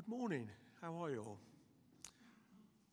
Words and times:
Good 0.00 0.08
morning. 0.08 0.48
How 0.80 0.94
are 1.04 1.10
you 1.10 1.18
all? 1.18 1.38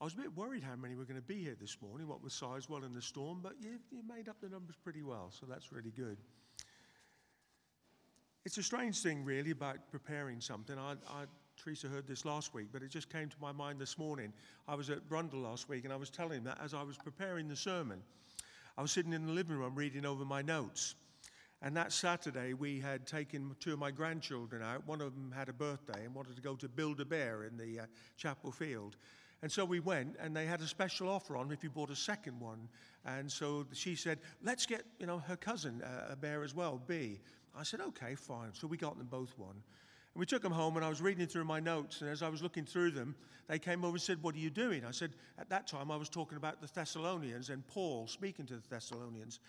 I 0.02 0.04
was 0.04 0.14
a 0.14 0.18
bit 0.18 0.36
worried 0.36 0.62
how 0.62 0.76
many 0.76 0.94
were 0.94 1.06
going 1.06 1.16
to 1.16 1.26
be 1.26 1.42
here 1.42 1.56
this 1.58 1.78
morning, 1.82 2.06
what 2.06 2.22
with 2.22 2.34
Sizewell 2.34 2.84
and 2.84 2.94
the 2.94 3.02
storm, 3.02 3.40
but 3.42 3.54
you, 3.62 3.80
you 3.94 4.02
made 4.06 4.28
up 4.28 4.36
the 4.42 4.50
numbers 4.50 4.76
pretty 4.84 5.04
well, 5.04 5.32
so 5.32 5.46
that's 5.46 5.72
really 5.72 5.92
good. 5.92 6.18
It's 8.46 8.58
a 8.58 8.64
strange 8.64 9.00
thing, 9.00 9.24
really, 9.24 9.52
about 9.52 9.90
preparing 9.90 10.42
something. 10.42 10.78
I, 10.78 10.96
I, 11.08 11.28
Teresa 11.56 11.88
heard 11.88 12.08
this 12.08 12.26
last 12.26 12.54
week, 12.54 12.68
but 12.74 12.84
it 12.84 12.90
just 12.90 13.10
came 13.10 13.30
to 13.30 13.38
my 13.40 13.54
mind 13.54 13.80
this 13.80 13.98
morning. 13.98 14.34
I 14.68 14.76
was 14.76 14.90
at 14.90 15.08
Brundall 15.08 15.44
last 15.44 15.70
week, 15.70 15.86
and 15.86 15.94
I 15.94 15.96
was 15.96 16.10
telling 16.10 16.40
him 16.40 16.44
that 16.44 16.60
as 16.62 16.74
I 16.74 16.84
was 16.84 16.98
preparing 16.98 17.48
the 17.48 17.56
sermon, 17.56 18.02
I 18.78 18.82
was 18.82 18.92
sitting 18.92 19.14
in 19.14 19.26
the 19.26 19.32
living 19.32 19.56
room 19.56 19.76
reading 19.76 20.06
over 20.06 20.26
my 20.26 20.42
notes. 20.42 20.96
And 21.62 21.76
that 21.76 21.92
Saturday, 21.92 22.54
we 22.54 22.80
had 22.80 23.08
taken 23.08 23.56
two 23.60 23.74
of 23.74 23.80
my 23.80 23.90
grandchildren 23.90 24.62
out. 24.62 24.86
One 24.86 25.02
of 25.02 25.16
them 25.16 25.34
had 25.36 25.50
a 25.50 25.54
birthday 25.54 26.06
and 26.06 26.14
wanted 26.14 26.36
to 26.36 26.42
go 26.42 26.56
to 26.56 26.70
Build 26.70 27.02
a 27.02 27.06
Bear 27.06 27.46
in 27.46 27.58
the 27.58 27.82
uh, 27.82 27.86
chapel 28.16 28.52
field. 28.52 28.96
And 29.42 29.52
so 29.52 29.66
we 29.66 29.80
went, 29.80 30.16
and 30.20 30.36
they 30.36 30.46
had 30.46 30.62
a 30.62 30.68
special 30.68 31.10
offer 31.10 31.36
on 31.38 31.52
if 31.52 31.64
you 31.64 31.70
bought 31.70 31.90
a 31.90 31.96
second 31.96 32.40
one. 32.40 32.68
And 33.06 33.32
so 33.32 33.66
she 33.74 33.96
said, 33.96 34.20
"Let's 34.44 34.66
get 34.66 34.84
you 35.00 35.06
know 35.06 35.20
her 35.20 35.36
cousin 35.36 35.82
uh, 35.84 36.12
a 36.12 36.16
bear 36.16 36.44
as 36.44 36.56
well, 36.56 36.82
B." 36.88 37.20
I 37.56 37.64
said, 37.64 37.82
"Okay, 37.82 38.16
fine." 38.16 38.54
So 38.54 38.68
we 38.68 38.78
got 38.78 38.98
them 38.98 39.08
both 39.08 39.38
one. 39.38 39.52
And 39.52 40.20
we 40.20 40.26
took 40.26 40.42
them 40.42 40.52
home, 40.52 40.76
and 40.76 40.86
I 40.86 40.90
was 40.90 41.02
reading 41.02 41.28
through 41.28 41.46
my 41.46 41.60
notes. 41.60 42.02
And 42.02 42.10
as 42.10 42.24
I 42.24 42.30
was 42.30 42.42
looking 42.42 42.66
through 42.66 42.92
them, 42.92 43.16
they 43.48 43.60
came 43.60 43.84
over 43.84 43.96
and 43.96 44.02
said, 44.02 44.22
"What 44.24 44.34
are 44.34 44.40
you 44.40 44.50
doing?" 44.50 44.84
I 44.84 44.92
said, 44.92 45.14
"At 45.38 45.50
that 45.50 45.68
time, 45.68 45.92
I 45.92 45.98
was 45.98 46.10
talking 46.10 46.38
about 46.38 46.60
the 46.60 46.68
Thessalonians 46.68 47.50
and 47.50 47.66
Paul 47.68 48.08
speaking 48.08 48.46
to 48.48 48.56
the 48.56 48.68
Thessalonians." 48.70 49.40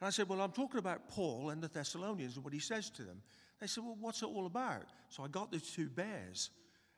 And 0.00 0.06
I 0.06 0.10
said, 0.10 0.28
Well, 0.28 0.40
I'm 0.40 0.52
talking 0.52 0.78
about 0.78 1.08
Paul 1.08 1.50
and 1.50 1.62
the 1.62 1.68
Thessalonians 1.68 2.36
and 2.36 2.44
what 2.44 2.52
he 2.52 2.60
says 2.60 2.90
to 2.90 3.02
them. 3.02 3.22
They 3.60 3.66
said, 3.66 3.84
Well, 3.84 3.96
what's 4.00 4.22
it 4.22 4.26
all 4.26 4.46
about? 4.46 4.84
So 5.08 5.22
I 5.22 5.28
got 5.28 5.50
the 5.50 5.60
two 5.60 5.88
bears. 5.88 6.50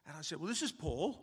And 0.07 0.17
I 0.17 0.23
said, 0.23 0.39
Well, 0.39 0.49
this 0.49 0.63
is 0.63 0.73
Paul, 0.73 1.19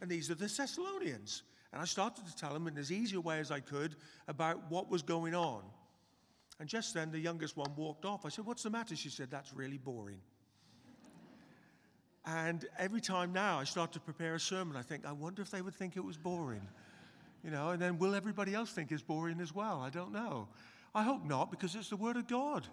and 0.00 0.10
these 0.10 0.30
are 0.30 0.34
the 0.34 0.46
Thessalonians. 0.46 1.42
And 1.72 1.80
I 1.80 1.86
started 1.86 2.26
to 2.26 2.36
tell 2.36 2.52
them 2.52 2.68
in 2.68 2.78
as 2.78 2.92
easy 2.92 3.16
a 3.16 3.20
way 3.20 3.40
as 3.40 3.50
I 3.50 3.60
could 3.60 3.96
about 4.28 4.70
what 4.70 4.90
was 4.90 5.02
going 5.02 5.34
on. 5.34 5.62
And 6.60 6.68
just 6.68 6.94
then, 6.94 7.10
the 7.10 7.18
youngest 7.18 7.56
one 7.56 7.74
walked 7.74 8.04
off. 8.04 8.24
I 8.24 8.28
said, 8.28 8.44
What's 8.44 8.62
the 8.62 8.70
matter? 8.70 8.94
She 8.94 9.08
said, 9.08 9.30
That's 9.30 9.52
really 9.52 9.78
boring. 9.78 10.20
And 12.26 12.64
every 12.78 13.02
time 13.02 13.32
now 13.32 13.58
I 13.58 13.64
start 13.64 13.92
to 13.92 14.00
prepare 14.00 14.34
a 14.34 14.40
sermon, 14.40 14.76
I 14.76 14.82
think, 14.82 15.04
I 15.04 15.12
wonder 15.12 15.42
if 15.42 15.50
they 15.50 15.60
would 15.60 15.74
think 15.74 15.96
it 15.96 16.04
was 16.04 16.16
boring. 16.16 16.66
You 17.42 17.50
know, 17.50 17.70
and 17.70 17.82
then 17.82 17.98
will 17.98 18.14
everybody 18.14 18.54
else 18.54 18.72
think 18.72 18.90
it's 18.90 19.02
boring 19.02 19.40
as 19.40 19.54
well? 19.54 19.80
I 19.80 19.90
don't 19.90 20.12
know. 20.12 20.48
I 20.94 21.02
hope 21.02 21.24
not, 21.24 21.50
because 21.50 21.74
it's 21.74 21.90
the 21.90 21.96
Word 21.96 22.16
of 22.16 22.28
God. 22.28 22.66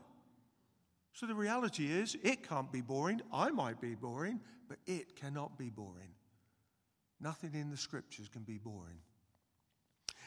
So 1.13 1.25
the 1.25 1.35
reality 1.35 1.91
is, 1.91 2.15
it 2.23 2.47
can't 2.47 2.71
be 2.71 2.81
boring. 2.81 3.21
I 3.33 3.49
might 3.49 3.81
be 3.81 3.95
boring, 3.95 4.39
but 4.69 4.77
it 4.85 5.15
cannot 5.15 5.57
be 5.57 5.69
boring. 5.69 6.13
Nothing 7.19 7.53
in 7.53 7.69
the 7.69 7.77
scriptures 7.77 8.29
can 8.29 8.43
be 8.43 8.57
boring. 8.57 8.97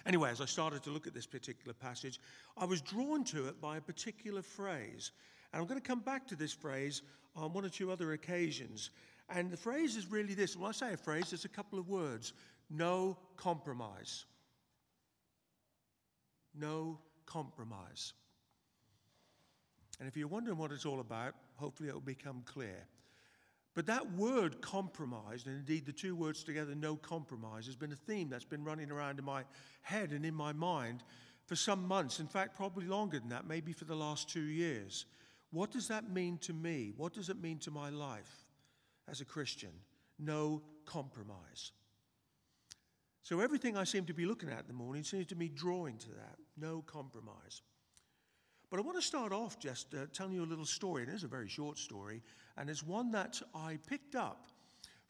Anyway, 0.06 0.30
as 0.30 0.40
I 0.40 0.44
started 0.44 0.82
to 0.82 0.90
look 0.90 1.06
at 1.06 1.14
this 1.14 1.26
particular 1.26 1.72
passage, 1.72 2.20
I 2.56 2.66
was 2.66 2.82
drawn 2.82 3.24
to 3.24 3.48
it 3.48 3.60
by 3.60 3.78
a 3.78 3.80
particular 3.80 4.42
phrase. 4.42 5.12
And 5.52 5.62
I'm 5.62 5.66
going 5.66 5.80
to 5.80 5.86
come 5.86 6.00
back 6.00 6.26
to 6.28 6.36
this 6.36 6.52
phrase 6.52 7.02
on 7.34 7.52
one 7.52 7.64
or 7.64 7.70
two 7.70 7.90
other 7.90 8.12
occasions. 8.12 8.90
And 9.30 9.50
the 9.50 9.56
phrase 9.56 9.96
is 9.96 10.10
really 10.10 10.34
this 10.34 10.56
when 10.56 10.68
I 10.68 10.72
say 10.72 10.92
a 10.92 10.96
phrase, 10.96 11.32
it's 11.32 11.46
a 11.46 11.48
couple 11.48 11.78
of 11.78 11.88
words 11.88 12.32
no 12.70 13.16
compromise. 13.36 14.24
No 16.54 16.98
compromise. 17.26 18.12
And 19.98 20.08
if 20.08 20.16
you're 20.16 20.28
wondering 20.28 20.58
what 20.58 20.72
it's 20.72 20.86
all 20.86 21.00
about, 21.00 21.34
hopefully 21.56 21.88
it 21.88 21.92
will 21.92 22.00
become 22.00 22.42
clear. 22.44 22.86
But 23.74 23.86
that 23.86 24.12
word 24.12 24.60
compromise, 24.60 25.44
and 25.46 25.56
indeed 25.56 25.84
the 25.84 25.92
two 25.92 26.14
words 26.14 26.44
together, 26.44 26.74
no 26.74 26.94
compromise, 26.94 27.66
has 27.66 27.74
been 27.74 27.92
a 27.92 27.96
theme 27.96 28.28
that's 28.28 28.44
been 28.44 28.64
running 28.64 28.90
around 28.90 29.18
in 29.18 29.24
my 29.24 29.42
head 29.82 30.12
and 30.12 30.24
in 30.24 30.34
my 30.34 30.52
mind 30.52 31.02
for 31.46 31.56
some 31.56 31.86
months. 31.86 32.20
In 32.20 32.28
fact, 32.28 32.56
probably 32.56 32.86
longer 32.86 33.18
than 33.18 33.30
that, 33.30 33.46
maybe 33.46 33.72
for 33.72 33.84
the 33.84 33.96
last 33.96 34.28
two 34.28 34.44
years. 34.44 35.06
What 35.50 35.72
does 35.72 35.88
that 35.88 36.10
mean 36.10 36.38
to 36.38 36.52
me? 36.52 36.92
What 36.96 37.12
does 37.14 37.28
it 37.28 37.40
mean 37.40 37.58
to 37.60 37.70
my 37.70 37.90
life 37.90 38.46
as 39.08 39.20
a 39.20 39.24
Christian? 39.24 39.70
No 40.18 40.62
compromise. 40.84 41.72
So 43.22 43.40
everything 43.40 43.76
I 43.76 43.84
seem 43.84 44.04
to 44.06 44.14
be 44.14 44.26
looking 44.26 44.50
at 44.50 44.60
in 44.60 44.66
the 44.68 44.74
morning 44.74 45.02
seems 45.02 45.26
to 45.26 45.34
be 45.34 45.48
drawing 45.48 45.96
to 45.98 46.08
that. 46.10 46.38
No 46.56 46.82
compromise. 46.82 47.62
But 48.70 48.80
I 48.80 48.82
want 48.82 48.96
to 48.98 49.02
start 49.02 49.32
off 49.32 49.58
just 49.58 49.94
uh, 49.94 50.06
telling 50.12 50.34
you 50.34 50.42
a 50.42 50.46
little 50.46 50.64
story. 50.64 51.02
and 51.02 51.12
It 51.12 51.14
is 51.14 51.24
a 51.24 51.28
very 51.28 51.48
short 51.48 51.78
story, 51.78 52.22
and 52.56 52.68
it's 52.68 52.82
one 52.82 53.10
that 53.12 53.40
I 53.54 53.78
picked 53.86 54.14
up 54.14 54.46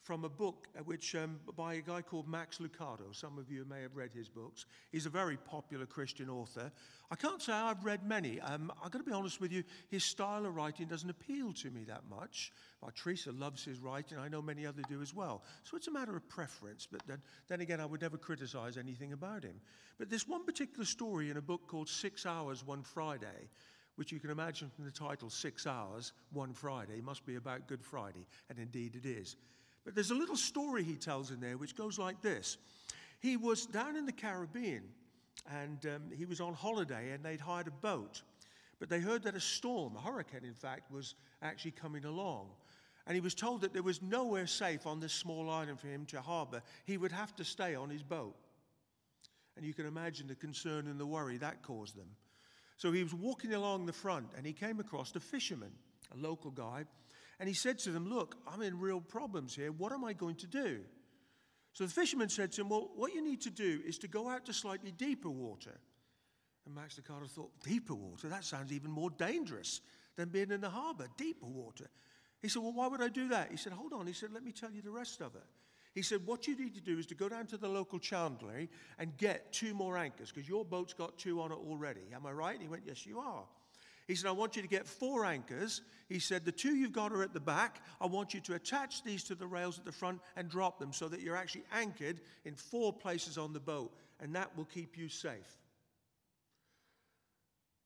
from 0.05 0.23
a 0.23 0.29
book 0.29 0.67
uh, 0.77 0.83
which 0.83 1.15
um, 1.15 1.39
by 1.57 1.73
a 1.73 1.81
guy 1.81 1.99
called 1.99 2.27
Max 2.27 2.59
Lucado. 2.59 3.11
Some 3.11 3.39
of 3.39 3.49
you 3.49 3.65
may 3.67 3.81
have 3.81 3.95
read 3.95 4.11
his 4.13 4.29
books. 4.29 4.67
He's 4.91 5.07
a 5.07 5.09
very 5.09 5.35
popular 5.35 5.87
Christian 5.87 6.29
author. 6.29 6.71
I 7.09 7.15
can't 7.15 7.41
say 7.41 7.53
I've 7.53 7.83
read 7.83 8.07
many. 8.07 8.39
Um, 8.39 8.71
I've 8.83 8.91
got 8.91 8.99
to 8.99 9.03
be 9.03 9.11
honest 9.11 9.41
with 9.41 9.51
you, 9.51 9.63
his 9.89 10.03
style 10.03 10.45
of 10.45 10.55
writing 10.55 10.85
doesn't 10.85 11.09
appeal 11.09 11.53
to 11.53 11.71
me 11.71 11.85
that 11.85 12.03
much. 12.07 12.53
Well, 12.81 12.91
Teresa 12.95 13.31
loves 13.31 13.65
his 13.65 13.79
writing. 13.79 14.19
I 14.19 14.27
know 14.27 14.43
many 14.43 14.67
others 14.67 14.85
do 14.87 15.01
as 15.01 15.11
well. 15.11 15.41
So 15.63 15.75
it's 15.75 15.87
a 15.87 15.91
matter 15.91 16.15
of 16.15 16.29
preference. 16.29 16.87
But 16.89 17.01
then, 17.07 17.19
then 17.47 17.61
again, 17.61 17.79
I 17.79 17.85
would 17.87 18.01
never 18.01 18.17
criticize 18.17 18.77
anything 18.77 19.11
about 19.11 19.43
him. 19.43 19.59
But 19.97 20.11
there's 20.11 20.27
one 20.27 20.45
particular 20.45 20.85
story 20.85 21.31
in 21.31 21.37
a 21.37 21.41
book 21.41 21.67
called 21.67 21.89
Six 21.89 22.27
Hours 22.27 22.63
One 22.63 22.83
Friday 22.83 23.49
which 23.95 24.11
you 24.11 24.19
can 24.19 24.29
imagine 24.29 24.69
from 24.69 24.83
the 24.83 24.91
title, 24.91 25.29
Six 25.29 25.65
Hours, 25.65 26.11
One 26.33 26.51
Friday, 26.51 26.99
must 26.99 27.25
be 27.25 27.35
about 27.35 27.65
Good 27.65 27.81
Friday, 27.81 28.27
and 28.49 28.59
indeed 28.59 28.95
it 28.95 29.05
is. 29.05 29.37
But 29.85 29.93
there's 29.93 30.11
a 30.11 30.15
little 30.15 30.35
story 30.35 30.83
he 30.83 30.95
tells 30.95 31.31
in 31.31 31.39
there 31.39 31.57
which 31.57 31.75
goes 31.75 31.97
like 31.97 32.21
this 32.21 32.57
He 33.19 33.37
was 33.37 33.65
down 33.65 33.95
in 33.95 34.05
the 34.05 34.11
Caribbean 34.11 34.83
and 35.49 35.85
um, 35.85 36.01
he 36.15 36.25
was 36.25 36.41
on 36.41 36.53
holiday 36.53 37.11
and 37.11 37.23
they'd 37.23 37.39
hired 37.39 37.67
a 37.67 37.71
boat. 37.71 38.23
But 38.79 38.89
they 38.89 38.99
heard 38.99 39.23
that 39.23 39.35
a 39.35 39.39
storm, 39.39 39.95
a 39.95 40.01
hurricane 40.01 40.43
in 40.43 40.53
fact, 40.53 40.91
was 40.91 41.15
actually 41.41 41.71
coming 41.71 42.03
along. 42.03 42.49
And 43.07 43.15
he 43.15 43.21
was 43.21 43.35
told 43.35 43.61
that 43.61 43.71
there 43.71 43.83
was 43.83 44.01
nowhere 44.01 44.47
safe 44.47 44.87
on 44.87 44.99
this 44.99 45.13
small 45.13 45.49
island 45.49 45.79
for 45.79 45.87
him 45.87 46.05
to 46.07 46.19
harbor. 46.19 46.61
He 46.85 46.97
would 46.97 47.11
have 47.11 47.35
to 47.35 47.45
stay 47.45 47.75
on 47.75 47.89
his 47.89 48.01
boat. 48.01 48.35
And 49.55 49.65
you 49.65 49.73
can 49.73 49.85
imagine 49.85 50.27
the 50.27 50.35
concern 50.35 50.87
and 50.87 50.99
the 50.99 51.05
worry 51.05 51.37
that 51.37 51.61
caused 51.61 51.95
them. 51.95 52.09
So 52.77 52.91
he 52.91 53.03
was 53.03 53.13
walking 53.13 53.53
along 53.53 53.85
the 53.85 53.93
front 53.93 54.27
and 54.35 54.45
he 54.45 54.51
came 54.51 54.79
across 54.79 55.15
a 55.15 55.19
fisherman, 55.19 55.71
a 56.13 56.17
local 56.17 56.51
guy, 56.51 56.85
and 57.39 57.47
he 57.49 57.55
said 57.55 57.79
to 57.79 57.91
them, 57.91 58.07
Look, 58.09 58.37
I'm 58.47 58.61
in 58.61 58.79
real 58.79 59.01
problems 59.01 59.55
here. 59.55 59.71
What 59.71 59.91
am 59.91 60.03
I 60.03 60.13
going 60.13 60.35
to 60.35 60.47
do? 60.47 60.81
So 61.73 61.83
the 61.83 61.91
fisherman 61.91 62.29
said 62.29 62.53
to 62.53 62.61
him, 62.61 62.69
Well, 62.69 62.91
what 62.95 63.13
you 63.13 63.21
need 63.21 63.41
to 63.41 63.49
do 63.49 63.81
is 63.85 63.97
to 63.99 64.07
go 64.07 64.29
out 64.29 64.45
to 64.45 64.53
slightly 64.53 64.91
deeper 64.91 65.29
water. 65.29 65.77
And 66.65 66.73
Max 66.73 66.99
Lucado 66.99 67.29
thought, 67.29 67.51
Deeper 67.63 67.93
water? 67.93 68.27
That 68.27 68.45
sounds 68.45 68.71
even 68.71 68.89
more 68.89 69.09
dangerous 69.09 69.81
than 70.15 70.29
being 70.29 70.51
in 70.51 70.61
the 70.61 70.69
harbor, 70.69 71.07
deeper 71.17 71.45
water. 71.45 71.87
He 72.41 72.47
said, 72.47 72.61
Well, 72.61 72.73
why 72.73 72.87
would 72.87 73.01
I 73.01 73.09
do 73.09 73.27
that? 73.29 73.51
He 73.51 73.57
said, 73.57 73.73
Hold 73.73 73.93
on. 73.93 74.07
He 74.07 74.13
said, 74.13 74.31
Let 74.31 74.43
me 74.43 74.51
tell 74.51 74.71
you 74.71 74.81
the 74.81 74.91
rest 74.91 75.21
of 75.21 75.35
it. 75.35 75.43
He 75.93 76.01
said, 76.01 76.25
What 76.25 76.47
you 76.47 76.55
need 76.55 76.75
to 76.75 76.81
do 76.81 76.97
is 76.97 77.05
to 77.07 77.15
go 77.15 77.27
down 77.27 77.47
to 77.47 77.57
the 77.57 77.67
local 77.67 77.99
chandlery 77.99 78.69
and 78.97 79.15
get 79.17 79.51
two 79.51 79.73
more 79.73 79.97
anchors 79.97 80.31
because 80.31 80.47
your 80.47 80.63
boat's 80.63 80.93
got 80.93 81.17
two 81.17 81.41
on 81.41 81.51
it 81.51 81.57
already. 81.57 82.01
Am 82.13 82.25
I 82.25 82.31
right? 82.31 82.61
He 82.61 82.67
went, 82.67 82.83
Yes, 82.85 83.05
you 83.05 83.19
are. 83.19 83.43
He 84.07 84.15
said, 84.15 84.27
I 84.27 84.33
want 84.33 84.55
you 84.55 84.61
to 84.61 84.67
get 84.67 84.85
four 84.85 85.25
anchors. 85.25 85.81
He 86.07 86.19
said, 86.19 86.45
The 86.45 86.51
two 86.51 86.75
you've 86.75 86.91
got 86.91 87.11
are 87.11 87.23
at 87.23 87.33
the 87.33 87.39
back. 87.39 87.81
I 87.99 88.05
want 88.05 88.33
you 88.33 88.39
to 88.41 88.53
attach 88.53 89.03
these 89.03 89.23
to 89.25 89.35
the 89.35 89.47
rails 89.47 89.79
at 89.79 89.85
the 89.85 89.91
front 89.91 90.21
and 90.35 90.47
drop 90.47 90.77
them 90.79 90.93
so 90.93 91.07
that 91.07 91.21
you're 91.21 91.35
actually 91.35 91.63
anchored 91.73 92.21
in 92.45 92.55
four 92.55 92.93
places 92.93 93.37
on 93.37 93.53
the 93.53 93.59
boat, 93.59 93.91
and 94.19 94.35
that 94.35 94.55
will 94.55 94.65
keep 94.65 94.97
you 94.97 95.09
safe. 95.09 95.59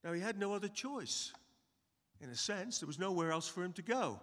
Now, 0.03 0.13
he 0.13 0.21
had 0.21 0.37
no 0.37 0.53
other 0.53 0.67
choice. 0.67 1.31
In 2.21 2.29
a 2.29 2.35
sense, 2.35 2.79
there 2.79 2.87
was 2.87 2.99
nowhere 2.99 3.31
else 3.31 3.47
for 3.47 3.63
him 3.63 3.73
to 3.73 3.81
go. 3.81 4.19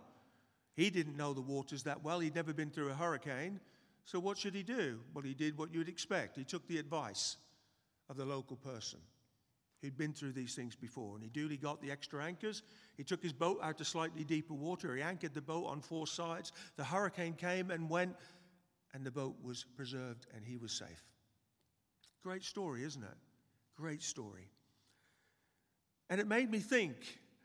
He 0.75 0.91
didn't 0.91 1.17
know 1.17 1.33
the 1.33 1.41
waters 1.41 1.85
that 1.85 2.05
well, 2.05 2.21
he'd 2.21 2.35
never 2.35 2.53
been 2.53 2.71
through 2.71 2.91
a 2.91 2.95
hurricane. 2.95 3.59
So, 4.05 4.21
what 4.21 4.37
should 4.37 4.55
he 4.55 4.63
do? 4.63 5.01
Well, 5.15 5.25
he 5.25 5.33
did 5.33 5.57
what 5.57 5.73
you'd 5.73 5.89
expect. 5.89 6.37
He 6.37 6.45
took 6.45 6.67
the 6.69 6.79
advice 6.79 7.39
of 8.11 8.19
the 8.19 8.27
local 8.27 8.57
person. 8.57 9.01
He'd 9.87 9.97
been 9.97 10.13
through 10.13 10.33
these 10.33 10.57
things 10.57 10.75
before, 10.75 11.15
and 11.15 11.23
he 11.23 11.31
duly 11.31 11.57
got 11.57 11.81
the 11.81 11.93
extra 11.93 12.25
anchors. 12.25 12.65
He 12.97 13.05
took 13.05 13.23
his 13.23 13.33
boat 13.33 13.61
out 13.63 13.79
to 13.79 13.85
slightly 13.85 14.25
deeper 14.25 14.53
water. 14.53 14.97
He 14.97 15.01
anchored 15.01 15.33
the 15.33 15.41
boat 15.41 15.67
on 15.67 15.81
four 15.81 16.09
sides. 16.09 16.51
The 16.75 16.83
hurricane 16.83 17.35
came 17.35 17.71
and 17.71 17.89
went, 17.89 18.17
and 18.95 19.07
the 19.07 19.13
boat 19.13 19.37
was 19.45 19.65
preserved, 19.77 20.27
and 20.35 20.45
he 20.45 20.57
was 20.57 20.73
safe. 20.73 21.05
Great 22.25 22.43
story, 22.43 22.83
isn't 22.83 23.05
it? 23.05 23.17
Great 23.77 24.03
story. 24.03 24.51
And 26.11 26.21
it 26.21 26.27
made 26.27 26.51
me 26.51 26.59
think. 26.59 26.97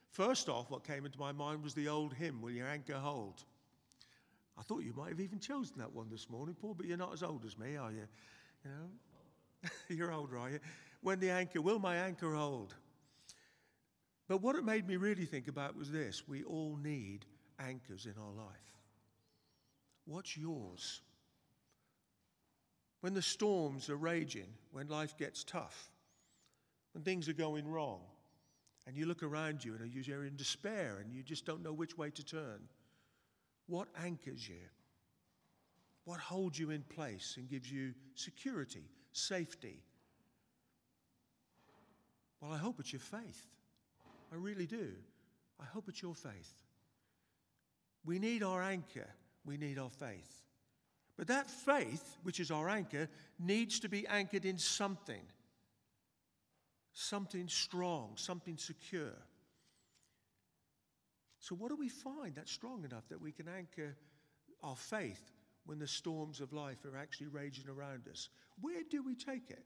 First 0.10 0.50
off, 0.50 0.72
what 0.72 0.84
came 0.84 1.06
into 1.06 1.20
my 1.20 1.32
mind 1.32 1.64
was 1.64 1.76
the 1.76 1.90
old 1.90 2.12
hymn, 2.16 2.42
Will 2.42 2.50
Your 2.50 2.68
Anchor 2.68 2.96
Hold? 2.96 3.44
I 4.58 4.64
thought 4.64 4.82
you 4.82 4.94
might 4.98 5.10
have 5.10 5.20
even 5.20 5.38
chosen 5.38 5.78
that 5.78 5.94
one 5.94 6.10
this 6.10 6.28
morning, 6.28 6.56
Paul, 6.60 6.74
but 6.74 6.88
you're 6.88 6.98
not 6.98 7.14
as 7.14 7.22
old 7.22 7.46
as 7.46 7.56
me, 7.60 7.78
are 7.78 7.92
you? 7.92 8.08
You 8.66 8.72
know? 8.72 9.70
you're 9.96 10.12
older, 10.12 10.40
are 10.40 10.50
you? 10.50 10.60
When 11.01 11.19
the 11.19 11.30
anchor, 11.30 11.62
will 11.62 11.80
my 11.80 11.95
anchor 11.95 12.33
hold? 12.33 12.75
But 14.27 14.42
what 14.42 14.56
it 14.56 14.63
made 14.63 14.88
me 14.88 14.95
really 14.95 15.25
think 15.25 15.48
about 15.48 15.75
was 15.75 15.92
this 15.92 16.27
we 16.27 16.44
all 16.44 16.77
need 16.81 17.25
anchors 17.59 18.06
in 18.06 18.13
our 18.21 18.31
life. 18.31 18.56
What's 20.06 20.38
yours? 20.38 21.01
When 23.01 23.13
the 23.13 23.21
storms 23.21 23.89
are 23.89 23.98
raging, 23.98 24.48
when 24.71 24.88
life 24.88 25.18
gets 25.18 25.44
tough, 25.44 25.92
when 26.94 27.04
things 27.04 27.27
are 27.27 27.33
going 27.33 27.68
wrong, 27.68 28.01
and 28.88 28.95
you 28.95 29.06
look 29.06 29.24
around 29.24 29.63
you 29.63 29.75
and 29.75 29.92
you're 29.92 30.25
in 30.25 30.36
despair 30.36 30.97
and 31.04 31.13
you 31.13 31.24
just 31.24 31.45
don't 31.45 31.63
know 31.63 31.74
which 31.74 31.97
way 31.97 32.09
to 32.09 32.25
turn, 32.25 32.59
what 33.68 33.88
anchors 34.04 34.47
you? 34.47 34.63
What 36.04 36.19
holds 36.19 36.57
you 36.57 36.71
in 36.71 36.81
place 36.83 37.36
and 37.38 37.50
gives 37.50 37.71
you 37.71 37.94
security, 38.15 38.83
safety? 39.12 39.83
Well, 42.42 42.52
I 42.52 42.58
hope 42.58 42.80
it's 42.80 42.92
your 42.92 43.00
faith. 43.00 43.48
I 44.32 44.36
really 44.36 44.66
do. 44.66 44.90
I 45.60 45.66
hope 45.66 45.86
it's 45.88 46.02
your 46.02 46.16
faith. 46.16 46.54
We 48.04 48.18
need 48.18 48.42
our 48.42 48.64
anchor, 48.64 49.08
we 49.46 49.58
need 49.58 49.78
our 49.78 49.90
faith. 49.90 50.42
But 51.18 51.28
that 51.28 51.50
faith, 51.50 52.18
which 52.24 52.40
is 52.40 52.50
our 52.50 52.68
anchor, 52.68 53.08
needs 53.38 53.80
to 53.82 53.90
be 53.90 54.08
anchored 54.08 54.46
in 54.46 54.58
something 54.58 55.22
something 56.94 57.48
strong, 57.48 58.14
something 58.16 58.58
secure. 58.58 59.16
So, 61.40 61.56
what 61.56 61.70
do 61.70 61.76
we 61.76 61.90
find 61.90 62.36
that's 62.36 62.52
strong 62.52 62.84
enough 62.84 63.08
that 63.10 63.22
we 63.22 63.32
can 63.32 63.48
anchor 63.48 63.96
our 64.64 64.76
faith 64.76 65.32
when 65.66 65.80
the 65.80 65.88
storms 65.88 66.42
of 66.42 66.54
life 66.54 66.86
are 66.86 66.98
actually 66.98 67.28
raging 67.28 67.68
around 67.68 68.08
us? 68.10 68.30
Where 68.60 68.84
do 68.90 69.04
we 69.04 69.16
take 69.16 69.50
it? 69.50 69.64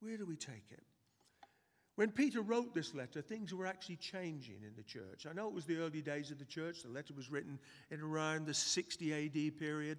Where 0.00 0.16
do 0.16 0.26
we 0.26 0.36
take 0.36 0.70
it? 0.70 0.84
When 1.96 2.10
Peter 2.10 2.42
wrote 2.42 2.74
this 2.74 2.94
letter, 2.94 3.22
things 3.22 3.54
were 3.54 3.66
actually 3.66 3.96
changing 3.96 4.58
in 4.62 4.74
the 4.76 4.82
church. 4.82 5.26
I 5.28 5.32
know 5.32 5.48
it 5.48 5.54
was 5.54 5.64
the 5.64 5.78
early 5.78 6.02
days 6.02 6.30
of 6.30 6.38
the 6.38 6.44
church. 6.44 6.82
The 6.82 6.90
letter 6.90 7.14
was 7.14 7.30
written 7.30 7.58
in 7.90 8.02
around 8.02 8.46
the 8.46 8.54
60 8.54 9.14
AD 9.14 9.58
period. 9.58 9.98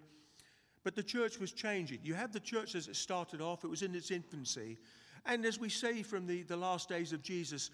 But 0.83 0.95
the 0.95 1.03
church 1.03 1.39
was 1.39 1.51
changing. 1.51 1.99
You 2.03 2.13
have 2.13 2.31
the 2.31 2.39
church 2.39 2.75
as 2.75 2.87
it 2.87 2.95
started 2.95 3.41
off, 3.41 3.63
it 3.63 3.67
was 3.67 3.81
in 3.81 3.95
its 3.95 4.11
infancy. 4.11 4.77
And 5.25 5.43
as 5.43 5.59
we 5.59 5.69
see 5.69 6.03
from 6.03 6.27
the, 6.27 6.43
the 6.43 6.55
last 6.55 6.87
days 6.87 7.13
of 7.13 7.23
Jesus, 7.23 7.71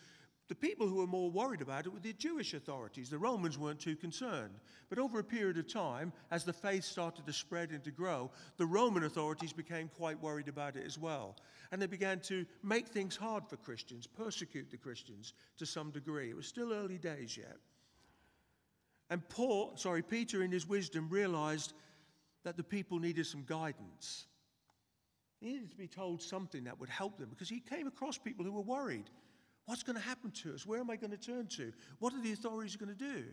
the 0.50 0.56
people 0.56 0.88
who 0.88 0.96
were 0.96 1.08
more 1.08 1.32
worried 1.32 1.62
about 1.62 1.86
it 1.86 1.94
were 1.94 2.00
the 2.00 2.14
Jewish 2.14 2.54
authorities. 2.54 3.10
The 3.10 3.18
Romans 3.18 3.58
weren't 3.58 3.80
too 3.80 3.96
concerned. 3.96 4.54
But 4.90 5.00
over 5.00 5.20
a 5.20 5.24
period 5.24 5.58
of 5.58 5.72
time, 5.72 6.12
as 6.32 6.44
the 6.44 6.52
faith 6.52 6.84
started 6.84 7.26
to 7.26 7.34
spread 7.34 7.72
and 7.72 7.84
to 7.86 7.92
grow, 7.92 8.30
the 8.58 8.66
Roman 8.66 9.06
authorities 9.06 9.54
became 9.54 9.90
quite 9.96 10.22
worried 10.22 10.50
about 10.50 10.76
it 10.76 10.86
as 10.86 11.00
well. 11.00 11.38
And 11.72 11.82
they 11.82 11.88
began 11.88 12.20
to 12.22 12.46
make 12.62 12.88
things 12.88 13.16
hard 13.16 13.48
for 13.48 13.56
Christians, 13.56 14.06
persecute 14.06 14.70
the 14.70 14.78
Christians 14.78 15.34
to 15.58 15.66
some 15.66 15.92
degree. 15.92 16.30
It 16.30 16.36
was 16.36 16.48
still 16.48 16.74
early 16.74 16.98
days 16.98 17.38
yet. 17.38 17.58
And 19.10 19.28
Paul, 19.30 19.74
sorry, 19.78 20.02
Peter 20.02 20.44
in 20.44 20.52
his 20.52 20.68
wisdom 20.68 21.08
realized 21.10 21.74
that 22.44 22.58
the 22.58 22.64
people 22.64 23.00
needed 23.00 23.26
some 23.26 23.44
guidance. 23.46 24.26
He 25.40 25.54
needed 25.54 25.72
to 25.72 25.78
be 25.78 25.88
told 25.88 26.22
something 26.22 26.66
that 26.66 26.80
would 26.80 26.90
help 26.90 27.18
them 27.18 27.30
because 27.30 27.50
he 27.50 27.60
came 27.60 27.88
across 27.88 28.18
people 28.18 28.44
who 28.46 28.52
were 28.52 28.62
worried. 28.62 29.10
What's 29.66 29.84
going 29.84 29.96
to 29.96 30.02
happen 30.02 30.32
to 30.32 30.54
us? 30.54 30.66
Where 30.66 30.80
am 30.80 30.90
I 30.90 30.96
going 30.96 31.12
to 31.12 31.18
turn 31.18 31.48
to? 31.48 31.72
What 32.00 32.14
are 32.14 32.22
the 32.22 32.34
authorities 32.34 32.76
going 32.76 32.96
to 32.96 32.98
do? 32.98 33.24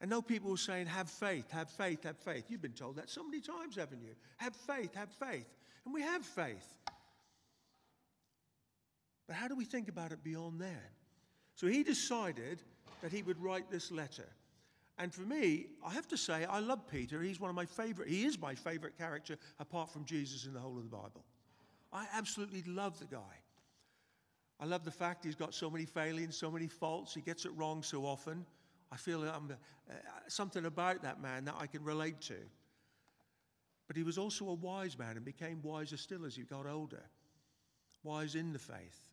And 0.00 0.10
no 0.10 0.20
people 0.20 0.50
were 0.50 0.56
saying, 0.56 0.86
have 0.86 1.08
faith, 1.08 1.50
have 1.50 1.70
faith, 1.70 2.02
have 2.04 2.18
faith. 2.18 2.44
You've 2.48 2.60
been 2.60 2.72
told 2.72 2.96
that 2.96 3.08
so 3.08 3.24
many 3.24 3.40
times, 3.40 3.76
haven't 3.76 4.02
you? 4.02 4.14
Have 4.36 4.54
faith, 4.54 4.94
have 4.94 5.10
faith. 5.10 5.48
And 5.84 5.94
we 5.94 6.02
have 6.02 6.24
faith. 6.24 6.78
But 9.26 9.36
how 9.36 9.48
do 9.48 9.56
we 9.56 9.64
think 9.64 9.88
about 9.88 10.12
it 10.12 10.22
beyond 10.22 10.60
that? 10.60 10.92
So 11.54 11.66
he 11.66 11.82
decided 11.82 12.60
that 13.00 13.12
he 13.12 13.22
would 13.22 13.40
write 13.40 13.70
this 13.70 13.90
letter. 13.90 14.28
And 14.98 15.12
for 15.12 15.22
me, 15.22 15.66
I 15.84 15.92
have 15.92 16.06
to 16.08 16.16
say, 16.16 16.44
I 16.44 16.60
love 16.60 16.86
Peter. 16.90 17.22
He's 17.22 17.40
one 17.40 17.50
of 17.50 17.56
my 17.56 17.66
favorite, 17.66 18.08
he 18.08 18.24
is 18.24 18.38
my 18.38 18.54
favorite 18.54 18.96
character 18.98 19.36
apart 19.58 19.90
from 19.90 20.04
Jesus 20.04 20.46
in 20.46 20.52
the 20.52 20.60
whole 20.60 20.76
of 20.76 20.84
the 20.84 20.90
Bible. 20.90 21.24
I 21.92 22.06
absolutely 22.12 22.62
love 22.66 22.98
the 22.98 23.06
guy. 23.06 23.43
I 24.60 24.66
love 24.66 24.84
the 24.84 24.90
fact 24.90 25.24
he's 25.24 25.34
got 25.34 25.52
so 25.52 25.68
many 25.68 25.84
failings, 25.84 26.36
so 26.36 26.50
many 26.50 26.68
faults. 26.68 27.14
He 27.14 27.20
gets 27.20 27.44
it 27.44 27.52
wrong 27.56 27.82
so 27.82 28.04
often. 28.04 28.46
I 28.92 28.96
feel 28.96 29.22
um, 29.28 29.50
uh, 29.90 29.94
something 30.28 30.66
about 30.66 31.02
that 31.02 31.20
man 31.20 31.44
that 31.46 31.56
I 31.58 31.66
can 31.66 31.82
relate 31.82 32.20
to. 32.22 32.36
But 33.86 33.96
he 33.96 34.02
was 34.02 34.16
also 34.16 34.48
a 34.48 34.54
wise 34.54 34.98
man 34.98 35.16
and 35.16 35.24
became 35.24 35.60
wiser 35.62 35.96
still 35.96 36.24
as 36.24 36.36
he 36.36 36.42
got 36.42 36.66
older, 36.66 37.02
wise 38.02 38.34
in 38.34 38.52
the 38.52 38.58
faith. 38.58 39.12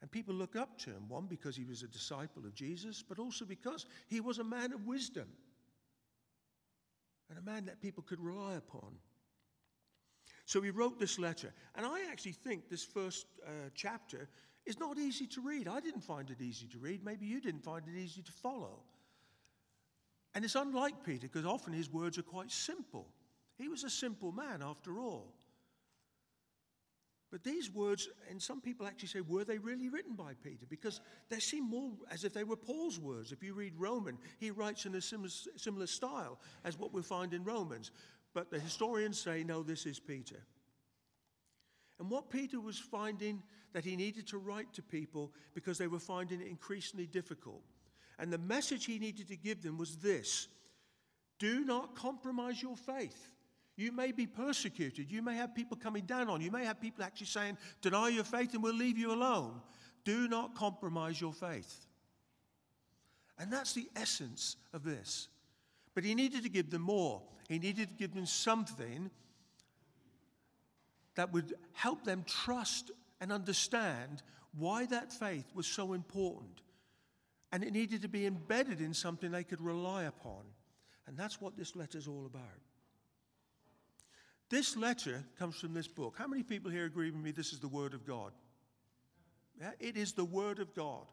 And 0.00 0.10
people 0.10 0.34
look 0.34 0.56
up 0.56 0.78
to 0.78 0.90
him, 0.90 1.08
one, 1.08 1.26
because 1.26 1.56
he 1.56 1.64
was 1.64 1.82
a 1.82 1.88
disciple 1.88 2.44
of 2.44 2.54
Jesus, 2.54 3.02
but 3.08 3.18
also 3.18 3.44
because 3.44 3.86
he 4.08 4.20
was 4.20 4.38
a 4.38 4.44
man 4.44 4.72
of 4.72 4.86
wisdom 4.86 5.28
and 7.30 7.38
a 7.38 7.42
man 7.42 7.64
that 7.64 7.80
people 7.80 8.02
could 8.02 8.20
rely 8.20 8.54
upon. 8.54 8.96
So 10.44 10.60
he 10.60 10.70
wrote 10.70 10.98
this 10.98 11.18
letter. 11.18 11.52
And 11.74 11.86
I 11.86 12.00
actually 12.10 12.32
think 12.32 12.68
this 12.68 12.84
first 12.84 13.26
uh, 13.46 13.70
chapter 13.74 14.28
is 14.66 14.78
not 14.78 14.98
easy 14.98 15.26
to 15.28 15.40
read. 15.40 15.68
I 15.68 15.80
didn't 15.80 16.02
find 16.02 16.30
it 16.30 16.40
easy 16.40 16.66
to 16.68 16.78
read. 16.78 17.04
Maybe 17.04 17.26
you 17.26 17.40
didn't 17.40 17.64
find 17.64 17.84
it 17.86 17.98
easy 17.98 18.22
to 18.22 18.32
follow. 18.32 18.80
And 20.34 20.44
it's 20.44 20.54
unlike 20.54 21.04
Peter 21.04 21.28
because 21.28 21.46
often 21.46 21.72
his 21.72 21.92
words 21.92 22.18
are 22.18 22.22
quite 22.22 22.50
simple. 22.50 23.08
He 23.58 23.68
was 23.68 23.84
a 23.84 23.90
simple 23.90 24.32
man 24.32 24.62
after 24.62 24.98
all. 24.98 25.34
But 27.30 27.44
these 27.44 27.70
words, 27.70 28.10
and 28.28 28.40
some 28.40 28.60
people 28.60 28.86
actually 28.86 29.08
say, 29.08 29.22
were 29.22 29.44
they 29.44 29.56
really 29.56 29.88
written 29.88 30.14
by 30.14 30.34
Peter? 30.34 30.66
Because 30.68 31.00
they 31.30 31.38
seem 31.38 31.64
more 31.64 31.92
as 32.10 32.24
if 32.24 32.34
they 32.34 32.44
were 32.44 32.56
Paul's 32.56 32.98
words. 32.98 33.32
If 33.32 33.42
you 33.42 33.54
read 33.54 33.72
Roman, 33.78 34.18
he 34.38 34.50
writes 34.50 34.84
in 34.84 34.94
a 34.96 35.00
similar, 35.00 35.30
similar 35.56 35.86
style 35.86 36.38
as 36.62 36.78
what 36.78 36.92
we 36.92 37.00
find 37.00 37.32
in 37.32 37.42
Romans. 37.42 37.90
But 38.34 38.50
the 38.50 38.58
historians 38.58 39.18
say, 39.18 39.44
no, 39.44 39.62
this 39.62 39.86
is 39.86 39.98
Peter. 39.98 40.42
And 41.98 42.10
what 42.10 42.30
Peter 42.30 42.60
was 42.60 42.78
finding 42.78 43.42
that 43.72 43.84
he 43.84 43.96
needed 43.96 44.26
to 44.28 44.38
write 44.38 44.72
to 44.74 44.82
people 44.82 45.32
because 45.54 45.78
they 45.78 45.86
were 45.86 45.98
finding 45.98 46.40
it 46.40 46.46
increasingly 46.46 47.06
difficult. 47.06 47.62
And 48.18 48.32
the 48.32 48.38
message 48.38 48.84
he 48.84 48.98
needed 48.98 49.28
to 49.28 49.36
give 49.36 49.62
them 49.62 49.78
was 49.78 49.96
this 49.96 50.48
do 51.38 51.64
not 51.64 51.96
compromise 51.96 52.62
your 52.62 52.76
faith. 52.76 53.32
You 53.76 53.90
may 53.90 54.12
be 54.12 54.26
persecuted. 54.26 55.10
You 55.10 55.22
may 55.22 55.34
have 55.34 55.54
people 55.54 55.76
coming 55.76 56.04
down 56.04 56.28
on 56.28 56.40
you. 56.40 56.46
You 56.46 56.52
may 56.52 56.64
have 56.64 56.80
people 56.80 57.02
actually 57.02 57.26
saying, 57.26 57.56
Deny 57.80 58.10
your 58.10 58.24
faith 58.24 58.54
and 58.54 58.62
we'll 58.62 58.74
leave 58.74 58.98
you 58.98 59.12
alone. 59.12 59.60
Do 60.04 60.28
not 60.28 60.54
compromise 60.54 61.20
your 61.20 61.32
faith. 61.32 61.86
And 63.38 63.52
that's 63.52 63.72
the 63.72 63.88
essence 63.96 64.56
of 64.72 64.84
this. 64.84 65.28
But 65.94 66.04
he 66.04 66.14
needed 66.14 66.42
to 66.44 66.48
give 66.48 66.70
them 66.70 66.82
more. 66.82 67.22
He 67.52 67.58
needed 67.58 67.90
to 67.90 67.94
give 67.96 68.14
them 68.14 68.24
something 68.24 69.10
that 71.16 71.34
would 71.34 71.52
help 71.74 72.02
them 72.02 72.24
trust 72.26 72.90
and 73.20 73.30
understand 73.30 74.22
why 74.56 74.86
that 74.86 75.12
faith 75.12 75.44
was 75.54 75.66
so 75.66 75.92
important. 75.92 76.62
And 77.52 77.62
it 77.62 77.74
needed 77.74 78.00
to 78.02 78.08
be 78.08 78.24
embedded 78.24 78.80
in 78.80 78.94
something 78.94 79.30
they 79.30 79.44
could 79.44 79.60
rely 79.60 80.04
upon. 80.04 80.44
And 81.06 81.14
that's 81.14 81.42
what 81.42 81.54
this 81.54 81.76
letter 81.76 81.98
is 81.98 82.08
all 82.08 82.24
about. 82.24 82.42
This 84.48 84.74
letter 84.74 85.22
comes 85.38 85.56
from 85.56 85.74
this 85.74 85.88
book. 85.88 86.14
How 86.16 86.26
many 86.26 86.42
people 86.42 86.70
here 86.70 86.86
agree 86.86 87.10
with 87.10 87.20
me 87.20 87.32
this 87.32 87.52
is 87.52 87.60
the 87.60 87.68
Word 87.68 87.92
of 87.92 88.06
God? 88.06 88.32
Yeah, 89.60 89.72
it 89.78 89.98
is 89.98 90.14
the 90.14 90.24
Word 90.24 90.58
of 90.58 90.74
God. 90.74 91.04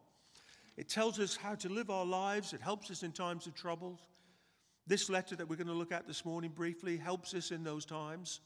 It 0.77 0.87
tells 0.87 1.19
us 1.19 1.35
how 1.35 1.55
to 1.55 1.67
live 1.67 1.89
our 1.89 2.05
lives, 2.05 2.53
it 2.53 2.61
helps 2.61 2.89
us 2.91 3.03
in 3.03 3.11
times 3.11 3.45
of 3.45 3.55
trouble. 3.55 3.99
This 4.89 5.07
letter 5.07 5.35
that 5.35 5.47
we're 5.47 5.55
going 5.55 5.67
to 5.67 5.73
look 5.73 5.91
at 5.91 6.07
this 6.07 6.25
morning 6.25 6.49
briefly 6.49 6.97
helps 6.97 7.35
us 7.35 7.51
in 7.51 7.63
those 7.63 7.85
times. 7.85 8.39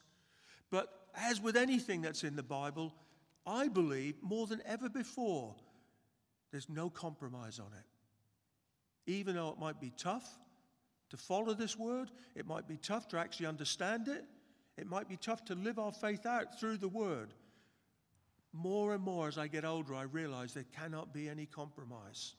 But 0.69 0.89
as 1.15 1.39
with 1.39 1.55
anything 1.55 2.01
that's 2.01 2.25
in 2.25 2.35
the 2.35 2.43
Bible, 2.43 2.93
I 3.47 3.69
believe 3.69 4.21
more 4.21 4.45
than 4.45 4.61
ever 4.65 4.89
before, 4.89 5.55
there's 6.51 6.67
no 6.67 6.89
compromise 6.89 7.59
on 7.59 7.67
it. 7.67 9.09
Even 9.09 9.35
though 9.35 9.51
it 9.51 9.57
might 9.57 9.79
be 9.79 9.93
tough 9.97 10.37
to 11.11 11.17
follow 11.17 11.53
this 11.53 11.79
word, 11.79 12.11
it 12.35 12.45
might 12.45 12.67
be 12.67 12.75
tough 12.75 13.07
to 13.09 13.17
actually 13.17 13.45
understand 13.45 14.09
it, 14.09 14.25
it 14.75 14.87
might 14.87 15.07
be 15.07 15.15
tough 15.15 15.45
to 15.45 15.55
live 15.55 15.79
our 15.79 15.93
faith 15.93 16.25
out 16.25 16.59
through 16.59 16.75
the 16.75 16.89
word. 16.89 17.33
More 18.51 18.93
and 18.93 19.01
more 19.01 19.29
as 19.29 19.37
I 19.37 19.47
get 19.47 19.63
older, 19.63 19.95
I 19.95 20.03
realize 20.03 20.53
there 20.53 20.65
cannot 20.75 21.13
be 21.13 21.29
any 21.29 21.45
compromise. 21.45 22.35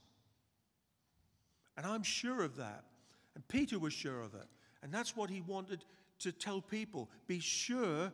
And 1.78 1.86
I'm 1.86 2.02
sure 2.02 2.42
of 2.42 2.56
that. 2.56 2.84
And 3.34 3.46
Peter 3.48 3.78
was 3.78 3.92
sure 3.92 4.20
of 4.20 4.34
it. 4.34 4.46
And 4.82 4.92
that's 4.92 5.16
what 5.16 5.30
he 5.30 5.40
wanted 5.40 5.84
to 6.20 6.32
tell 6.32 6.60
people. 6.60 7.10
Be 7.26 7.40
sure 7.40 8.12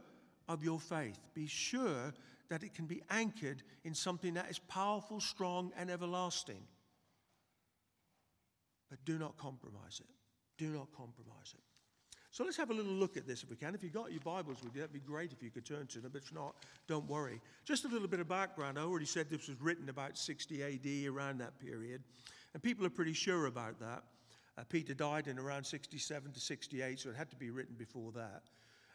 of 0.49 0.65
your 0.65 0.81
faith. 0.81 1.19
Be 1.35 1.47
sure 1.47 2.12
that 2.49 2.62
it 2.62 2.75
can 2.75 2.87
be 2.87 3.03
anchored 3.11 3.62
in 3.85 3.95
something 3.95 4.35
that 4.35 4.50
is 4.50 4.59
powerful, 4.59 5.21
strong, 5.21 5.73
and 5.77 5.91
everlasting. 5.91 6.62
But 8.89 9.05
do 9.05 9.19
not 9.19 9.37
compromise 9.37 10.00
it. 10.00 10.07
Do 10.59 10.69
not 10.71 10.89
compromise 10.97 11.55
it. 11.55 11.61
So 12.33 12.45
let's 12.45 12.57
have 12.57 12.71
a 12.71 12.75
little 12.75 12.93
look 12.93 13.17
at 13.17 13.27
this 13.27 13.43
if 13.43 13.50
we 13.50 13.57
can. 13.57 13.75
If 13.75 13.83
you've 13.83 13.93
got 13.93 14.12
your 14.12 14.21
Bibles 14.21 14.62
with 14.62 14.75
you, 14.75 14.81
that'd 14.81 14.93
be 14.93 15.00
great 15.00 15.33
if 15.33 15.43
you 15.43 15.50
could 15.50 15.65
turn 15.65 15.87
to 15.89 15.99
them, 15.99 16.12
but 16.12 16.23
if 16.23 16.33
not, 16.33 16.55
don't 16.87 17.09
worry. 17.09 17.41
Just 17.65 17.85
a 17.85 17.89
little 17.89 18.07
bit 18.07 18.21
of 18.21 18.29
background. 18.29 18.79
I 18.79 18.83
already 18.83 19.07
said 19.07 19.29
this 19.29 19.49
was 19.49 19.61
written 19.61 19.89
about 19.89 20.17
60 20.17 20.62
AD, 20.62 21.12
around 21.12 21.39
that 21.39 21.59
period, 21.59 22.03
and 22.55 22.62
people 22.62 22.87
are 22.87 22.91
pretty 22.91 23.15
sure 23.15 23.47
about 23.47 23.81
that. 23.81 24.05
Uh, 24.61 24.64
Peter 24.69 24.93
died 24.93 25.26
in 25.26 25.38
around 25.38 25.64
67 25.64 26.33
to 26.33 26.40
68, 26.40 26.99
so 26.99 27.09
it 27.09 27.17
had 27.17 27.31
to 27.31 27.37
be 27.37 27.50
written 27.50 27.75
before 27.79 28.12
that. 28.12 28.43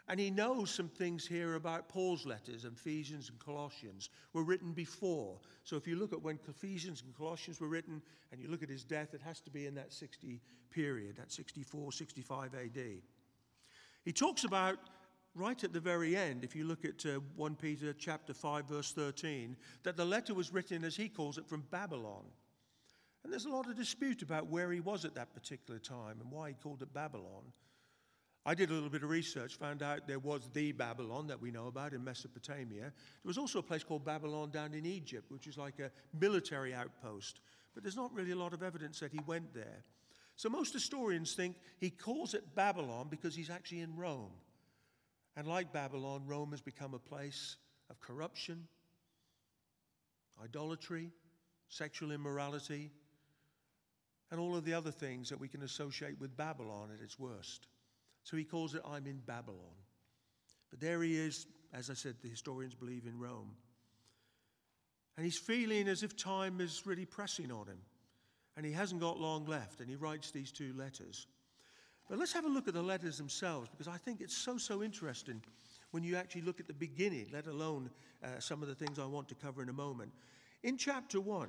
And 0.07 0.19
he 0.19 0.29
knows 0.29 0.69
some 0.69 0.89
things 0.89 1.25
here 1.25 1.55
about 1.55 1.89
Paul's 1.89 2.27
letters, 2.27 2.65
Ephesians 2.65 3.29
and 3.29 3.39
Colossians, 3.39 4.09
were 4.33 4.43
written 4.43 4.73
before. 4.73 5.39
So 5.63 5.75
if 5.75 5.87
you 5.87 5.95
look 5.95 6.13
at 6.13 6.21
when 6.21 6.37
Ephesians 6.47 7.01
and 7.03 7.17
Colossians 7.17 7.59
were 7.59 7.67
written 7.67 7.99
and 8.31 8.39
you 8.39 8.47
look 8.47 8.61
at 8.61 8.69
his 8.69 8.83
death, 8.83 9.15
it 9.15 9.21
has 9.21 9.39
to 9.41 9.49
be 9.49 9.65
in 9.65 9.73
that 9.73 9.91
60 9.91 10.39
period, 10.69 11.15
that 11.17 11.31
64, 11.31 11.91
65 11.91 12.53
AD. 12.53 12.83
He 14.03 14.11
talks 14.11 14.43
about 14.43 14.77
right 15.33 15.63
at 15.63 15.73
the 15.73 15.79
very 15.79 16.15
end, 16.15 16.43
if 16.43 16.55
you 16.55 16.65
look 16.65 16.85
at 16.85 17.03
uh, 17.07 17.19
1 17.37 17.55
Peter 17.55 17.91
chapter 17.93 18.35
5 18.35 18.65
verse 18.65 18.91
13, 18.91 19.57
that 19.81 19.97
the 19.97 20.05
letter 20.05 20.35
was 20.35 20.53
written 20.53 20.83
as 20.83 20.95
he 20.95 21.09
calls 21.09 21.39
it 21.39 21.47
from 21.47 21.63
Babylon. 21.71 22.25
And 23.25 23.33
there's 23.33 23.45
a 23.45 23.49
lot 23.49 23.67
of 23.67 23.75
dispute 23.75 24.21
about 24.21 24.51
where 24.51 24.71
he 24.71 24.81
was 24.81 25.03
at 25.03 25.15
that 25.15 25.33
particular 25.33 25.79
time 25.79 26.21
and 26.21 26.29
why 26.29 26.49
he 26.49 26.53
called 26.53 26.83
it 26.83 26.93
Babylon. 26.93 27.41
I 28.45 28.53
did 28.53 28.69
a 28.69 28.73
little 28.73 28.87
bit 28.87 29.01
of 29.01 29.09
research, 29.09 29.55
found 29.55 29.81
out 29.81 30.07
there 30.07 30.19
was 30.19 30.47
the 30.53 30.73
Babylon 30.73 31.25
that 31.25 31.41
we 31.41 31.49
know 31.49 31.65
about 31.65 31.93
in 31.93 32.03
Mesopotamia. 32.03 32.81
There 32.83 32.91
was 33.23 33.39
also 33.39 33.57
a 33.57 33.63
place 33.63 33.83
called 33.83 34.05
Babylon 34.05 34.51
down 34.51 34.75
in 34.75 34.85
Egypt, 34.85 35.31
which 35.31 35.47
is 35.47 35.57
like 35.57 35.79
a 35.79 35.89
military 36.19 36.75
outpost. 36.75 37.39
But 37.73 37.81
there's 37.81 37.95
not 37.95 38.13
really 38.13 38.29
a 38.29 38.35
lot 38.35 38.53
of 38.53 38.61
evidence 38.61 38.99
that 38.99 39.11
he 39.11 39.19
went 39.25 39.55
there. 39.55 39.83
So 40.35 40.47
most 40.47 40.71
historians 40.71 41.33
think 41.33 41.55
he 41.79 41.89
calls 41.89 42.35
it 42.35 42.53
Babylon 42.53 43.07
because 43.09 43.35
he's 43.35 43.49
actually 43.49 43.79
in 43.79 43.95
Rome. 43.95 44.33
And 45.35 45.47
like 45.47 45.73
Babylon, 45.73 46.27
Rome 46.27 46.51
has 46.51 46.61
become 46.61 46.93
a 46.93 46.99
place 46.99 47.57
of 47.89 47.99
corruption, 47.99 48.67
idolatry, 50.43 51.09
sexual 51.69 52.11
immorality, 52.11 52.91
and 54.31 54.39
all 54.39 54.55
of 54.55 54.65
the 54.65 54.73
other 54.73 54.91
things 54.91 55.29
that 55.29 55.39
we 55.39 55.47
can 55.47 55.63
associate 55.63 56.19
with 56.19 56.35
Babylon 56.35 56.89
at 56.93 57.03
its 57.03 57.19
worst. 57.19 57.67
So 58.23 58.37
he 58.37 58.43
calls 58.43 58.73
it, 58.73 58.81
I'm 58.85 59.05
in 59.05 59.21
Babylon. 59.25 59.59
But 60.71 60.79
there 60.79 61.01
he 61.03 61.15
is, 61.15 61.45
as 61.73 61.89
I 61.89 61.93
said, 61.93 62.15
the 62.21 62.29
historians 62.29 62.73
believe 62.73 63.05
in 63.05 63.19
Rome. 63.19 63.51
And 65.15 65.25
he's 65.25 65.37
feeling 65.37 65.87
as 65.87 66.03
if 66.03 66.17
time 66.17 66.59
is 66.59 66.83
really 66.85 67.05
pressing 67.05 67.51
on 67.51 67.67
him. 67.67 67.79
And 68.57 68.65
he 68.65 68.71
hasn't 68.71 69.01
got 69.01 69.19
long 69.19 69.45
left, 69.45 69.79
and 69.79 69.89
he 69.89 69.95
writes 69.95 70.31
these 70.31 70.51
two 70.51 70.73
letters. 70.75 71.27
But 72.09 72.19
let's 72.19 72.33
have 72.33 72.45
a 72.45 72.49
look 72.49 72.67
at 72.67 72.73
the 72.73 72.81
letters 72.81 73.17
themselves, 73.17 73.69
because 73.69 73.87
I 73.87 73.97
think 73.97 74.21
it's 74.21 74.37
so, 74.37 74.57
so 74.57 74.81
interesting 74.81 75.41
when 75.91 76.03
you 76.03 76.15
actually 76.15 76.41
look 76.41 76.59
at 76.59 76.67
the 76.67 76.73
beginning, 76.73 77.27
let 77.31 77.47
alone 77.47 77.89
uh, 78.23 78.39
some 78.39 78.61
of 78.61 78.67
the 78.67 78.75
things 78.75 78.99
I 78.99 79.05
want 79.05 79.27
to 79.29 79.35
cover 79.35 79.61
in 79.61 79.69
a 79.69 79.73
moment. 79.73 80.11
In 80.63 80.77
chapter 80.77 81.21
1, 81.21 81.47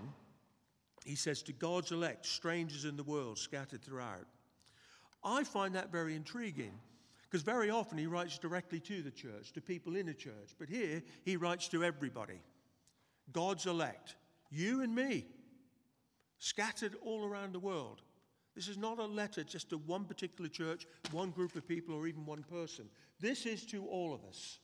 he 1.06 1.14
says, 1.14 1.42
To 1.42 1.52
God's 1.52 1.92
elect, 1.92 2.26
strangers 2.26 2.84
in 2.84 2.96
the 2.96 3.04
world 3.04 3.38
scattered 3.38 3.82
throughout. 3.82 4.26
I 5.24 5.44
find 5.44 5.74
that 5.74 5.90
very 5.90 6.14
intriguing 6.14 6.72
because 7.22 7.42
very 7.42 7.70
often 7.70 7.98
he 7.98 8.06
writes 8.06 8.38
directly 8.38 8.80
to 8.80 9.02
the 9.02 9.10
church, 9.10 9.52
to 9.52 9.60
people 9.60 9.96
in 9.96 10.06
the 10.06 10.14
church. 10.14 10.54
But 10.58 10.68
here 10.68 11.02
he 11.24 11.36
writes 11.36 11.68
to 11.68 11.84
everybody 11.84 12.40
God's 13.32 13.66
elect, 13.66 14.16
you 14.50 14.82
and 14.82 14.94
me, 14.94 15.26
scattered 16.38 16.94
all 17.02 17.24
around 17.24 17.52
the 17.52 17.60
world. 17.60 18.02
This 18.54 18.68
is 18.68 18.78
not 18.78 18.98
a 18.98 19.04
letter 19.04 19.44
just 19.44 19.70
to 19.70 19.78
one 19.78 20.04
particular 20.04 20.48
church, 20.48 20.86
one 21.10 21.30
group 21.30 21.56
of 21.56 21.68
people, 21.68 21.94
or 21.94 22.06
even 22.06 22.24
one 22.24 22.42
person. 22.42 22.88
This 23.20 23.44
is 23.44 23.66
to 23.66 23.84
all 23.84 24.14
of 24.14 24.24
us. 24.24 24.60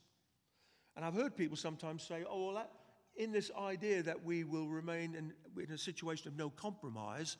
And 0.96 1.04
I've 1.04 1.14
heard 1.14 1.36
people 1.36 1.56
sometimes 1.56 2.02
say, 2.02 2.24
oh, 2.28 2.46
well, 2.46 2.54
that, 2.54 2.70
in 3.16 3.32
this 3.32 3.50
idea 3.58 4.02
that 4.02 4.24
we 4.24 4.44
will 4.44 4.68
remain 4.68 5.14
in, 5.14 5.32
in 5.62 5.72
a 5.72 5.78
situation 5.78 6.28
of 6.28 6.36
no 6.36 6.50
compromise, 6.50 7.36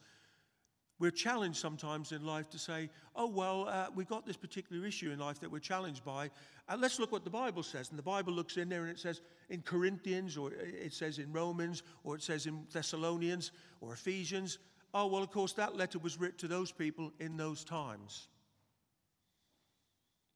we're 0.98 1.10
challenged 1.10 1.58
sometimes 1.58 2.12
in 2.12 2.24
life 2.24 2.48
to 2.50 2.58
say, 2.58 2.88
oh, 3.16 3.26
well, 3.26 3.68
uh, 3.68 3.86
we've 3.94 4.08
got 4.08 4.24
this 4.24 4.36
particular 4.36 4.86
issue 4.86 5.10
in 5.10 5.18
life 5.18 5.40
that 5.40 5.50
we're 5.50 5.58
challenged 5.58 6.04
by. 6.04 6.30
Let's 6.78 7.00
look 7.00 7.10
what 7.10 7.24
the 7.24 7.30
Bible 7.30 7.64
says. 7.64 7.90
And 7.90 7.98
the 7.98 8.04
Bible 8.04 8.32
looks 8.32 8.56
in 8.56 8.68
there 8.68 8.82
and 8.82 8.90
it 8.90 9.00
says 9.00 9.20
in 9.50 9.62
Corinthians, 9.62 10.36
or 10.36 10.52
it 10.52 10.92
says 10.92 11.18
in 11.18 11.32
Romans, 11.32 11.82
or 12.04 12.14
it 12.14 12.22
says 12.22 12.46
in 12.46 12.66
Thessalonians, 12.72 13.50
or 13.80 13.92
Ephesians. 13.94 14.58
Oh, 14.94 15.06
well, 15.08 15.22
of 15.22 15.30
course, 15.32 15.54
that 15.54 15.74
letter 15.74 15.98
was 15.98 16.20
written 16.20 16.38
to 16.38 16.48
those 16.48 16.70
people 16.70 17.12
in 17.18 17.36
those 17.36 17.64
times. 17.64 18.28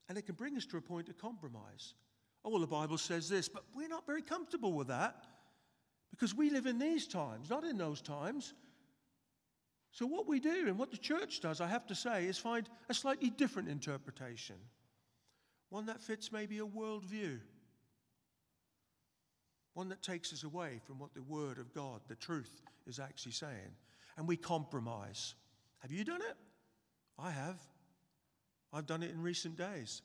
And 0.09 0.19
it 0.19 0.27
can 0.27 0.35
bring 0.35 0.57
us 0.57 0.67
to 0.67 0.79
a 0.79 0.81
point 0.81 1.09
of 1.09 1.17
compromise. 1.17 1.95
Oh, 2.47 2.51
well, 2.51 2.61
the 2.61 2.67
Bible 2.69 2.97
says 2.97 3.29
this, 3.29 3.49
but 3.49 3.65
we're 3.75 3.89
not 3.89 4.07
very 4.07 4.23
comfortable 4.23 4.73
with 4.73 4.87
that 4.87 5.27
because 6.13 6.33
we 6.33 6.49
live 6.49 6.67
in 6.67 6.79
these 6.79 7.09
times, 7.09 7.51
not 7.51 7.65
in 7.65 7.77
those 7.77 8.01
times. 8.01 8.55
So, 9.91 10.07
what 10.07 10.29
we 10.29 10.39
do 10.39 10.69
and 10.69 10.79
what 10.79 10.93
the 10.93 10.97
church 10.97 11.41
does, 11.41 11.61
I 11.61 11.67
have 11.67 11.89
to 11.89 11.95
say, 11.97 12.27
is 12.27 12.39
find 12.39 12.69
a 12.89 12.95
slightly 12.95 13.31
different 13.31 13.69
interpretation, 13.69 14.55
one 15.71 15.87
that 15.87 16.01
fits 16.01 16.31
maybe 16.31 16.59
a 16.59 16.65
worldview, 16.65 17.41
one 19.75 19.89
that 19.89 20.03
takes 20.03 20.33
us 20.33 20.45
away 20.45 20.81
from 20.87 21.01
what 21.01 21.15
the 21.15 21.23
Word 21.23 21.59
of 21.59 21.75
God, 21.75 22.01
the 22.07 22.15
truth, 22.15 22.63
is 22.87 23.01
actually 23.01 23.33
saying. 23.33 23.75
And 24.17 24.29
we 24.29 24.37
compromise. 24.37 25.35
Have 25.81 25.91
you 25.91 26.05
done 26.05 26.23
it? 26.23 26.37
I 27.19 27.33
have. 27.33 27.59
I've 28.73 28.87
done 28.87 29.03
it 29.03 29.11
in 29.11 29.21
recent 29.21 29.57
days. 29.57 30.03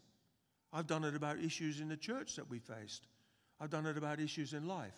I've 0.74 0.88
done 0.88 1.04
it 1.04 1.16
about 1.16 1.40
issues 1.40 1.80
in 1.80 1.90
the 1.90 1.98
church 1.98 2.36
that 2.36 2.50
we 2.50 2.60
faced. 2.60 3.08
I've 3.60 3.70
done 3.70 3.86
it 3.86 3.98
about 3.98 4.20
issues 4.20 4.54
in 4.54 4.68
life. 4.68 4.98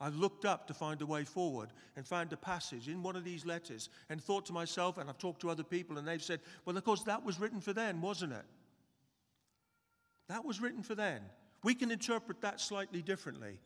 I've 0.00 0.16
looked 0.16 0.44
up 0.44 0.66
to 0.66 0.74
find 0.74 1.00
a 1.00 1.06
way 1.06 1.24
forward 1.24 1.68
and 1.96 2.06
found 2.06 2.32
a 2.32 2.36
passage 2.36 2.88
in 2.88 3.02
one 3.02 3.14
of 3.14 3.22
these 3.24 3.46
letters 3.46 3.88
and 4.08 4.20
thought 4.20 4.46
to 4.46 4.52
myself, 4.52 4.98
and 4.98 5.08
I've 5.08 5.18
talked 5.18 5.40
to 5.42 5.50
other 5.50 5.62
people, 5.62 5.98
and 5.98 6.08
they've 6.08 6.22
said, 6.22 6.40
well, 6.64 6.76
of 6.76 6.84
course, 6.84 7.02
that 7.04 7.24
was 7.24 7.38
written 7.38 7.60
for 7.60 7.72
then, 7.72 8.00
wasn't 8.00 8.32
it? 8.32 8.44
That 10.28 10.44
was 10.44 10.60
written 10.60 10.82
for 10.82 10.94
then. 10.94 11.20
We 11.62 11.74
can 11.74 11.90
interpret 11.92 12.40
that 12.40 12.60
slightly 12.60 13.02
differently. 13.02 13.60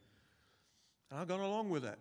And 1.10 1.20
I've 1.20 1.28
gone 1.28 1.40
along 1.40 1.70
with 1.70 1.84
it. 1.84 1.98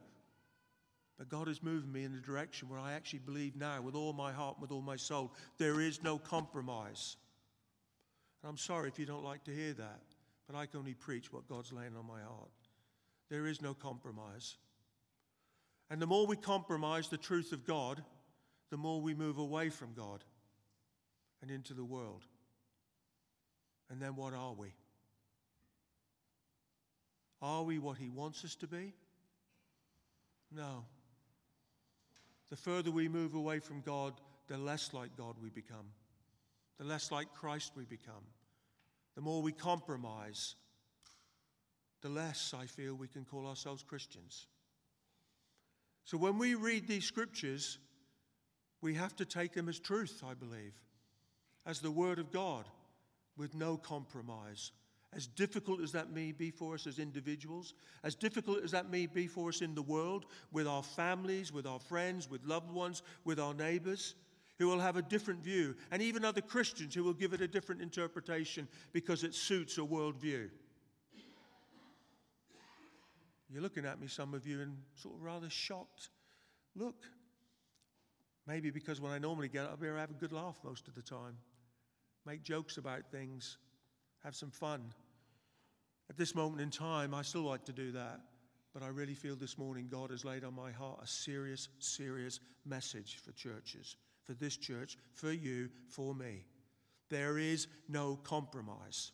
But 1.17 1.29
God 1.29 1.47
is 1.47 1.63
moving 1.63 1.93
me 1.93 2.03
in 2.03 2.13
a 2.13 2.25
direction 2.25 2.67
where 2.67 2.79
I 2.79 2.93
actually 2.93 3.19
believe 3.19 3.55
now, 3.55 3.81
with 3.81 3.95
all 3.95 4.11
my 4.11 4.33
heart, 4.33 4.57
with 4.59 4.71
all 4.71 4.81
my 4.81 4.97
soul, 4.97 5.31
there 5.57 5.79
is 5.79 6.03
no 6.03 6.17
compromise. 6.17 7.15
And 8.45 8.51
I'm 8.51 8.57
sorry 8.59 8.89
if 8.89 8.99
you 8.99 9.07
don't 9.07 9.23
like 9.23 9.43
to 9.45 9.51
hear 9.51 9.73
that, 9.73 10.03
but 10.45 10.55
I 10.55 10.67
can 10.67 10.77
only 10.77 10.93
preach 10.93 11.33
what 11.33 11.49
God's 11.49 11.73
laying 11.73 11.95
on 11.97 12.05
my 12.05 12.21
heart. 12.21 12.51
There 13.27 13.47
is 13.47 13.59
no 13.59 13.73
compromise. 13.73 14.57
And 15.89 15.99
the 15.99 16.05
more 16.05 16.27
we 16.27 16.35
compromise 16.35 17.07
the 17.07 17.17
truth 17.17 17.53
of 17.53 17.65
God, 17.65 18.03
the 18.69 18.77
more 18.77 19.01
we 19.01 19.15
move 19.15 19.39
away 19.39 19.71
from 19.71 19.93
God 19.95 20.23
and 21.41 21.49
into 21.49 21.73
the 21.73 21.83
world. 21.83 22.23
And 23.89 23.99
then 23.99 24.15
what 24.15 24.35
are 24.35 24.53
we? 24.53 24.75
Are 27.41 27.63
we 27.63 27.79
what 27.79 27.97
He 27.97 28.09
wants 28.09 28.45
us 28.45 28.53
to 28.57 28.67
be? 28.67 28.93
No. 30.51 30.85
The 32.51 32.57
further 32.57 32.91
we 32.91 33.07
move 33.07 33.33
away 33.33 33.57
from 33.57 33.81
God, 33.81 34.13
the 34.45 34.59
less 34.59 34.93
like 34.93 35.17
God 35.17 35.33
we 35.41 35.49
become, 35.49 35.87
the 36.77 36.85
less 36.85 37.11
like 37.11 37.33
Christ 37.33 37.71
we 37.75 37.85
become. 37.85 38.21
The 39.15 39.21
more 39.21 39.41
we 39.41 39.51
compromise 39.51 40.55
the 42.01 42.09
less 42.09 42.53
I 42.53 42.67
feel 42.67 42.93
we 42.93 43.07
can 43.07 43.25
call 43.25 43.47
ourselves 43.47 43.81
Christians. 43.81 44.45
So 46.03 46.17
when 46.17 46.37
we 46.37 46.53
read 46.53 46.87
these 46.87 47.05
scriptures, 47.05 47.79
we 48.81 48.93
have 48.93 49.15
to 49.15 49.25
take 49.25 49.53
them 49.53 49.67
as 49.67 49.79
truth, 49.79 50.21
I 50.23 50.35
believe, 50.35 50.75
as 51.65 51.79
the 51.79 51.89
Word 51.89 52.19
of 52.19 52.31
God, 52.31 52.65
with 53.37 53.55
no 53.55 53.77
compromise. 53.77 54.71
As 55.13 55.25
difficult 55.27 55.81
as 55.81 55.93
that 55.93 56.11
may 56.11 56.31
be 56.31 56.51
for 56.51 56.75
us 56.75 56.85
as 56.85 56.99
individuals, 56.99 57.73
as 58.03 58.15
difficult 58.15 58.63
as 58.63 58.71
that 58.71 58.91
may 58.91 59.07
be 59.07 59.25
for 59.27 59.49
us 59.49 59.61
in 59.61 59.73
the 59.73 59.81
world, 59.81 60.25
with 60.51 60.67
our 60.67 60.83
families, 60.83 61.51
with 61.51 61.65
our 61.65 61.79
friends, 61.79 62.29
with 62.29 62.43
loved 62.43 62.69
ones, 62.69 63.01
with 63.23 63.39
our 63.39 63.53
neighbors, 63.53 64.13
who 64.57 64.67
will 64.67 64.79
have 64.79 64.95
a 64.95 65.01
different 65.01 65.43
view, 65.43 65.75
and 65.91 66.01
even 66.01 66.23
other 66.23 66.41
Christians 66.41 66.95
who 66.95 67.03
will 67.03 67.13
give 67.13 67.33
it 67.33 67.41
a 67.41 67.47
different 67.47 67.81
interpretation 67.81 68.67
because 68.93 69.23
it 69.23 69.35
suits 69.35 69.77
a 69.77 69.81
worldview. 69.81 70.49
You're 73.49 73.61
looking 73.61 73.85
at 73.85 73.99
me, 73.99 74.07
some 74.07 74.33
of 74.33 74.47
you, 74.47 74.61
and 74.61 74.77
sort 74.95 75.15
of 75.15 75.23
rather 75.23 75.49
shocked. 75.49 76.09
Look, 76.75 76.95
maybe 78.47 78.71
because 78.71 78.99
when 78.99 79.11
I 79.11 79.17
normally 79.17 79.47
get 79.47 79.65
up 79.65 79.81
here, 79.81 79.95
I 79.95 80.01
have 80.01 80.11
a 80.11 80.15
good 80.15 80.31
laugh 80.31 80.59
most 80.63 80.87
of 80.87 80.95
the 80.95 81.01
time, 81.01 81.37
make 82.25 82.43
jokes 82.43 82.77
about 82.77 83.09
things, 83.11 83.57
have 84.23 84.35
some 84.35 84.51
fun. 84.51 84.93
At 86.09 86.17
this 86.17 86.35
moment 86.35 86.61
in 86.61 86.69
time, 86.69 87.13
I 87.13 87.21
still 87.21 87.43
like 87.43 87.65
to 87.65 87.73
do 87.73 87.91
that, 87.93 88.19
but 88.73 88.83
I 88.83 88.87
really 88.87 89.15
feel 89.15 89.35
this 89.35 89.57
morning 89.57 89.87
God 89.89 90.11
has 90.11 90.25
laid 90.25 90.43
on 90.43 90.53
my 90.53 90.71
heart 90.71 90.99
a 91.03 91.07
serious, 91.07 91.69
serious 91.79 92.39
message 92.65 93.19
for 93.23 93.31
churches, 93.31 93.95
for 94.25 94.33
this 94.33 94.57
church, 94.57 94.97
for 95.13 95.31
you, 95.31 95.69
for 95.87 96.13
me. 96.13 96.45
There 97.09 97.37
is 97.37 97.67
no 97.87 98.15
compromise. 98.23 99.11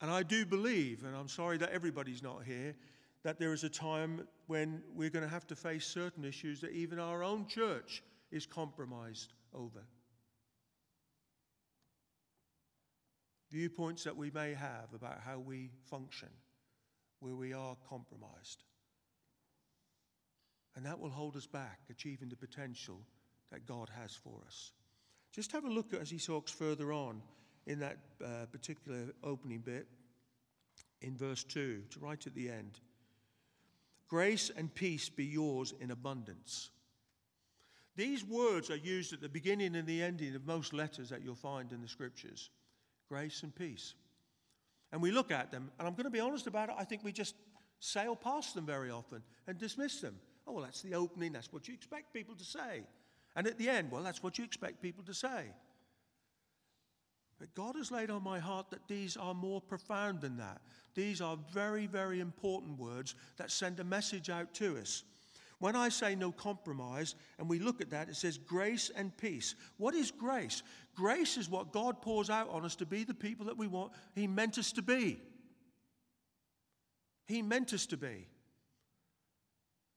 And 0.00 0.10
I 0.10 0.24
do 0.24 0.44
believe, 0.44 1.04
and 1.04 1.16
I'm 1.16 1.28
sorry 1.28 1.58
that 1.58 1.70
everybody's 1.70 2.22
not 2.22 2.42
here, 2.44 2.74
that 3.22 3.38
there 3.38 3.52
is 3.52 3.62
a 3.62 3.68
time 3.68 4.26
when 4.48 4.82
we're 4.94 5.10
going 5.10 5.24
to 5.24 5.30
have 5.30 5.46
to 5.46 5.56
face 5.56 5.86
certain 5.86 6.24
issues 6.24 6.60
that 6.60 6.72
even 6.72 6.98
our 6.98 7.22
own 7.22 7.46
church 7.46 8.02
is 8.32 8.44
compromised 8.44 9.32
over. 9.54 9.86
Viewpoints 13.52 14.02
that 14.02 14.16
we 14.16 14.30
may 14.30 14.54
have 14.54 14.92
about 14.94 15.20
how 15.24 15.38
we 15.38 15.70
function, 15.88 16.30
where 17.20 17.36
we 17.36 17.52
are 17.52 17.76
compromised. 17.88 18.64
And 20.76 20.86
that 20.86 20.98
will 20.98 21.10
hold 21.10 21.36
us 21.36 21.46
back, 21.46 21.80
achieving 21.90 22.28
the 22.28 22.36
potential 22.36 23.00
that 23.50 23.66
God 23.66 23.90
has 24.00 24.14
for 24.14 24.40
us. 24.46 24.72
Just 25.32 25.52
have 25.52 25.64
a 25.64 25.70
look 25.70 25.92
as 25.94 26.10
he 26.10 26.18
talks 26.18 26.50
further 26.50 26.92
on 26.92 27.22
in 27.66 27.78
that 27.80 27.98
uh, 28.24 28.46
particular 28.50 29.12
opening 29.22 29.60
bit 29.60 29.86
in 31.00 31.16
verse 31.16 31.44
2, 31.44 31.82
to 31.90 32.00
right 32.00 32.26
at 32.26 32.34
the 32.34 32.48
end. 32.48 32.80
Grace 34.08 34.50
and 34.56 34.74
peace 34.74 35.08
be 35.08 35.24
yours 35.24 35.74
in 35.80 35.90
abundance. 35.90 36.70
These 37.96 38.24
words 38.24 38.70
are 38.70 38.76
used 38.76 39.12
at 39.12 39.20
the 39.20 39.28
beginning 39.28 39.76
and 39.76 39.86
the 39.86 40.02
ending 40.02 40.34
of 40.34 40.46
most 40.46 40.72
letters 40.72 41.10
that 41.10 41.22
you'll 41.22 41.34
find 41.34 41.72
in 41.72 41.82
the 41.82 41.88
scriptures 41.88 42.50
grace 43.08 43.42
and 43.42 43.54
peace. 43.54 43.92
And 44.90 45.02
we 45.02 45.10
look 45.10 45.30
at 45.30 45.50
them, 45.50 45.70
and 45.78 45.86
I'm 45.86 45.94
going 45.94 46.04
to 46.04 46.10
be 46.10 46.20
honest 46.20 46.46
about 46.46 46.70
it, 46.70 46.76
I 46.78 46.84
think 46.84 47.04
we 47.04 47.12
just 47.12 47.34
sail 47.78 48.16
past 48.16 48.54
them 48.54 48.64
very 48.64 48.90
often 48.90 49.22
and 49.46 49.58
dismiss 49.58 50.00
them. 50.00 50.16
Oh, 50.46 50.52
well, 50.52 50.64
that's 50.64 50.82
the 50.82 50.94
opening, 50.94 51.32
that's 51.32 51.52
what 51.52 51.68
you 51.68 51.74
expect 51.74 52.12
people 52.12 52.34
to 52.34 52.44
say. 52.44 52.82
And 53.36 53.46
at 53.46 53.58
the 53.58 53.68
end, 53.68 53.90
well, 53.90 54.02
that's 54.02 54.22
what 54.22 54.38
you 54.38 54.44
expect 54.44 54.82
people 54.82 55.04
to 55.04 55.14
say. 55.14 55.46
But 57.38 57.54
God 57.54 57.76
has 57.76 57.90
laid 57.90 58.10
on 58.10 58.22
my 58.22 58.38
heart 58.38 58.70
that 58.70 58.86
these 58.86 59.16
are 59.16 59.34
more 59.34 59.60
profound 59.60 60.20
than 60.20 60.36
that. 60.36 60.60
These 60.94 61.20
are 61.20 61.38
very, 61.52 61.86
very 61.86 62.20
important 62.20 62.78
words 62.78 63.14
that 63.36 63.50
send 63.50 63.80
a 63.80 63.84
message 63.84 64.30
out 64.30 64.52
to 64.54 64.78
us. 64.78 65.02
When 65.58 65.76
I 65.76 65.88
say 65.88 66.14
no 66.14 66.32
compromise, 66.32 67.14
and 67.38 67.48
we 67.48 67.58
look 67.58 67.80
at 67.80 67.90
that, 67.90 68.08
it 68.08 68.16
says 68.16 68.36
grace 68.36 68.90
and 68.94 69.16
peace. 69.16 69.54
What 69.76 69.94
is 69.94 70.10
grace? 70.10 70.62
Grace 70.94 71.36
is 71.36 71.48
what 71.48 71.72
God 71.72 72.02
pours 72.02 72.30
out 72.30 72.50
on 72.50 72.64
us 72.64 72.76
to 72.76 72.86
be 72.86 73.04
the 73.04 73.14
people 73.14 73.46
that 73.46 73.56
we 73.56 73.68
want, 73.68 73.92
He 74.14 74.26
meant 74.26 74.58
us 74.58 74.72
to 74.72 74.82
be. 74.82 75.20
He 77.26 77.42
meant 77.42 77.72
us 77.72 77.86
to 77.86 77.96
be. 77.96 78.26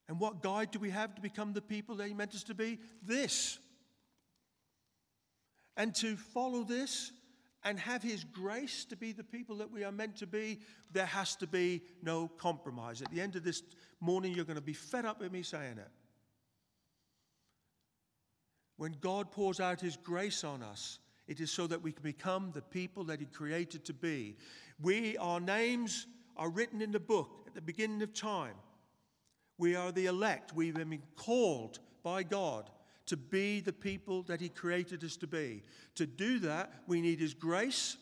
And 0.08 0.20
what 0.20 0.42
guide 0.42 0.72
do 0.72 0.80
we 0.80 0.92
have 0.92 1.16
to 1.16 1.22
become 1.22 1.54
the 1.54 1.62
people 1.62 1.96
that 1.96 2.08
He 2.08 2.14
meant 2.14 2.36
us 2.36 2.44
to 2.44 2.54
be? 2.54 2.80
This. 3.02 3.58
And 5.78 5.94
to 5.96 6.16
follow 6.16 6.64
this 6.64 7.12
and 7.64 7.80
have 7.80 8.04
His 8.04 8.24
grace 8.24 8.86
to 8.86 8.96
be 8.96 9.12
the 9.12 9.24
people 9.24 9.58
that 9.58 9.72
we 9.72 9.84
are 9.84 9.92
meant 9.92 10.18
to 10.18 10.28
be, 10.28 10.60
there 10.92 11.08
has 11.08 11.36
to 11.38 11.48
be 11.48 11.82
no 12.04 12.28
compromise. 12.38 13.02
At 13.02 13.12
the 13.12 13.20
end 13.20 13.36
of 13.36 13.44
this 13.44 13.64
morning, 14.00 14.34
you're 14.34 14.46
going 14.46 14.56
to 14.56 14.62
be 14.62 14.74
fed 14.74 15.06
up 15.06 15.20
with 15.20 15.32
me 15.32 15.42
saying 15.42 15.80
it. 15.80 15.90
When 18.78 18.96
God 19.02 19.32
pours 19.32 19.60
out 19.60 19.82
His 19.82 19.98
grace 19.98 20.44
on 20.44 20.62
us, 20.62 21.00
it 21.28 21.40
is 21.40 21.50
so 21.50 21.66
that 21.66 21.82
we 21.82 21.92
can 21.92 22.04
become 22.04 22.52
the 22.54 22.62
people 22.62 23.04
that 23.06 23.20
He 23.20 23.26
created 23.26 23.84
to 23.86 23.94
be. 23.94 24.38
We, 24.80 25.18
our 25.18 25.40
names 25.40 26.06
are 26.38 26.50
written 26.50 26.82
in 26.82 26.92
the 26.92 27.00
book 27.00 27.46
at 27.48 27.56
the 27.56 27.62
beginning 27.62 28.04
of 28.04 28.14
time. 28.14 28.56
We 29.58 29.76
are 29.76 29.92
the 29.92 30.08
elect. 30.08 30.54
We've 30.54 30.74
been 30.74 31.02
called 31.16 31.80
by 32.04 32.24
God 32.24 32.70
to 33.08 33.18
be 33.18 33.60
the 33.60 33.74
people 33.74 34.24
that 34.24 34.42
He 34.42 34.50
created 34.50 35.04
us 35.04 35.16
to 35.18 35.28
be. 35.28 35.64
To 35.96 36.06
do 36.06 36.40
that, 36.40 36.74
we 36.88 37.02
need 37.02 37.20
His 37.20 37.34
grace. 37.34 37.98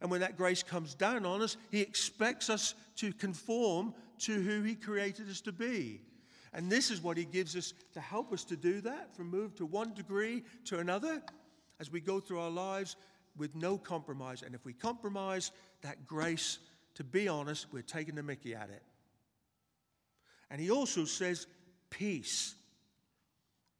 And 0.00 0.10
when 0.10 0.20
that 0.20 0.36
grace 0.36 0.62
comes 0.62 0.94
down 0.94 1.24
on 1.24 1.42
us, 1.42 1.56
He 1.70 1.80
expects 1.80 2.50
us 2.50 2.74
to 2.96 3.12
conform 3.12 3.94
to 4.20 4.40
who 4.42 4.62
He 4.62 4.74
created 4.74 5.30
us 5.30 5.40
to 5.42 5.52
be. 5.52 6.02
And 6.52 6.70
this 6.70 6.90
is 6.90 7.02
what 7.02 7.16
He 7.16 7.24
gives 7.24 7.56
us 7.56 7.72
to 7.94 8.00
help 8.00 8.32
us 8.32 8.44
to 8.44 8.56
do 8.56 8.80
that, 8.82 9.14
from 9.16 9.30
move 9.30 9.54
to 9.56 9.66
one 9.66 9.94
degree 9.94 10.42
to 10.66 10.80
another 10.80 11.22
as 11.80 11.90
we 11.90 12.00
go 12.00 12.20
through 12.20 12.40
our 12.40 12.50
lives 12.50 12.96
with 13.36 13.54
no 13.54 13.78
compromise. 13.78 14.42
And 14.42 14.54
if 14.54 14.64
we 14.64 14.72
compromise, 14.72 15.52
that 15.80 16.06
grace, 16.06 16.58
to 16.94 17.04
be 17.04 17.28
honest, 17.28 17.66
we're 17.72 17.82
taking 17.82 18.14
the 18.14 18.22
mickey 18.22 18.54
at 18.54 18.68
it. 18.68 18.82
And 20.52 20.60
He 20.60 20.70
also 20.70 21.06
says, 21.06 21.46
peace. 21.90 22.54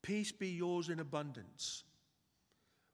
Peace 0.02 0.32
be 0.32 0.48
yours 0.48 0.88
in 0.88 0.98
abundance. 0.98 1.84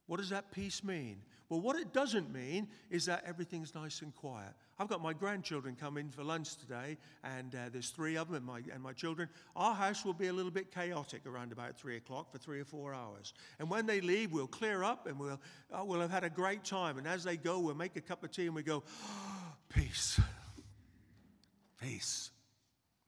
What 0.08 0.18
does 0.18 0.30
that 0.30 0.50
peace 0.50 0.82
mean? 0.82 1.22
Well, 1.48 1.60
what 1.60 1.76
it 1.76 1.92
doesn't 1.92 2.32
mean 2.32 2.68
is 2.90 3.06
that 3.06 3.22
everything's 3.24 3.74
nice 3.74 4.02
and 4.02 4.14
quiet. 4.14 4.52
I've 4.78 4.88
got 4.88 5.00
my 5.00 5.12
grandchildren 5.12 5.76
come 5.78 5.96
in 5.96 6.10
for 6.10 6.24
lunch 6.24 6.56
today, 6.56 6.98
and 7.22 7.54
uh, 7.54 7.68
there's 7.72 7.90
three 7.90 8.16
of 8.16 8.26
them 8.26 8.36
and 8.36 8.44
my, 8.44 8.62
and 8.72 8.82
my 8.82 8.92
children. 8.92 9.28
Our 9.54 9.74
house 9.74 10.04
will 10.04 10.12
be 10.12 10.26
a 10.26 10.32
little 10.32 10.50
bit 10.50 10.74
chaotic 10.74 11.24
around 11.24 11.52
about 11.52 11.78
three 11.78 11.96
o'clock 11.96 12.32
for 12.32 12.38
three 12.38 12.60
or 12.60 12.64
four 12.64 12.94
hours. 12.94 13.32
And 13.58 13.70
when 13.70 13.86
they 13.86 14.00
leave, 14.00 14.32
we'll 14.32 14.46
clear 14.46 14.82
up 14.82 15.06
and 15.06 15.18
we'll, 15.18 15.40
uh, 15.72 15.84
we'll 15.84 16.00
have 16.00 16.10
had 16.10 16.24
a 16.24 16.30
great 16.30 16.64
time. 16.64 16.98
And 16.98 17.06
as 17.06 17.22
they 17.22 17.36
go, 17.36 17.60
we'll 17.60 17.74
make 17.74 17.96
a 17.96 18.02
cup 18.02 18.24
of 18.24 18.32
tea 18.32 18.46
and 18.46 18.54
we 18.54 18.62
go, 18.62 18.82
oh, 19.04 19.52
peace. 19.68 20.20
Peace. 21.80 22.30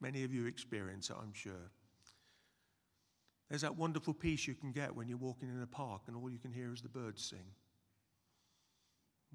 Many 0.01 0.23
of 0.23 0.33
you 0.33 0.47
experience 0.47 1.09
it, 1.09 1.15
I'm 1.21 1.33
sure. 1.33 1.71
There's 3.49 3.61
that 3.61 3.77
wonderful 3.77 4.13
peace 4.13 4.47
you 4.47 4.55
can 4.55 4.71
get 4.71 4.95
when 4.95 5.07
you're 5.07 5.17
walking 5.17 5.49
in 5.49 5.61
a 5.61 5.67
park 5.67 6.03
and 6.07 6.15
all 6.15 6.29
you 6.29 6.39
can 6.39 6.51
hear 6.51 6.73
is 6.73 6.81
the 6.81 6.89
birds 6.89 7.23
sing. 7.23 7.45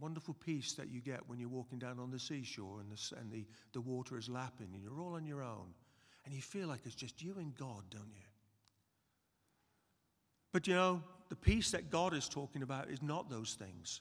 Wonderful 0.00 0.34
peace 0.34 0.72
that 0.72 0.88
you 0.90 1.00
get 1.00 1.28
when 1.28 1.38
you're 1.38 1.48
walking 1.48 1.78
down 1.78 1.98
on 1.98 2.10
the 2.10 2.18
seashore 2.18 2.80
and, 2.80 2.90
the, 2.90 3.16
and 3.20 3.30
the, 3.30 3.46
the 3.72 3.80
water 3.80 4.18
is 4.18 4.28
lapping 4.28 4.68
and 4.74 4.82
you're 4.82 5.00
all 5.00 5.14
on 5.14 5.24
your 5.24 5.42
own. 5.42 5.74
And 6.24 6.34
you 6.34 6.42
feel 6.42 6.66
like 6.66 6.80
it's 6.84 6.94
just 6.94 7.22
you 7.22 7.36
and 7.38 7.54
God, 7.54 7.84
don't 7.90 8.12
you? 8.14 8.26
But 10.52 10.66
you 10.66 10.74
know, 10.74 11.02
the 11.28 11.36
peace 11.36 11.70
that 11.70 11.90
God 11.90 12.14
is 12.14 12.28
talking 12.28 12.62
about 12.62 12.88
is 12.88 13.02
not 13.02 13.30
those 13.30 13.54
things. 13.54 14.00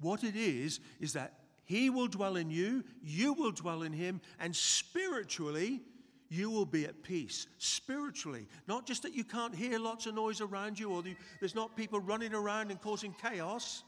What 0.00 0.24
it 0.24 0.34
is, 0.34 0.80
is 0.98 1.12
that 1.12 1.39
He 1.70 1.88
will 1.88 2.08
dwell 2.08 2.34
in 2.34 2.50
you, 2.50 2.82
you 3.00 3.32
will 3.32 3.52
dwell 3.52 3.84
in 3.84 3.92
Him, 3.92 4.20
and 4.40 4.56
spiritually, 4.56 5.80
you 6.28 6.50
will 6.50 6.66
be 6.66 6.84
at 6.84 7.00
peace 7.04 7.46
spiritually. 7.58 8.48
Not 8.66 8.88
just 8.88 9.04
that 9.04 9.14
you 9.14 9.22
can't 9.22 9.54
hear 9.54 9.78
lots 9.78 10.06
of 10.06 10.16
noise 10.16 10.40
around 10.40 10.80
you 10.80 10.90
or 10.90 11.04
there's 11.38 11.54
not 11.54 11.76
people 11.76 12.00
running 12.00 12.34
around 12.34 12.72
and 12.72 12.80
causing 12.80 13.14
chaos. 13.22 13.84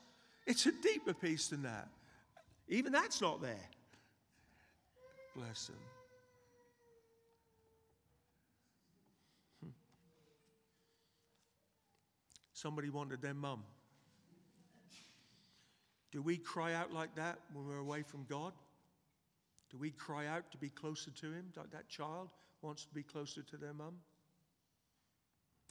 It's 0.46 0.64
a 0.66 0.70
deeper 0.80 1.12
peace 1.12 1.48
than 1.48 1.64
that. 1.64 1.88
Even 2.68 2.92
that's 2.92 3.20
not 3.20 3.42
there. 3.42 3.68
Bless 5.34 5.66
them. 5.66 5.76
Hmm. 9.60 9.70
Somebody 12.52 12.90
wanted 12.90 13.20
their 13.20 13.34
mum. 13.34 13.64
Do 16.12 16.20
we 16.20 16.36
cry 16.36 16.74
out 16.74 16.92
like 16.92 17.14
that 17.16 17.38
when 17.52 17.66
we're 17.66 17.78
away 17.78 18.02
from 18.02 18.24
God? 18.28 18.52
Do 19.70 19.78
we 19.78 19.90
cry 19.90 20.26
out 20.26 20.52
to 20.52 20.58
be 20.58 20.68
closer 20.68 21.10
to 21.10 21.26
Him 21.26 21.46
like 21.56 21.70
that 21.72 21.88
child 21.88 22.28
wants 22.60 22.84
to 22.84 22.94
be 22.94 23.02
closer 23.02 23.42
to 23.42 23.56
their 23.56 23.72
mum? 23.72 23.94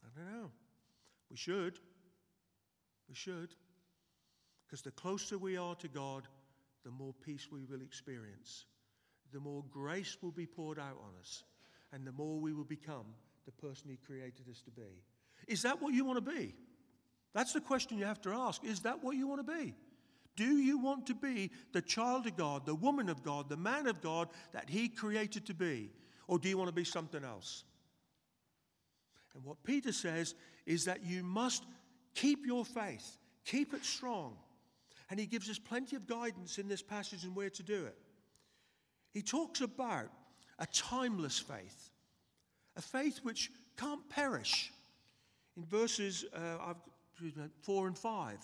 I 0.04 0.19
don't 0.19 0.41
know. 0.41 0.51
We 1.30 1.38
should. 1.38 1.80
We 3.08 3.15
should. 3.15 3.54
Because 4.65 4.82
the 4.82 4.91
closer 4.91 5.38
we 5.38 5.58
are 5.58 5.75
to 5.75 5.88
God, 5.88 6.27
the 6.84 6.91
more 6.91 7.13
peace 7.23 7.47
we 7.51 7.63
will 7.63 7.82
experience, 7.82 8.65
the 9.32 9.39
more 9.39 9.63
grace 9.71 10.17
will 10.21 10.32
be 10.32 10.47
poured 10.47 10.80
out 10.80 10.97
on 11.04 11.12
us, 11.19 11.43
and 11.93 12.06
the 12.06 12.12
more 12.12 12.39
we 12.39 12.54
will 12.54 12.63
become 12.63 13.06
the 13.45 13.51
person 13.51 13.89
He 13.91 13.97
created 13.97 14.49
us 14.49 14.62
to 14.62 14.71
be. 14.71 15.04
Is 15.47 15.62
that 15.62 15.80
what 15.82 15.93
you 15.93 16.04
want 16.04 16.25
to 16.25 16.32
be? 16.32 16.56
That's 17.34 17.54
the 17.54 17.62
question 17.62 17.97
you 17.97 18.06
have 18.06 18.21
to 18.21 18.32
ask. 18.32 18.63
Is 18.63 18.80
that 18.82 19.04
what 19.04 19.15
you 19.15 19.27
want 19.27 19.45
to 19.45 19.54
be? 19.54 19.75
Do 20.36 20.58
you 20.58 20.78
want 20.78 21.08
to 21.08 21.15
be 21.15 21.52
the 21.74 21.82
child 21.82 22.26
of 22.28 22.38
God, 22.38 22.65
the 22.65 22.76
woman 22.76 23.10
of 23.10 23.24
God, 23.24 23.50
the 23.50 23.58
man 23.58 23.88
of 23.88 24.02
God 24.02 24.30
that 24.54 24.70
He 24.70 24.88
created 24.88 25.46
to 25.48 25.54
be? 25.54 25.91
Or 26.28 26.39
do 26.39 26.48
you 26.48 26.58
want 26.58 26.70
to 26.70 26.74
be 26.74 26.86
something 26.86 27.24
else? 27.24 27.63
And 29.36 29.44
what 29.44 29.63
Peter 29.63 29.91
says 29.91 30.36
is 30.65 30.86
that 30.86 31.06
you 31.06 31.24
must 31.24 31.63
keep 32.15 32.46
your 32.46 32.65
faith, 32.65 33.17
keep 33.46 33.74
it 33.74 33.84
strong. 33.84 34.38
And 35.10 35.20
he 35.20 35.26
gives 35.26 35.50
us 35.50 35.60
plenty 35.60 35.96
of 35.96 36.08
guidance 36.08 36.58
in 36.58 36.67
this 36.67 36.82
passage 36.82 37.26
and 37.26 37.36
where 37.36 37.50
to 37.50 37.63
do 37.63 37.86
it. 37.86 37.98
He 39.12 39.22
talks 39.22 39.60
about 39.60 40.10
a 40.58 40.65
timeless 40.67 41.38
faith, 41.38 41.91
a 42.78 42.82
faith 42.82 43.20
which 43.24 43.52
can't 43.78 44.08
perish. 44.10 44.72
In 45.58 45.65
verses 45.65 46.24
uh, 46.34 46.74
4 47.62 47.88
and 47.88 47.98
5. 47.98 48.38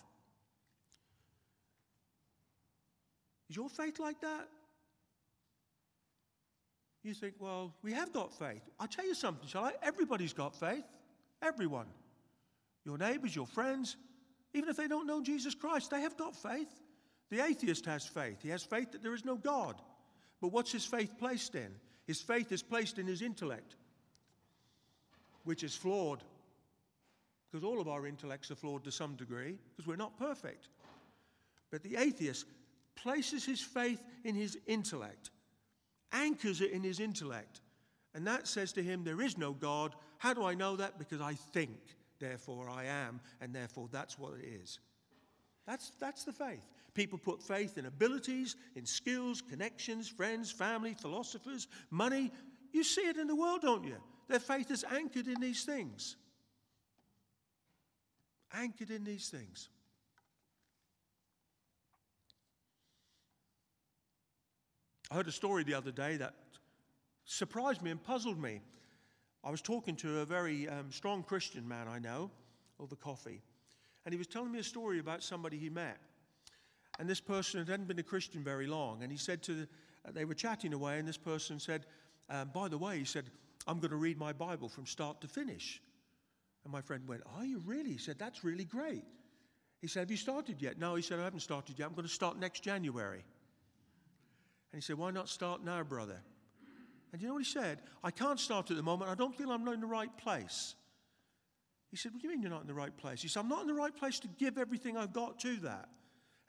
Is 3.49 3.55
your 3.55 3.69
faith 3.69 3.99
like 3.99 4.19
that? 4.21 4.47
You 7.03 7.13
think, 7.13 7.35
well, 7.39 7.73
we 7.83 7.93
have 7.93 8.11
got 8.11 8.37
faith. 8.37 8.61
I'll 8.79 8.87
tell 8.87 9.05
you 9.05 9.15
something, 9.15 9.47
shall 9.47 9.63
I? 9.63 9.73
Everybody's 9.81 10.33
got 10.33 10.55
faith. 10.55 10.83
Everyone. 11.41 11.87
Your 12.83 12.97
neighbors, 12.97 13.35
your 13.35 13.47
friends, 13.47 13.95
even 14.53 14.69
if 14.69 14.75
they 14.75 14.87
don't 14.87 15.07
know 15.07 15.21
Jesus 15.21 15.55
Christ, 15.55 15.91
they 15.91 16.01
have 16.01 16.17
got 16.17 16.35
faith. 16.35 16.81
The 17.29 17.43
atheist 17.45 17.85
has 17.85 18.05
faith. 18.05 18.41
He 18.41 18.49
has 18.49 18.63
faith 18.63 18.91
that 18.91 19.03
there 19.03 19.13
is 19.13 19.25
no 19.25 19.35
God. 19.35 19.81
But 20.41 20.49
what's 20.49 20.71
his 20.71 20.85
faith 20.85 21.17
placed 21.17 21.55
in? 21.55 21.71
His 22.05 22.21
faith 22.21 22.51
is 22.51 22.63
placed 22.63 22.99
in 22.99 23.07
his 23.07 23.21
intellect, 23.21 23.75
which 25.43 25.63
is 25.63 25.75
flawed. 25.75 26.23
Because 27.51 27.63
all 27.63 27.79
of 27.79 27.87
our 27.87 28.07
intellects 28.07 28.51
are 28.51 28.55
flawed 28.55 28.83
to 28.83 28.91
some 28.91 29.15
degree, 29.15 29.57
because 29.71 29.87
we're 29.87 29.95
not 29.95 30.17
perfect. 30.17 30.69
But 31.71 31.83
the 31.83 31.97
atheist 31.97 32.45
places 33.07 33.45
his 33.45 33.61
faith 33.61 34.03
in 34.25 34.35
his 34.35 34.57
intellect, 34.67 35.31
anchors 36.11 36.59
it 36.59 36.71
in 36.71 36.83
his 36.83 36.99
intellect. 36.99 37.61
And 38.13 38.27
that 38.27 38.49
says 38.49 38.73
to 38.73 38.83
him, 38.83 39.05
There 39.05 39.21
is 39.21 39.37
no 39.37 39.53
God. 39.53 39.95
How 40.17 40.33
do 40.33 40.43
I 40.43 40.55
know 40.55 40.75
that? 40.75 40.99
Because 40.99 41.21
I 41.21 41.35
think, 41.35 41.79
therefore 42.19 42.69
I 42.69 42.83
am, 42.83 43.21
and 43.39 43.55
therefore 43.55 43.87
that's 43.93 44.19
what 44.19 44.33
it 44.33 44.45
is. 44.45 44.79
That's, 45.65 45.93
that's 46.01 46.25
the 46.25 46.33
faith. 46.33 46.67
People 46.95 47.17
put 47.17 47.41
faith 47.41 47.77
in 47.77 47.85
abilities, 47.85 48.57
in 48.75 48.85
skills, 48.85 49.41
connections, 49.41 50.09
friends, 50.09 50.51
family, 50.51 50.93
philosophers, 50.93 51.69
money. 51.89 52.29
You 52.73 52.83
see 52.83 53.07
it 53.07 53.15
in 53.15 53.27
the 53.27 53.35
world, 53.37 53.61
don't 53.61 53.85
you? 53.85 53.95
Their 54.27 54.39
faith 54.39 54.69
is 54.69 54.83
anchored 54.91 55.27
in 55.27 55.39
these 55.39 55.63
things. 55.63 56.17
Anchored 58.53 58.91
in 58.91 59.05
these 59.05 59.29
things. 59.29 59.69
I 65.09 65.15
heard 65.15 65.27
a 65.27 65.31
story 65.31 65.63
the 65.63 65.73
other 65.73 65.91
day 65.91 66.17
that 66.17 66.33
surprised 67.23 67.81
me 67.81 67.91
and 67.91 68.03
puzzled 68.03 68.41
me. 68.41 68.61
I 69.43 69.49
was 69.49 69.61
talking 69.61 69.95
to 69.97 70.19
a 70.19 70.25
very 70.25 70.67
um, 70.67 70.91
strong 70.91 71.23
Christian 71.23 71.65
man 71.65 71.87
I 71.87 71.99
know 71.99 72.29
over 72.79 72.95
coffee, 72.95 73.41
and 74.05 74.13
he 74.13 74.17
was 74.17 74.27
telling 74.27 74.51
me 74.51 74.59
a 74.59 74.63
story 74.63 74.99
about 74.99 75.23
somebody 75.23 75.57
he 75.57 75.69
met. 75.69 75.97
And 76.99 77.07
this 77.07 77.21
person 77.21 77.65
hadn't 77.65 77.87
been 77.87 77.99
a 77.99 78.03
Christian 78.03 78.43
very 78.43 78.67
long, 78.67 79.01
and 79.01 79.11
he 79.11 79.17
said 79.17 79.41
to, 79.43 79.53
the, 79.53 79.67
uh, 80.05 80.11
they 80.11 80.25
were 80.25 80.33
chatting 80.33 80.73
away, 80.73 80.99
and 80.99 81.07
this 81.07 81.17
person 81.17 81.59
said, 81.59 81.85
um, 82.29 82.51
By 82.53 82.67
the 82.67 82.77
way, 82.77 82.99
he 82.99 83.05
said, 83.05 83.29
I'm 83.65 83.79
going 83.79 83.91
to 83.91 83.97
read 83.97 84.17
my 84.17 84.33
Bible 84.33 84.67
from 84.67 84.85
start 84.85 85.21
to 85.21 85.27
finish. 85.27 85.81
And 86.65 86.73
my 86.73 86.81
friend 86.81 87.07
went, 87.07 87.21
Are 87.37 87.45
you 87.45 87.61
really? 87.65 87.91
He 87.91 87.97
said, 87.97 88.19
That's 88.19 88.43
really 88.43 88.65
great. 88.65 89.05
He 89.79 89.87
said, 89.87 90.01
Have 90.01 90.11
you 90.11 90.17
started 90.17 90.61
yet? 90.61 90.77
No, 90.77 90.95
he 90.95 91.01
said, 91.01 91.19
I 91.19 91.23
haven't 91.23 91.41
started 91.41 91.79
yet. 91.79 91.87
I'm 91.87 91.93
going 91.93 92.07
to 92.07 92.13
start 92.13 92.37
next 92.37 92.61
January. 92.61 93.23
And 94.71 94.81
he 94.81 94.85
said, 94.85 94.97
Why 94.97 95.11
not 95.11 95.29
start 95.29 95.63
now, 95.63 95.83
brother? 95.83 96.21
And 97.13 97.21
you 97.21 97.27
know 97.27 97.35
what 97.35 97.43
he 97.45 97.51
said? 97.51 97.79
I 98.03 98.11
can't 98.11 98.39
start 98.39 98.69
at 98.69 98.77
the 98.77 98.83
moment. 98.83 99.09
I 99.09 99.15
don't 99.15 99.35
feel 99.35 99.51
I'm 99.51 99.67
in 99.69 99.79
the 99.79 99.87
right 99.87 100.15
place. 100.17 100.75
He 101.89 101.97
said, 101.97 102.11
What 102.11 102.21
do 102.21 102.27
you 102.27 102.33
mean 102.33 102.41
you're 102.41 102.51
not 102.51 102.61
in 102.61 102.67
the 102.67 102.73
right 102.73 102.95
place? 102.95 103.21
He 103.21 103.27
said, 103.27 103.39
I'm 103.39 103.49
not 103.49 103.61
in 103.61 103.67
the 103.67 103.73
right 103.73 103.95
place 103.95 104.19
to 104.19 104.27
give 104.37 104.57
everything 104.57 104.97
I've 104.97 105.13
got 105.13 105.39
to 105.39 105.55
that. 105.57 105.89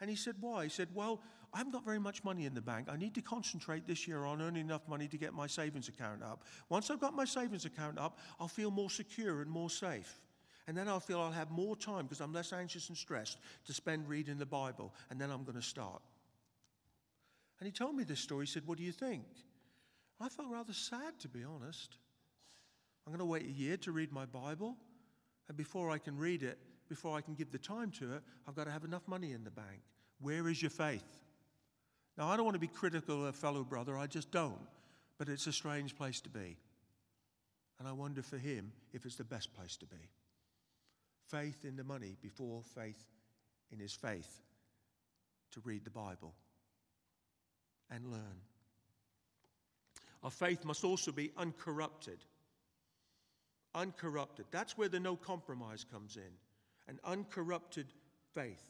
And 0.01 0.11
he 0.11 0.17
said, 0.17 0.35
Why? 0.41 0.65
He 0.65 0.71
said, 0.71 0.89
Well, 0.95 1.21
I 1.55 1.59
haven't 1.59 1.73
got 1.73 1.85
very 1.85 1.99
much 1.99 2.25
money 2.25 2.45
in 2.45 2.55
the 2.55 2.61
bank. 2.61 2.89
I 2.91 2.97
need 2.97 3.15
to 3.15 3.23
concentrate 3.23 3.87
this 3.87 4.07
year 4.07 4.25
on 4.25 4.43
earning 4.43 4.67
enough 4.67 4.87
money 4.87 5.09
to 5.09 5.17
get 5.17 5.33
my 5.33 5.47
savings 5.47 5.89
account 5.89 6.23
up. 6.23 6.45
Once 6.69 6.91
I've 6.91 7.01
got 7.01 7.15
my 7.15 7.25
savings 7.25 7.65
account 7.65 7.99
up, 7.99 8.19
I'll 8.39 8.49
feel 8.49 8.71
more 8.71 8.91
secure 8.91 9.41
and 9.41 9.51
more 9.51 9.71
safe. 9.71 10.21
And 10.67 10.77
then 10.77 10.87
I'll 10.87 11.01
feel 11.01 11.21
I'll 11.21 11.33
have 11.33 11.51
more 11.51 11.75
time 11.75 12.05
because 12.05 12.21
I'm 12.21 12.35
less 12.35 12.53
anxious 12.53 12.91
and 12.91 12.99
stressed 12.99 13.39
to 13.65 13.73
spend 13.73 14.07
reading 14.07 14.37
the 14.37 14.45
Bible. 14.45 14.93
And 15.09 15.19
then 15.19 15.31
I'm 15.31 15.43
going 15.45 15.57
to 15.57 15.63
start. 15.63 16.03
And 17.61 17.67
he 17.67 17.73
told 17.73 17.95
me 17.95 18.05
this 18.05 18.21
story. 18.21 18.47
He 18.47 18.53
said, 18.53 18.67
What 18.67 18.79
do 18.79 18.85
you 18.85 18.93
think? 18.93 19.25
I 20.21 20.29
felt 20.29 20.49
rather 20.51 20.73
sad, 20.73 21.19
to 21.21 21.29
be 21.29 21.45
honest. 21.45 21.97
I'm 23.07 23.13
going 23.13 23.21
to 23.21 23.25
wait 23.25 23.45
a 23.45 23.51
year 23.51 23.77
to 23.79 23.93
read 23.93 24.13
my 24.13 24.27
Bible. 24.27 24.77
And 25.49 25.57
before 25.57 25.91
I 25.91 25.99
can 25.99 26.19
read 26.19 26.43
it, 26.43 26.59
before 26.89 27.17
I 27.17 27.21
can 27.21 27.35
give 27.35 27.51
the 27.51 27.59
time 27.59 27.91
to 27.93 28.15
it, 28.15 28.23
I've 28.47 28.55
got 28.55 28.65
to 28.65 28.71
have 28.71 28.85
enough 28.85 29.07
money 29.07 29.33
in 29.33 29.45
the 29.45 29.51
bank. 29.51 29.81
Where 30.21 30.49
is 30.49 30.61
your 30.61 30.71
faith? 30.71 31.05
Now, 32.17 32.29
I 32.29 32.37
don't 32.37 32.45
want 32.45 32.57
to 32.57 32.61
be 32.61 32.67
critical 32.67 33.23
of 33.23 33.29
a 33.29 33.33
fellow 33.33 33.63
brother, 33.63 33.97
I 33.97 34.07
just 34.07 34.31
don't. 34.31 34.59
But 35.19 35.29
it's 35.29 35.47
a 35.47 35.53
strange 35.53 35.97
place 35.97 36.21
to 36.23 36.29
be. 36.29 36.57
And 37.79 37.87
I 37.87 37.93
wonder 37.93 38.23
for 38.23 38.39
him 38.39 38.73
if 38.93 39.07
it's 39.07 39.17
the 39.17 39.25
best 39.25 39.55
place 39.55 39.77
to 39.77 39.87
be. 39.87 40.11
Faith 41.29 41.65
in 41.65 41.77
the 41.77 41.85
money 41.85 42.17
before 42.21 42.63
faith 42.75 43.05
in 43.71 43.79
his 43.79 43.93
faith 43.93 44.43
to 45.53 45.61
read 45.61 45.85
the 45.85 45.91
Bible 45.91 46.35
and 47.91 48.11
learn. 48.11 48.41
Our 50.23 50.31
faith 50.31 50.65
must 50.65 50.85
also 50.85 51.13
be 51.13 51.31
uncorrupted. 51.37 52.19
Uncorrupted. 53.75 54.47
That's 54.51 54.77
where 54.77 54.89
the 54.89 55.01
no 55.01 55.17
compromise 55.17 55.85
comes 55.91 56.17
in. 56.17 56.33
An 56.89 56.99
uncorrupted 57.05 57.87
faith. 58.35 58.63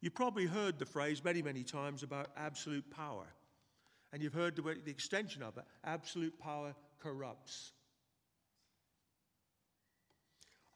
You've 0.00 0.14
probably 0.14 0.46
heard 0.46 0.78
the 0.78 0.86
phrase 0.86 1.22
many, 1.22 1.42
many 1.42 1.62
times 1.62 2.02
about 2.02 2.30
absolute 2.36 2.90
power. 2.90 3.26
And 4.12 4.22
you've 4.22 4.34
heard 4.34 4.56
the, 4.56 4.62
the 4.62 4.90
extension 4.90 5.42
of 5.42 5.56
it 5.58 5.64
absolute 5.84 6.38
power 6.38 6.74
corrupts. 6.98 7.72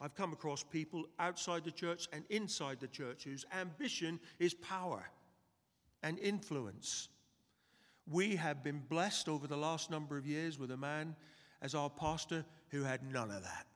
I've 0.01 0.14
come 0.14 0.33
across 0.33 0.62
people 0.62 1.07
outside 1.18 1.64
the 1.64 1.70
church 1.70 2.09
and 2.12 2.25
inside 2.29 2.79
the 2.81 2.88
church 2.88 3.25
whose 3.25 3.47
ambition 3.59 4.20
is 4.38 4.53
power 4.53 5.09
and 6.03 6.18
influence. 6.18 7.09
We 8.10 8.36
have 8.36 8.62
been 8.62 8.82
blessed 8.88 9.28
over 9.28 9.46
the 9.46 9.56
last 9.56 9.90
number 9.90 10.16
of 10.16 10.26
years 10.26 10.58
with 10.58 10.70
a 10.70 10.76
man 10.76 11.16
as 11.62 11.74
our 11.74 11.88
pastor 11.88 12.44
who 12.68 12.82
had 12.82 13.02
none 13.10 13.30
of 13.30 13.42
that. 13.42 13.66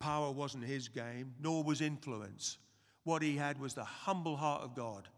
Power 0.00 0.30
wasn't 0.30 0.64
his 0.64 0.88
game, 0.88 1.34
nor 1.40 1.62
was 1.62 1.80
influence. 1.80 2.58
What 3.04 3.22
he 3.22 3.36
had 3.36 3.58
was 3.58 3.74
the 3.74 3.84
humble 3.84 4.36
heart 4.36 4.62
of 4.62 4.74
God. 4.74 5.08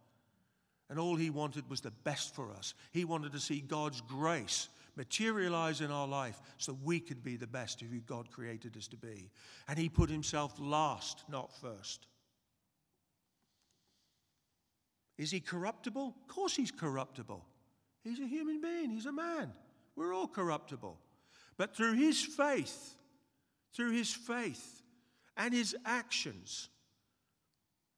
And 0.89 0.99
all 1.01 1.17
he 1.17 1.31
wanted 1.31 1.69
was 1.69 1.81
the 1.81 1.91
best 1.91 2.35
for 2.35 2.53
us. 2.53 2.75
He 2.93 3.05
wanted 3.05 3.33
to 3.33 3.41
see 3.41 3.61
God's 3.61 4.01
grace 4.03 4.69
materialize 4.97 5.81
in 5.81 5.91
our 5.91 6.09
life 6.09 6.41
so 6.59 6.79
we 6.83 7.01
could 7.01 7.23
be 7.23 7.37
the 7.37 7.47
best 7.47 7.83
of 7.83 7.89
who 7.89 8.01
God 8.01 8.31
created 8.31 8.77
us 8.77 8.89
to 8.89 8.97
be. 8.97 9.31
And 9.69 9.79
he 9.79 9.89
put 9.89 10.09
himself 10.09 10.55
last, 10.59 11.25
not 11.29 11.53
first. 11.61 12.07
Is 15.19 15.31
he 15.31 15.41
corruptible? 15.41 16.15
Of 16.21 16.29
course 16.29 16.57
he's 16.57 16.71
corruptible. 16.71 17.45
He's 18.07 18.21
a 18.21 18.27
human 18.27 18.61
being, 18.61 18.91
he's 18.91 19.07
a 19.07 19.13
man. 19.13 19.53
We're 19.97 20.15
all 20.15 20.29
corruptible. 20.29 20.97
But 21.57 21.75
through 21.75 21.95
his 21.95 22.23
faith, 22.23 22.95
through 23.75 23.91
his 23.91 24.13
faith 24.13 24.83
and 25.37 25.53
his 25.53 25.75
actions 25.85 26.69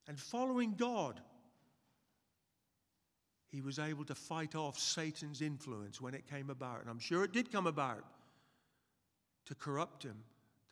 and 0.08 0.18
following 0.18 0.76
God, 0.78 1.20
he 3.50 3.60
was 3.60 3.78
able 3.78 4.06
to 4.06 4.14
fight 4.14 4.54
off 4.54 4.78
Satan's 4.78 5.42
influence 5.42 6.00
when 6.00 6.14
it 6.14 6.26
came 6.26 6.48
about. 6.48 6.80
And 6.80 6.88
I'm 6.88 6.98
sure 6.98 7.22
it 7.22 7.32
did 7.32 7.52
come 7.52 7.66
about 7.66 8.04
to 9.44 9.54
corrupt 9.54 10.04
him, 10.04 10.16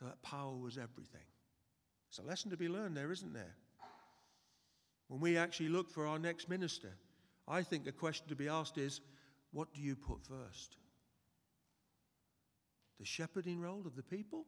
that 0.01 0.23
power 0.23 0.57
was 0.57 0.79
everything. 0.79 1.27
It's 2.09 2.19
a 2.19 2.23
lesson 2.23 2.51
to 2.53 2.57
be 2.57 2.69
learned 2.69 2.97
there, 2.97 3.13
isn't 3.13 3.35
there? 3.35 3.55
When 5.09 5.21
we 5.21 5.37
actually 5.37 5.69
look 5.69 5.91
for 5.91 6.07
our 6.07 6.19
next 6.19 6.49
minister, 6.49 6.93
I 7.47 7.63
think 7.63 7.85
the 7.85 7.93
question 7.93 8.29
to 8.29 8.35
be 8.35 8.49
asked 8.49 8.79
is 8.79 9.01
what 9.57 9.73
do 9.73 9.81
you 9.81 9.97
put 9.97 10.23
first? 10.23 10.77
The 13.01 13.07
shepherding 13.07 13.59
role 13.59 13.85
of 13.87 13.97
the 13.97 14.03
people 14.03 14.45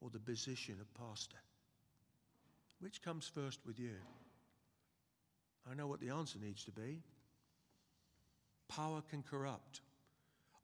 or 0.00 0.10
the 0.10 0.20
position 0.20 0.76
of 0.80 0.94
pastor? 0.94 1.38
Which 2.78 3.02
comes 3.02 3.26
first 3.26 3.58
with 3.66 3.80
you? 3.80 3.96
I 5.68 5.74
know 5.74 5.88
what 5.88 5.98
the 5.98 6.10
answer 6.10 6.38
needs 6.38 6.64
to 6.66 6.70
be. 6.70 7.02
Power 8.68 9.02
can 9.10 9.24
corrupt. 9.24 9.80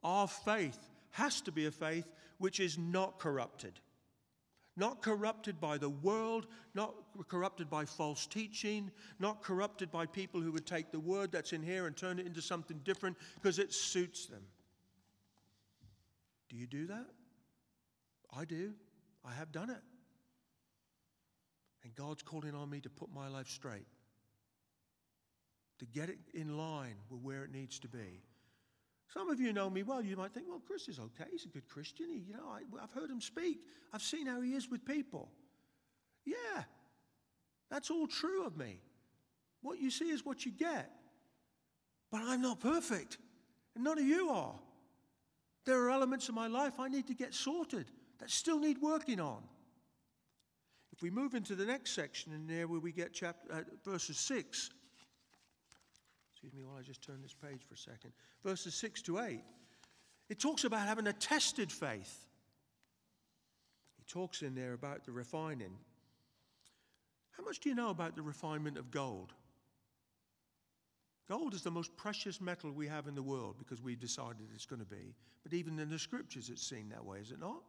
Our 0.04 0.28
faith 0.28 0.78
has 1.10 1.40
to 1.40 1.50
be 1.50 1.66
a 1.66 1.72
faith 1.72 2.06
which 2.38 2.60
is 2.60 2.78
not 2.78 3.18
corrupted. 3.18 3.80
Not 4.76 5.02
corrupted 5.02 5.60
by 5.60 5.78
the 5.78 5.88
world, 5.88 6.46
not 6.74 6.94
corrupted 7.28 7.70
by 7.70 7.84
false 7.84 8.26
teaching, 8.26 8.90
not 9.20 9.42
corrupted 9.42 9.92
by 9.92 10.06
people 10.06 10.40
who 10.40 10.50
would 10.52 10.66
take 10.66 10.90
the 10.90 10.98
word 10.98 11.30
that's 11.30 11.52
in 11.52 11.62
here 11.62 11.86
and 11.86 11.96
turn 11.96 12.18
it 12.18 12.26
into 12.26 12.42
something 12.42 12.80
different 12.84 13.16
because 13.36 13.60
it 13.60 13.72
suits 13.72 14.26
them. 14.26 14.42
Do 16.48 16.56
you 16.56 16.66
do 16.66 16.86
that? 16.88 17.06
I 18.36 18.44
do. 18.44 18.72
I 19.24 19.32
have 19.32 19.52
done 19.52 19.70
it. 19.70 19.82
And 21.84 21.94
God's 21.94 22.22
calling 22.22 22.54
on 22.54 22.68
me 22.68 22.80
to 22.80 22.90
put 22.90 23.12
my 23.14 23.28
life 23.28 23.48
straight, 23.48 23.86
to 25.78 25.86
get 25.86 26.08
it 26.08 26.18
in 26.32 26.56
line 26.56 26.96
with 27.10 27.20
where 27.20 27.44
it 27.44 27.52
needs 27.52 27.78
to 27.80 27.88
be. 27.88 28.22
Some 29.14 29.30
of 29.30 29.40
you 29.40 29.52
know 29.52 29.70
me 29.70 29.84
well. 29.84 30.02
You 30.02 30.16
might 30.16 30.34
think, 30.34 30.46
well, 30.48 30.60
Chris 30.66 30.88
is 30.88 30.98
okay. 30.98 31.30
He's 31.30 31.44
a 31.44 31.48
good 31.48 31.68
Christian. 31.68 32.06
He, 32.10 32.24
you 32.26 32.32
know, 32.32 32.48
I, 32.50 32.82
I've 32.82 32.90
heard 32.90 33.08
him 33.08 33.20
speak. 33.20 33.60
I've 33.92 34.02
seen 34.02 34.26
how 34.26 34.40
he 34.40 34.54
is 34.54 34.68
with 34.68 34.84
people. 34.84 35.30
Yeah, 36.26 36.64
that's 37.70 37.92
all 37.92 38.08
true 38.08 38.44
of 38.44 38.56
me. 38.56 38.80
What 39.62 39.80
you 39.80 39.92
see 39.92 40.06
is 40.06 40.26
what 40.26 40.44
you 40.44 40.50
get. 40.50 40.90
But 42.10 42.22
I'm 42.22 42.42
not 42.42 42.58
perfect, 42.58 43.18
and 43.76 43.84
none 43.84 43.98
of 43.98 44.04
you 44.04 44.30
are. 44.30 44.54
There 45.64 45.80
are 45.84 45.90
elements 45.90 46.28
of 46.28 46.34
my 46.34 46.48
life 46.48 46.80
I 46.80 46.88
need 46.88 47.06
to 47.06 47.14
get 47.14 47.34
sorted 47.34 47.86
that 48.18 48.30
still 48.30 48.58
need 48.58 48.78
working 48.82 49.20
on. 49.20 49.42
If 50.92 51.02
we 51.02 51.10
move 51.10 51.34
into 51.34 51.54
the 51.54 51.64
next 51.64 51.92
section 51.92 52.32
in 52.32 52.48
there 52.48 52.66
where 52.66 52.80
we 52.80 52.90
get 52.90 53.12
chapter, 53.12 53.52
uh, 53.52 53.60
verses 53.84 54.18
6, 54.18 54.70
excuse 56.44 56.60
me 56.60 56.68
while 56.68 56.78
I 56.78 56.82
just 56.82 57.00
turn 57.00 57.22
this 57.22 57.32
page 57.32 57.62
for 57.66 57.72
a 57.72 57.78
second, 57.78 58.12
verses 58.44 58.74
6 58.74 59.00
to 59.02 59.18
8, 59.18 59.40
It 60.28 60.38
talks 60.38 60.64
about 60.64 60.86
having 60.86 61.06
a 61.06 61.12
tested 61.12 61.72
faith. 61.72 62.26
He 63.96 64.04
talks 64.06 64.42
in 64.42 64.54
there 64.54 64.74
about 64.74 65.06
the 65.06 65.12
refining. 65.12 65.74
How 67.30 67.44
much 67.44 67.60
do 67.60 67.70
you 67.70 67.74
know 67.74 67.88
about 67.88 68.14
the 68.14 68.22
refinement 68.22 68.76
of 68.76 68.90
gold? 68.90 69.32
Gold 71.28 71.54
is 71.54 71.62
the 71.62 71.70
most 71.70 71.96
precious 71.96 72.42
metal 72.42 72.70
we 72.72 72.88
have 72.88 73.06
in 73.06 73.14
the 73.14 73.22
world 73.22 73.56
because 73.58 73.80
we've 73.80 74.00
decided 74.00 74.46
it's 74.54 74.66
going 74.66 74.80
to 74.80 74.86
be. 74.86 75.14
But 75.44 75.54
even 75.54 75.78
in 75.78 75.88
the 75.88 75.98
scriptures, 75.98 76.50
it's 76.50 76.66
seen 76.66 76.90
that 76.90 77.04
way, 77.04 77.20
is 77.20 77.30
it 77.30 77.40
not? 77.40 77.62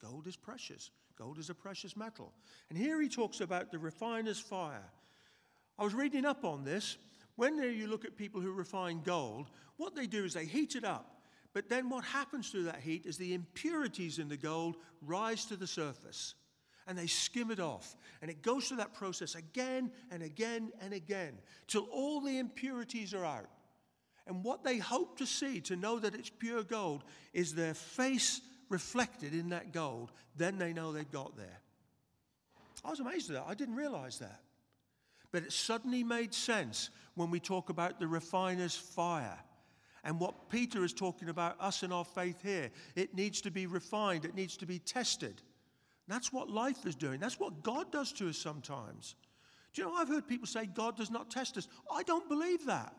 Gold 0.00 0.26
is 0.26 0.36
precious. 0.36 0.90
Gold 1.18 1.38
is 1.38 1.50
a 1.50 1.54
precious 1.54 1.96
metal. 1.96 2.32
And 2.70 2.78
here 2.78 3.00
he 3.02 3.10
talks 3.10 3.42
about 3.42 3.70
the 3.70 3.78
refiner's 3.78 4.40
fire. 4.40 4.90
I 5.78 5.84
was 5.84 5.92
reading 5.92 6.24
up 6.24 6.46
on 6.46 6.64
this. 6.64 6.96
When 7.36 7.62
you 7.62 7.86
look 7.86 8.04
at 8.04 8.16
people 8.16 8.40
who 8.40 8.52
refine 8.52 9.02
gold, 9.02 9.50
what 9.76 9.94
they 9.94 10.06
do 10.06 10.24
is 10.24 10.34
they 10.34 10.46
heat 10.46 10.74
it 10.74 10.84
up. 10.84 11.20
But 11.52 11.68
then 11.68 11.88
what 11.88 12.04
happens 12.04 12.50
through 12.50 12.64
that 12.64 12.80
heat 12.80 13.06
is 13.06 13.16
the 13.16 13.32
impurities 13.32 14.18
in 14.18 14.28
the 14.28 14.36
gold 14.36 14.76
rise 15.00 15.46
to 15.46 15.56
the 15.56 15.66
surface 15.66 16.34
and 16.86 16.96
they 16.96 17.06
skim 17.06 17.50
it 17.50 17.60
off. 17.60 17.96
And 18.22 18.30
it 18.30 18.42
goes 18.42 18.68
through 18.68 18.76
that 18.78 18.94
process 18.94 19.34
again 19.34 19.90
and 20.10 20.22
again 20.22 20.72
and 20.80 20.92
again 20.92 21.38
till 21.66 21.86
all 21.92 22.20
the 22.20 22.38
impurities 22.38 23.12
are 23.12 23.24
out. 23.24 23.48
And 24.26 24.42
what 24.42 24.64
they 24.64 24.78
hope 24.78 25.18
to 25.18 25.26
see 25.26 25.60
to 25.62 25.76
know 25.76 25.98
that 25.98 26.14
it's 26.14 26.30
pure 26.30 26.62
gold 26.62 27.04
is 27.32 27.54
their 27.54 27.74
face 27.74 28.40
reflected 28.68 29.34
in 29.34 29.50
that 29.50 29.72
gold. 29.72 30.10
Then 30.36 30.58
they 30.58 30.72
know 30.72 30.92
they've 30.92 31.10
got 31.10 31.36
there. 31.36 31.60
I 32.84 32.90
was 32.90 33.00
amazed 33.00 33.30
at 33.30 33.36
that. 33.36 33.46
I 33.48 33.54
didn't 33.54 33.76
realize 33.76 34.18
that. 34.18 34.40
But 35.32 35.42
it 35.42 35.52
suddenly 35.52 36.04
made 36.04 36.32
sense 36.32 36.90
when 37.14 37.30
we 37.30 37.40
talk 37.40 37.68
about 37.70 37.98
the 37.98 38.06
refiner's 38.06 38.76
fire. 38.76 39.38
And 40.04 40.20
what 40.20 40.50
Peter 40.50 40.84
is 40.84 40.92
talking 40.92 41.28
about, 41.28 41.60
us 41.60 41.82
and 41.82 41.92
our 41.92 42.04
faith 42.04 42.40
here, 42.42 42.70
it 42.94 43.14
needs 43.14 43.40
to 43.40 43.50
be 43.50 43.66
refined, 43.66 44.24
it 44.24 44.36
needs 44.36 44.56
to 44.58 44.66
be 44.66 44.78
tested. 44.78 45.42
That's 46.08 46.32
what 46.32 46.48
life 46.48 46.86
is 46.86 46.94
doing. 46.94 47.18
That's 47.18 47.40
what 47.40 47.62
God 47.62 47.90
does 47.90 48.12
to 48.12 48.28
us 48.28 48.38
sometimes. 48.38 49.16
Do 49.72 49.82
you 49.82 49.88
know, 49.88 49.94
I've 49.94 50.08
heard 50.08 50.28
people 50.28 50.46
say 50.46 50.66
God 50.66 50.96
does 50.96 51.10
not 51.10 51.30
test 51.30 51.58
us. 51.58 51.66
I 51.92 52.02
don't 52.04 52.28
believe 52.28 52.64
that. 52.66 52.94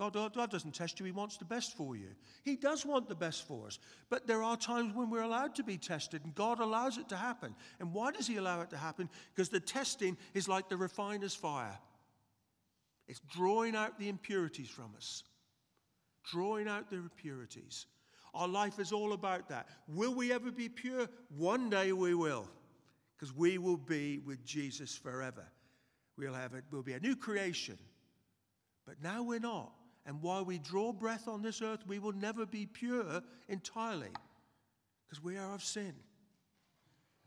God, 0.00 0.34
God 0.34 0.50
doesn't 0.50 0.74
test 0.74 0.98
you, 0.98 1.04
He 1.04 1.12
wants 1.12 1.36
the 1.36 1.44
best 1.44 1.76
for 1.76 1.94
you. 1.94 2.08
He 2.42 2.56
does 2.56 2.86
want 2.86 3.06
the 3.06 3.14
best 3.14 3.46
for 3.46 3.66
us. 3.66 3.78
But 4.08 4.26
there 4.26 4.42
are 4.42 4.56
times 4.56 4.94
when 4.94 5.10
we're 5.10 5.20
allowed 5.20 5.54
to 5.56 5.62
be 5.62 5.76
tested, 5.76 6.24
and 6.24 6.34
God 6.34 6.58
allows 6.58 6.96
it 6.96 7.10
to 7.10 7.16
happen. 7.16 7.54
And 7.80 7.92
why 7.92 8.10
does 8.10 8.26
He 8.26 8.38
allow 8.38 8.62
it 8.62 8.70
to 8.70 8.78
happen? 8.78 9.10
Because 9.34 9.50
the 9.50 9.60
testing 9.60 10.16
is 10.32 10.48
like 10.48 10.70
the 10.70 10.76
refiner's 10.78 11.34
fire, 11.34 11.78
it's 13.08 13.20
drawing 13.30 13.76
out 13.76 13.98
the 13.98 14.08
impurities 14.08 14.70
from 14.70 14.94
us, 14.96 15.22
drawing 16.24 16.66
out 16.66 16.88
the 16.88 16.96
impurities. 16.96 17.84
Our 18.32 18.48
life 18.48 18.78
is 18.78 18.92
all 18.92 19.12
about 19.12 19.50
that. 19.50 19.68
Will 19.86 20.14
we 20.14 20.32
ever 20.32 20.50
be 20.50 20.70
pure? 20.70 21.08
One 21.36 21.68
day 21.68 21.92
we 21.92 22.14
will, 22.14 22.48
because 23.18 23.36
we 23.36 23.58
will 23.58 23.76
be 23.76 24.18
with 24.20 24.46
Jesus 24.46 24.96
forever. 24.96 25.44
We'll 26.16 26.32
have 26.32 26.54
it, 26.54 26.64
we'll 26.70 26.82
be 26.82 26.94
a 26.94 27.00
new 27.00 27.16
creation. 27.16 27.76
But 28.86 29.02
now 29.02 29.22
we're 29.22 29.40
not. 29.40 29.72
And 30.06 30.22
while 30.22 30.44
we 30.44 30.58
draw 30.58 30.92
breath 30.92 31.28
on 31.28 31.42
this 31.42 31.60
earth, 31.62 31.86
we 31.86 31.98
will 31.98 32.12
never 32.12 32.46
be 32.46 32.66
pure 32.66 33.22
entirely, 33.48 34.10
because 35.06 35.22
we 35.22 35.36
are 35.36 35.54
of 35.54 35.62
sin. 35.62 35.94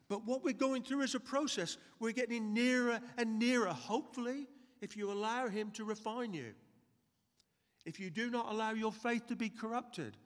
But 0.09 0.25
what 0.25 0.43
we're 0.43 0.53
going 0.53 0.83
through 0.83 1.01
is 1.01 1.15
a 1.15 1.19
process. 1.19 1.77
We're 1.99 2.11
getting 2.11 2.53
nearer 2.53 2.99
and 3.17 3.39
nearer, 3.39 3.69
hopefully, 3.69 4.47
if 4.81 4.97
you 4.97 5.11
allow 5.11 5.47
Him 5.47 5.71
to 5.71 5.85
refine 5.85 6.33
you. 6.33 6.53
If 7.85 7.99
you 7.99 8.09
do 8.09 8.29
not 8.29 8.51
allow 8.51 8.71
your 8.71 8.91
faith 8.91 9.27
to 9.27 9.35
be 9.35 9.49
corrupted, 9.49 10.17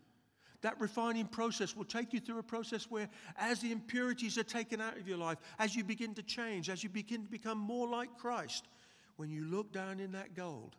that 0.62 0.80
refining 0.80 1.28
process 1.28 1.76
will 1.76 1.86
take 1.86 2.14
you 2.14 2.20
through 2.20 2.40
a 2.40 2.44
process 2.44 2.90
where, 2.90 3.10
as 3.38 3.62
the 3.62 3.72
impurities 3.72 4.38
are 4.38 4.44
taken 4.44 4.82
out 4.82 4.98
of 4.98 5.08
your 5.08 5.18
life, 5.18 5.38
as 5.60 5.76
you 5.76 5.84
begin 5.84 6.14
to 6.16 6.24
change, 6.24 6.70
as 6.70 6.84
you 6.84 6.90
begin 6.90 7.24
to 7.24 7.30
become 7.30 7.58
more 7.58 7.88
like 7.88 8.18
Christ, 8.18 8.68
when 9.18 9.30
you 9.30 9.46
look 9.46 9.72
down 9.72 10.00
in 10.00 10.12
that 10.14 10.36
gold, 10.36 10.76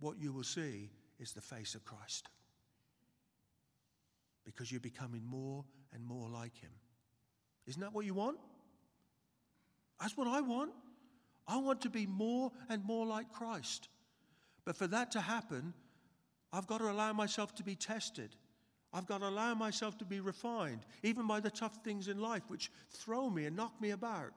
what 0.00 0.18
you 0.18 0.32
will 0.32 0.42
see 0.42 0.90
is 1.18 1.32
the 1.32 1.40
face 1.40 1.74
of 1.74 1.84
Christ. 1.84 2.28
Because 4.44 4.72
you're 4.72 4.80
becoming 4.80 5.24
more 5.24 5.64
and 5.94 6.04
more 6.04 6.28
like 6.28 6.56
Him. 6.58 6.70
Isn't 7.66 7.80
that 7.82 7.92
what 7.92 8.06
you 8.06 8.14
want? 8.14 8.38
That's 10.00 10.16
what 10.16 10.26
I 10.26 10.40
want. 10.40 10.72
I 11.46 11.58
want 11.58 11.82
to 11.82 11.90
be 11.90 12.06
more 12.06 12.50
and 12.68 12.84
more 12.84 13.06
like 13.06 13.30
Christ. 13.32 13.88
But 14.64 14.76
for 14.76 14.86
that 14.86 15.12
to 15.12 15.20
happen, 15.20 15.74
I've 16.52 16.66
got 16.66 16.78
to 16.78 16.90
allow 16.90 17.12
myself 17.12 17.54
to 17.56 17.62
be 17.62 17.74
tested. 17.74 18.34
I've 18.92 19.06
got 19.06 19.20
to 19.20 19.28
allow 19.28 19.54
myself 19.54 19.98
to 19.98 20.04
be 20.04 20.20
refined, 20.20 20.80
even 21.02 21.26
by 21.26 21.40
the 21.40 21.50
tough 21.50 21.78
things 21.84 22.08
in 22.08 22.18
life 22.18 22.42
which 22.48 22.72
throw 22.88 23.30
me 23.30 23.44
and 23.44 23.56
knock 23.56 23.80
me 23.80 23.90
about. 23.90 24.32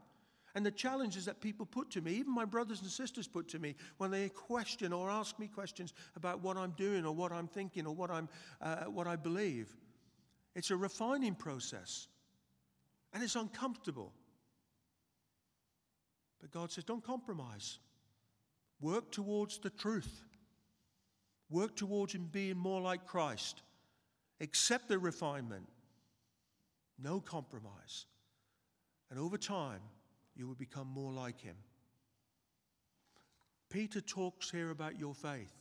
And 0.56 0.66
the 0.66 0.72
challenges 0.72 1.26
that 1.26 1.42
people 1.42 1.66
put 1.66 1.90
to 1.92 2.02
me, 2.02 2.14
even 2.14 2.34
my 2.34 2.46
brothers 2.46 2.82
and 2.82 2.90
sisters 2.90 3.28
put 3.28 3.48
to 3.50 3.60
me, 3.60 3.76
when 3.98 4.12
they 4.12 4.30
question 4.30 4.94
or 4.94 5.10
ask 5.10 5.40
me 5.40 5.48
questions 5.48 5.94
about 6.16 6.42
what 6.42 6.58
I'm 6.58 6.72
doing 6.72 7.06
or 7.06 7.14
what 7.14 7.32
I'm 7.32 7.48
thinking 7.48 7.88
or 7.88 7.96
what, 7.96 8.12
I'm, 8.12 8.30
uh, 8.62 8.84
what 8.86 9.08
I 9.08 9.16
believe. 9.16 9.76
It's 10.56 10.70
a 10.70 10.76
refining 10.76 11.34
process. 11.34 12.08
And 13.14 13.24
it's 13.24 13.36
uncomfortable. 13.36 14.14
But 16.40 16.52
God 16.52 16.72
says, 16.72 16.84
don't 16.84 17.04
compromise. 17.04 17.80
Work 18.80 19.12
towards 19.12 19.58
the 19.60 19.70
truth. 19.72 20.24
Work 21.50 21.76
towards 21.76 22.16
being 22.16 22.58
more 22.58 22.82
like 22.82 23.08
Christ. 23.08 23.62
Accept 24.42 24.88
the 24.88 25.00
refinement. 25.00 25.68
No 27.02 27.20
compromise. 27.20 28.06
And 29.10 29.20
over 29.20 29.38
time, 29.38 29.80
you 30.36 30.48
will 30.48 30.56
become 30.56 30.88
more 30.88 31.12
like 31.12 31.42
him. 31.42 31.56
Peter 33.70 34.02
talks 34.02 34.52
here 34.52 34.70
about 34.70 35.00
your 35.00 35.14
faith. 35.14 35.54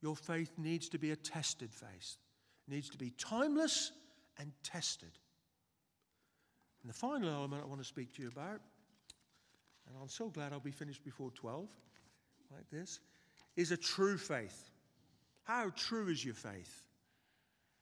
Your 0.00 0.16
faith 0.16 0.52
needs 0.56 0.88
to 0.90 0.98
be 0.98 1.10
a 1.10 1.16
tested 1.16 1.72
faith, 1.72 2.16
it 2.66 2.72
needs 2.72 2.88
to 2.90 2.98
be 2.98 3.10
timeless 3.18 3.92
and 4.38 4.52
tested. 4.62 5.10
And 6.82 6.90
the 6.90 6.94
final 6.94 7.28
element 7.28 7.62
I 7.64 7.66
want 7.66 7.80
to 7.80 7.86
speak 7.86 8.14
to 8.14 8.22
you 8.22 8.28
about, 8.28 8.60
and 9.86 9.96
I'm 10.00 10.08
so 10.08 10.28
glad 10.28 10.52
I'll 10.52 10.60
be 10.60 10.70
finished 10.70 11.04
before 11.04 11.30
12, 11.32 11.68
like 12.54 12.70
this, 12.70 13.00
is 13.56 13.72
a 13.72 13.76
true 13.76 14.16
faith. 14.16 14.70
How 15.42 15.70
true 15.74 16.08
is 16.08 16.24
your 16.24 16.34
faith? 16.34 16.86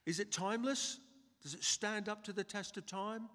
Is 0.05 0.19
it 0.19 0.31
timeless? 0.31 0.99
Does 1.43 1.53
it 1.53 1.63
stand 1.63 2.09
up 2.09 2.23
to 2.23 2.33
the 2.33 2.43
test 2.43 2.77
of 2.77 2.85
time? 2.85 3.29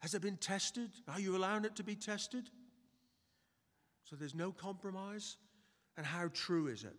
Has 0.00 0.14
it 0.14 0.22
been 0.22 0.36
tested? 0.36 0.90
Are 1.08 1.20
you 1.20 1.36
allowing 1.36 1.64
it 1.64 1.76
to 1.76 1.84
be 1.84 1.94
tested? 1.94 2.50
So 4.04 4.16
there's 4.16 4.34
no 4.34 4.52
compromise? 4.52 5.36
And 5.96 6.04
how 6.04 6.28
true 6.32 6.68
is 6.68 6.84
it? 6.84 6.94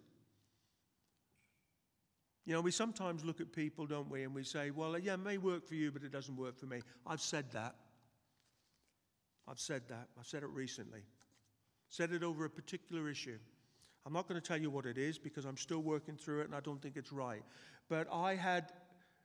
You 2.46 2.54
know, 2.54 2.62
we 2.62 2.72
sometimes 2.72 3.24
look 3.26 3.42
at 3.42 3.52
people, 3.52 3.86
don't 3.86 4.10
we, 4.10 4.24
and 4.24 4.34
we 4.34 4.44
say, 4.44 4.72
well, 4.72 4.98
yeah, 4.98 5.16
it 5.16 5.20
may 5.20 5.38
work 5.38 5.68
for 5.68 5.76
you, 5.76 5.92
but 5.92 6.04
it 6.04 6.12
doesn't 6.12 6.36
work 6.36 6.58
for 6.58 6.66
me. 6.66 6.82
I've 7.06 7.22
said 7.22 7.52
that. 7.52 7.76
I've 9.48 9.60
said 9.60 9.84
that. 9.90 10.08
I've 10.18 10.26
said 10.26 10.44
it 10.44 10.50
recently. 10.50 11.02
Said 11.90 12.12
it 12.12 12.24
over 12.24 12.46
a 12.46 12.50
particular 12.50 13.10
issue. 13.10 13.38
I'm 14.06 14.14
not 14.14 14.28
going 14.28 14.40
to 14.40 14.48
tell 14.48 14.60
you 14.60 14.70
what 14.70 14.86
it 14.86 14.98
is 14.98 15.18
because 15.18 15.44
I'm 15.44 15.58
still 15.58 15.82
working 15.82 16.16
through 16.16 16.42
it 16.42 16.46
and 16.46 16.56
I 16.56 16.62
don't 16.62 16.82
think 16.82 16.96
it's 16.96 17.12
right. 17.12 17.44
But 17.90 18.08
I 18.12 18.36
had 18.36 18.72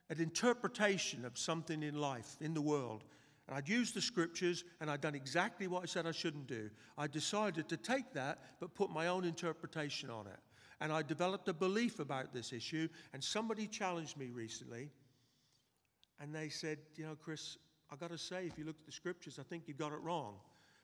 an 0.09 0.19
interpretation 0.19 1.23
of 1.23 1.37
something 1.37 1.81
in 1.81 1.95
life, 1.95 2.35
in 2.41 2.53
the 2.53 2.61
world. 2.61 3.05
And 3.47 3.57
I'd 3.57 3.67
used 3.67 3.93
the 3.93 4.01
scriptures 4.01 4.63
and 4.79 4.89
I'd 4.89 5.01
done 5.01 5.15
exactly 5.15 5.67
what 5.67 5.83
I 5.83 5.85
said 5.85 6.07
I 6.07 6.11
shouldn't 6.11 6.47
do. 6.47 6.69
I 6.97 7.07
decided 7.07 7.67
to 7.69 7.77
take 7.77 8.13
that 8.13 8.39
but 8.59 8.73
put 8.73 8.89
my 8.89 9.07
own 9.07 9.25
interpretation 9.25 10.09
on 10.09 10.27
it. 10.27 10.39
And 10.79 10.91
I 10.91 11.01
developed 11.01 11.47
a 11.49 11.53
belief 11.53 11.99
about 11.99 12.33
this 12.33 12.53
issue. 12.53 12.87
And 13.13 13.23
somebody 13.23 13.67
challenged 13.67 14.17
me 14.17 14.29
recently 14.29 14.89
and 16.19 16.33
they 16.33 16.49
said, 16.49 16.77
You 16.95 17.05
know, 17.05 17.15
Chris, 17.21 17.57
I've 17.91 17.99
got 17.99 18.11
to 18.11 18.17
say, 18.17 18.47
if 18.47 18.57
you 18.57 18.65
look 18.65 18.77
at 18.79 18.85
the 18.85 18.91
scriptures, 18.91 19.37
I 19.39 19.43
think 19.43 19.67
you 19.67 19.73
got 19.73 19.91
it 19.91 19.99
wrong. 20.01 20.35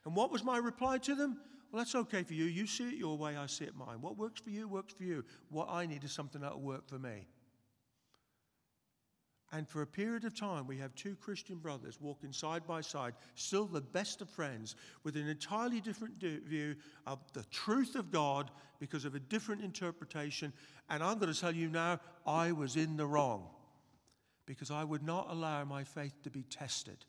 And 0.06 0.16
what 0.16 0.32
was 0.32 0.44
my 0.44 0.58
reply 0.58 0.98
to 1.00 1.16
them? 1.16 1.40
Well, 1.72 1.80
that's 1.80 1.96
okay 1.96 2.24
for 2.24 2.34
you. 2.34 2.46
You 2.46 2.68
see 2.68 2.90
it 2.90 2.96
your 2.96 3.18
way, 3.18 3.38
I 3.38 3.46
see 3.46 3.66
it 3.66 3.76
mine. 3.76 4.02
What 4.02 4.18
works 4.18 4.42
for 4.42 4.50
you, 4.50 4.68
works 4.68 4.94
for 4.94 5.04
you. 5.04 5.24
What 5.50 5.70
I 5.70 5.86
need 5.86 6.04
is 6.04 6.12
something 6.12 6.42
that 6.42 6.54
will 6.54 6.62
work 6.62 6.88
for 6.88 7.00
me. 7.00 7.28
And 9.52 9.68
for 9.68 9.82
a 9.82 9.88
period 9.88 10.26
of 10.26 10.36
time, 10.36 10.68
we 10.68 10.78
have 10.78 10.94
two 10.94 11.16
Christian 11.16 11.58
brothers 11.58 12.00
walking 12.00 12.32
side 12.32 12.68
by 12.68 12.82
side, 12.82 13.14
still 13.34 13.66
the 13.66 13.82
best 13.82 14.22
of 14.22 14.30
friends, 14.30 14.76
with 15.04 15.16
an 15.16 15.28
entirely 15.28 15.82
different 15.82 16.16
view 16.18 16.76
of 17.08 17.20
the 17.34 17.44
truth 17.46 17.96
of 17.96 18.12
God 18.12 18.52
because 18.80 19.06
of 19.06 19.16
a 19.16 19.20
different 19.20 19.64
interpretation. 19.64 20.54
And 20.90 21.02
I'm 21.04 21.18
going 21.18 21.34
to 21.34 21.40
tell 21.40 21.56
you 21.56 21.68
now, 21.70 22.00
I 22.28 22.52
was 22.52 22.76
in 22.76 22.96
the 22.96 23.08
wrong 23.08 23.48
because 24.46 24.70
I 24.70 24.84
would 24.84 25.04
not 25.04 25.28
allow 25.30 25.64
my 25.64 25.84
faith 25.84 26.22
to 26.24 26.30
be 26.30 26.44
tested 26.44 27.06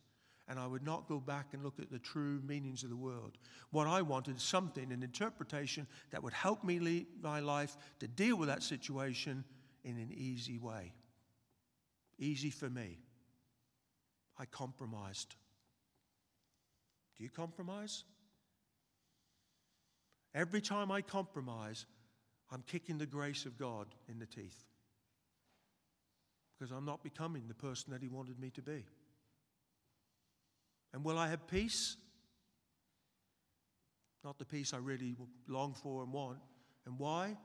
and 0.51 0.59
I 0.59 0.67
would 0.67 0.83
not 0.83 1.09
go 1.09 1.21
back 1.21 1.49
and 1.53 1.63
look 1.63 1.79
at 1.79 1.93
the 1.93 1.99
true 2.01 2.41
meanings 2.45 2.83
of 2.83 2.91
the 2.91 2.97
world. 2.97 3.39
What 3.71 3.87
I 3.87 4.03
wanted 4.03 4.37
is 4.37 4.43
something, 4.43 4.91
an 4.91 5.03
interpretation 5.03 5.87
that 6.11 6.23
would 6.23 6.33
help 6.33 6.65
me 6.65 6.81
lead 6.81 7.07
my 7.23 7.39
life 7.39 7.77
to 8.01 8.09
deal 8.09 8.37
with 8.37 8.49
that 8.49 8.65
situation 8.65 9.45
in 9.85 9.97
an 9.97 10.11
easy 10.13 10.59
way. 10.59 10.93
Easy 12.21 12.51
for 12.51 12.69
me. 12.69 12.99
I 14.39 14.45
compromised. 14.45 15.35
Do 17.17 17.25
you 17.25 17.31
compromise? 17.31 18.05
Every 20.35 20.61
time 20.61 20.93
I 20.93 21.01
compromise, 21.01 21.87
I'm 22.53 22.63
kicking 22.67 22.99
the 22.99 23.07
grace 23.07 23.47
of 23.47 23.59
God 23.59 23.87
in 24.09 24.19
the 24.19 24.27
teeth 24.27 24.65
because 26.59 26.71
I'm 26.71 26.85
not 26.85 27.03
becoming 27.03 27.49
the 27.49 27.55
person 27.55 27.93
that 27.93 28.03
He 28.03 28.09
wanted 28.09 28.39
me 28.39 28.51
to 28.51 28.63
be. 28.63 28.85
And 30.93 31.05
will 31.05 31.19
I 31.19 31.29
have 31.29 31.47
peace? 31.47 31.97
Not 34.25 34.39
the 34.39 34.45
peace 34.45 34.75
I 34.75 34.77
really 34.77 35.17
long 35.49 35.73
for 35.73 36.03
and 36.03 36.13
want. 36.13 36.39
And 36.85 36.99
why? 36.99 37.37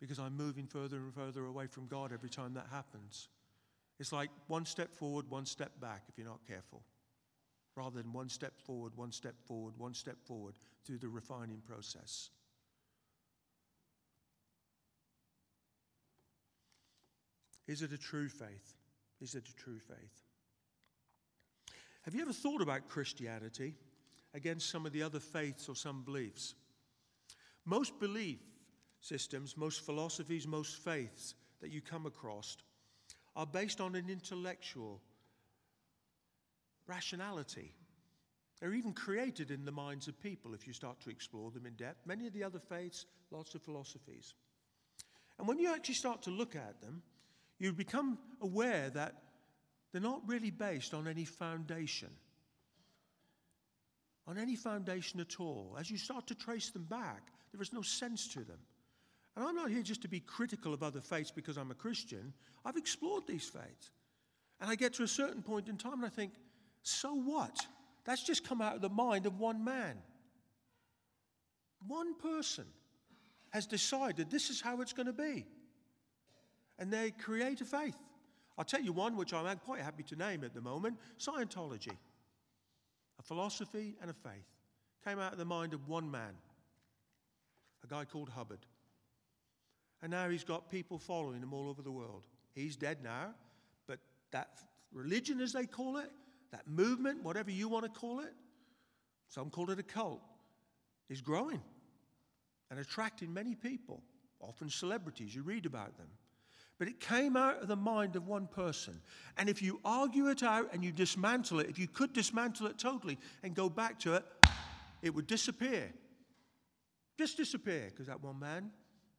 Because 0.00 0.18
I'm 0.18 0.36
moving 0.36 0.66
further 0.66 0.96
and 0.96 1.14
further 1.14 1.46
away 1.46 1.66
from 1.68 1.86
God 1.86 2.12
every 2.12 2.30
time 2.30 2.54
that 2.54 2.66
happens. 2.72 3.28
It's 3.98 4.12
like 4.12 4.30
one 4.46 4.64
step 4.64 4.94
forward, 4.94 5.28
one 5.28 5.46
step 5.46 5.72
back 5.80 6.04
if 6.08 6.16
you're 6.16 6.26
not 6.26 6.46
careful, 6.46 6.82
rather 7.76 8.00
than 8.00 8.12
one 8.12 8.28
step 8.28 8.58
forward, 8.60 8.92
one 8.94 9.10
step 9.10 9.34
forward, 9.46 9.74
one 9.76 9.94
step 9.94 10.16
forward 10.24 10.54
through 10.84 10.98
the 10.98 11.08
refining 11.08 11.60
process. 11.66 12.30
Is 17.66 17.82
it 17.82 17.92
a 17.92 17.98
true 17.98 18.28
faith? 18.28 18.74
Is 19.20 19.34
it 19.34 19.48
a 19.48 19.54
true 19.54 19.78
faith? 19.78 20.22
Have 22.02 22.14
you 22.14 22.22
ever 22.22 22.32
thought 22.32 22.62
about 22.62 22.88
Christianity 22.88 23.74
against 24.32 24.70
some 24.70 24.86
of 24.86 24.92
the 24.92 25.02
other 25.02 25.20
faiths 25.20 25.68
or 25.68 25.74
some 25.74 26.02
beliefs? 26.02 26.54
Most 27.66 27.98
belief 28.00 28.38
systems, 29.00 29.56
most 29.56 29.84
philosophies, 29.84 30.46
most 30.46 30.76
faiths 30.76 31.34
that 31.60 31.70
you 31.70 31.82
come 31.82 32.06
across 32.06 32.56
are 33.36 33.46
based 33.46 33.80
on 33.80 33.94
an 33.94 34.08
intellectual 34.10 35.00
rationality. 36.86 37.72
They're 38.60 38.74
even 38.74 38.92
created 38.92 39.50
in 39.50 39.64
the 39.64 39.72
minds 39.72 40.08
of 40.08 40.20
people 40.20 40.54
if 40.54 40.66
you 40.66 40.72
start 40.72 41.00
to 41.00 41.10
explore 41.10 41.50
them 41.50 41.66
in 41.66 41.74
depth. 41.74 42.06
Many 42.06 42.26
of 42.26 42.32
the 42.32 42.42
other 42.42 42.58
faiths, 42.58 43.06
lots 43.30 43.54
of 43.54 43.62
philosophies. 43.62 44.34
And 45.38 45.46
when 45.46 45.58
you 45.58 45.72
actually 45.72 45.94
start 45.94 46.22
to 46.22 46.30
look 46.30 46.56
at 46.56 46.80
them, 46.80 47.02
you 47.58 47.72
become 47.72 48.18
aware 48.40 48.90
that 48.90 49.22
they're 49.92 50.00
not 50.00 50.22
really 50.26 50.50
based 50.50 50.94
on 50.94 51.06
any 51.06 51.24
foundation, 51.24 52.10
on 54.26 54.38
any 54.38 54.56
foundation 54.56 55.20
at 55.20 55.38
all. 55.38 55.76
As 55.78 55.90
you 55.90 55.96
start 55.96 56.26
to 56.28 56.34
trace 56.34 56.70
them 56.70 56.84
back, 56.84 57.28
there 57.52 57.62
is 57.62 57.72
no 57.72 57.82
sense 57.82 58.28
to 58.28 58.40
them. 58.40 58.58
And 59.38 59.46
I'm 59.46 59.54
not 59.54 59.70
here 59.70 59.82
just 59.82 60.02
to 60.02 60.08
be 60.08 60.18
critical 60.18 60.74
of 60.74 60.82
other 60.82 61.00
faiths 61.00 61.30
because 61.30 61.56
I'm 61.56 61.70
a 61.70 61.74
Christian. 61.74 62.32
I've 62.64 62.76
explored 62.76 63.22
these 63.28 63.44
faiths. 63.44 63.92
And 64.60 64.68
I 64.68 64.74
get 64.74 64.94
to 64.94 65.04
a 65.04 65.08
certain 65.08 65.42
point 65.42 65.68
in 65.68 65.76
time 65.76 65.92
and 65.92 66.06
I 66.06 66.08
think, 66.08 66.32
so 66.82 67.14
what? 67.14 67.56
That's 68.04 68.24
just 68.24 68.44
come 68.44 68.60
out 68.60 68.74
of 68.74 68.80
the 68.80 68.88
mind 68.88 69.26
of 69.26 69.38
one 69.38 69.62
man. 69.62 69.94
One 71.86 72.16
person 72.16 72.64
has 73.50 73.64
decided 73.64 74.28
this 74.28 74.50
is 74.50 74.60
how 74.60 74.80
it's 74.80 74.92
going 74.92 75.06
to 75.06 75.12
be 75.12 75.46
and 76.80 76.92
they 76.92 77.12
create 77.12 77.60
a 77.60 77.64
faith. 77.64 77.96
I'll 78.58 78.64
tell 78.64 78.82
you 78.82 78.92
one 78.92 79.16
which 79.16 79.32
I'm 79.32 79.56
quite 79.58 79.82
happy 79.82 80.02
to 80.02 80.16
name 80.16 80.42
at 80.42 80.52
the 80.52 80.60
moment 80.60 80.98
Scientology. 81.16 81.96
A 83.20 83.22
philosophy 83.22 83.94
and 84.02 84.10
a 84.10 84.14
faith 84.14 84.48
came 85.04 85.20
out 85.20 85.30
of 85.30 85.38
the 85.38 85.44
mind 85.44 85.74
of 85.74 85.86
one 85.86 86.10
man, 86.10 86.34
a 87.84 87.86
guy 87.86 88.04
called 88.04 88.30
Hubbard. 88.30 88.66
And 90.02 90.10
now 90.10 90.28
he's 90.28 90.44
got 90.44 90.70
people 90.70 90.98
following 90.98 91.42
him 91.42 91.52
all 91.52 91.68
over 91.68 91.82
the 91.82 91.90
world. 91.90 92.22
He's 92.54 92.76
dead 92.76 92.98
now, 93.02 93.34
but 93.86 93.98
that 94.30 94.60
religion, 94.92 95.40
as 95.40 95.52
they 95.52 95.66
call 95.66 95.96
it, 95.96 96.10
that 96.50 96.66
movement, 96.68 97.22
whatever 97.22 97.50
you 97.50 97.68
want 97.68 97.84
to 97.84 97.90
call 97.90 98.20
it, 98.20 98.32
some 99.28 99.50
call 99.50 99.70
it 99.70 99.78
a 99.78 99.82
cult, 99.82 100.22
is 101.08 101.20
growing 101.20 101.60
and 102.70 102.78
attracting 102.78 103.32
many 103.32 103.54
people, 103.54 104.02
often 104.40 104.70
celebrities. 104.70 105.34
You 105.34 105.42
read 105.42 105.66
about 105.66 105.96
them. 105.96 106.08
But 106.78 106.86
it 106.86 107.00
came 107.00 107.36
out 107.36 107.60
of 107.60 107.66
the 107.66 107.76
mind 107.76 108.14
of 108.14 108.28
one 108.28 108.46
person. 108.46 109.00
And 109.36 109.48
if 109.48 109.60
you 109.60 109.80
argue 109.84 110.28
it 110.28 110.44
out 110.44 110.72
and 110.72 110.84
you 110.84 110.92
dismantle 110.92 111.58
it, 111.60 111.68
if 111.68 111.78
you 111.78 111.88
could 111.88 112.12
dismantle 112.12 112.68
it 112.68 112.78
totally 112.78 113.18
and 113.42 113.54
go 113.54 113.68
back 113.68 113.98
to 114.00 114.14
it, 114.14 114.24
it 115.02 115.12
would 115.12 115.26
disappear. 115.26 115.92
Just 117.18 117.36
disappear, 117.36 117.88
because 117.90 118.06
that 118.06 118.22
one 118.22 118.38
man, 118.38 118.70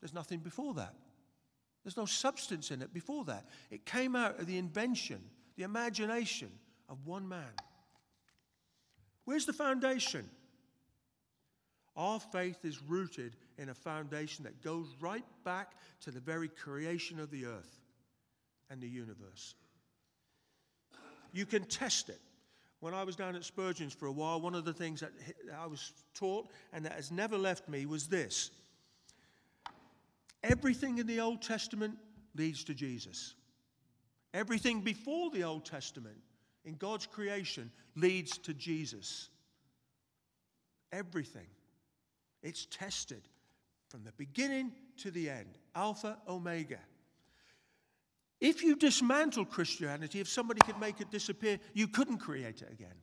there's 0.02 0.14
nothing 0.14 0.40
before 0.40 0.74
that. 0.76 0.94
There's 1.84 1.98
no 1.98 2.06
substance 2.06 2.72
in 2.72 2.82
it 2.82 2.94
before 2.94 3.26
that. 3.26 3.46
It 3.72 3.86
came 3.86 4.16
out 4.16 4.40
of 4.40 4.48
the 4.48 4.58
invention, 4.58 5.22
the 5.56 5.64
imagination 5.64 6.52
of 6.88 7.06
one 7.06 7.28
man. 7.28 7.54
Where's 9.26 9.46
the 9.46 9.54
foundation? 9.54 10.30
Our 11.96 12.20
faith 12.20 12.64
is 12.64 12.82
rooted 12.82 13.36
in 13.58 13.70
a 13.70 13.74
foundation 13.74 14.44
that 14.46 14.62
goes 14.62 14.88
right 15.02 15.26
back 15.44 15.74
to 16.02 16.12
the 16.12 16.20
very 16.20 16.48
creation 16.48 17.20
of 17.20 17.30
the 17.30 17.46
earth 17.46 17.80
and 18.70 18.82
the 18.82 18.88
universe. 18.88 19.56
You 21.32 21.46
can 21.46 21.64
test 21.66 22.10
it. 22.10 22.20
When 22.80 22.94
I 22.94 23.04
was 23.04 23.18
down 23.18 23.36
at 23.36 23.44
Spurgeon's 23.44 23.94
for 23.94 24.06
a 24.06 24.12
while, 24.12 24.40
one 24.40 24.56
of 24.56 24.64
the 24.64 24.74
things 24.74 25.02
that 25.02 25.12
I 25.62 25.68
was 25.68 25.92
taught 26.14 26.50
and 26.72 26.86
that 26.86 26.94
has 26.94 27.12
never 27.12 27.38
left 27.38 27.68
me 27.68 27.86
was 27.86 28.08
this 28.08 28.52
everything 30.43 30.97
in 30.97 31.08
the 31.08 31.19
Old 31.19 31.41
Testament 31.41 31.97
leads 32.36 32.63
to 32.65 32.73
Jesus. 32.73 33.36
Everything 34.34 34.82
before 34.82 35.32
the 35.32 35.43
Old 35.43 35.65
Testament 35.65 36.17
in 36.65 36.75
God's 36.75 37.08
creation 37.08 37.71
leads 37.95 38.38
to 38.39 38.54
Jesus. 38.54 39.30
Everything. 40.91 41.47
It's 42.43 42.65
tested 42.65 43.23
from 43.89 44.04
the 44.04 44.12
beginning 44.13 44.71
to 44.97 45.12
the 45.12 45.30
end, 45.30 45.58
Alpha, 45.75 46.17
Omega. 46.28 46.80
If 48.39 48.63
you 48.63 48.75
dismantle 48.75 49.45
Christianity, 49.45 50.19
if 50.19 50.30
somebody 50.30 50.62
could 50.62 50.80
make 50.80 51.02
it 51.02 51.12
disappear, 51.12 51.60
you 51.73 51.88
couldn't 51.88 52.19
create 52.19 52.62
it 52.62 52.71
again. 52.71 52.95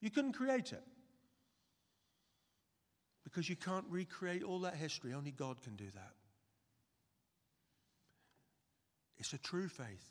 You 0.00 0.10
couldn't 0.10 0.32
create 0.32 0.72
it. 0.72 0.82
Because 3.22 3.48
you 3.48 3.54
can't 3.54 3.84
recreate 3.88 4.42
all 4.42 4.60
that 4.60 4.74
history. 4.74 5.12
Only 5.12 5.30
God 5.30 5.62
can 5.62 5.76
do 5.76 5.86
that. 5.94 6.14
It's 9.20 9.34
a 9.34 9.38
true 9.38 9.68
faith, 9.68 10.10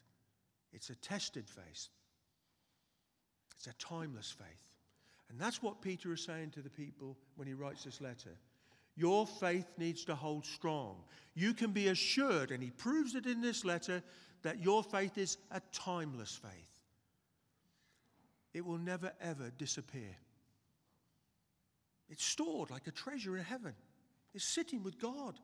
it's 0.71 0.91
a 0.91 0.95
tested 0.95 1.49
faith, 1.49 1.89
it's 3.57 3.67
a 3.67 3.73
timeless 3.73 4.31
faith. 4.31 4.63
And 5.29 5.39
that's 5.39 5.61
what 5.61 5.81
Peter 5.81 6.13
is 6.13 6.23
saying 6.23 6.51
to 6.51 6.61
the 6.61 6.69
people 6.69 7.17
when 7.35 7.47
he 7.47 7.53
writes 7.53 7.83
this 7.83 8.01
letter. 8.01 8.37
Your 8.95 9.27
faith 9.27 9.67
needs 9.77 10.03
to 10.05 10.15
hold 10.15 10.45
strong. 10.45 10.97
You 11.35 11.53
can 11.53 11.71
be 11.71 11.89
assured, 11.89 12.51
and 12.51 12.61
he 12.61 12.71
proves 12.71 13.15
it 13.15 13.25
in 13.25 13.41
this 13.41 13.63
letter, 13.63 14.01
that 14.41 14.59
your 14.59 14.83
faith 14.83 15.17
is 15.17 15.37
a 15.51 15.61
timeless 15.71 16.35
faith. 16.35 16.51
It 18.53 18.65
will 18.65 18.77
never, 18.77 19.11
ever 19.21 19.51
disappear. 19.57 20.15
It's 22.09 22.25
stored 22.25 22.71
like 22.71 22.87
a 22.87 22.91
treasure 22.91 23.37
in 23.37 23.43
heaven, 23.43 23.73
it's 24.33 24.45
sitting 24.45 24.83
with 24.83 24.99
God. 24.99 25.39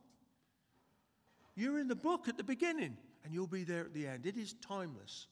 You're 1.56 1.80
in 1.80 1.88
the 1.88 1.96
book 1.96 2.28
at 2.28 2.38
the 2.38 2.44
beginning, 2.44 2.98
and 3.26 3.34
you'll 3.34 3.48
be 3.48 3.64
there 3.64 3.82
at 3.82 3.94
the 3.94 4.08
end. 4.08 4.26
It 4.26 4.38
is 4.38 4.54
timeless. 4.62 5.28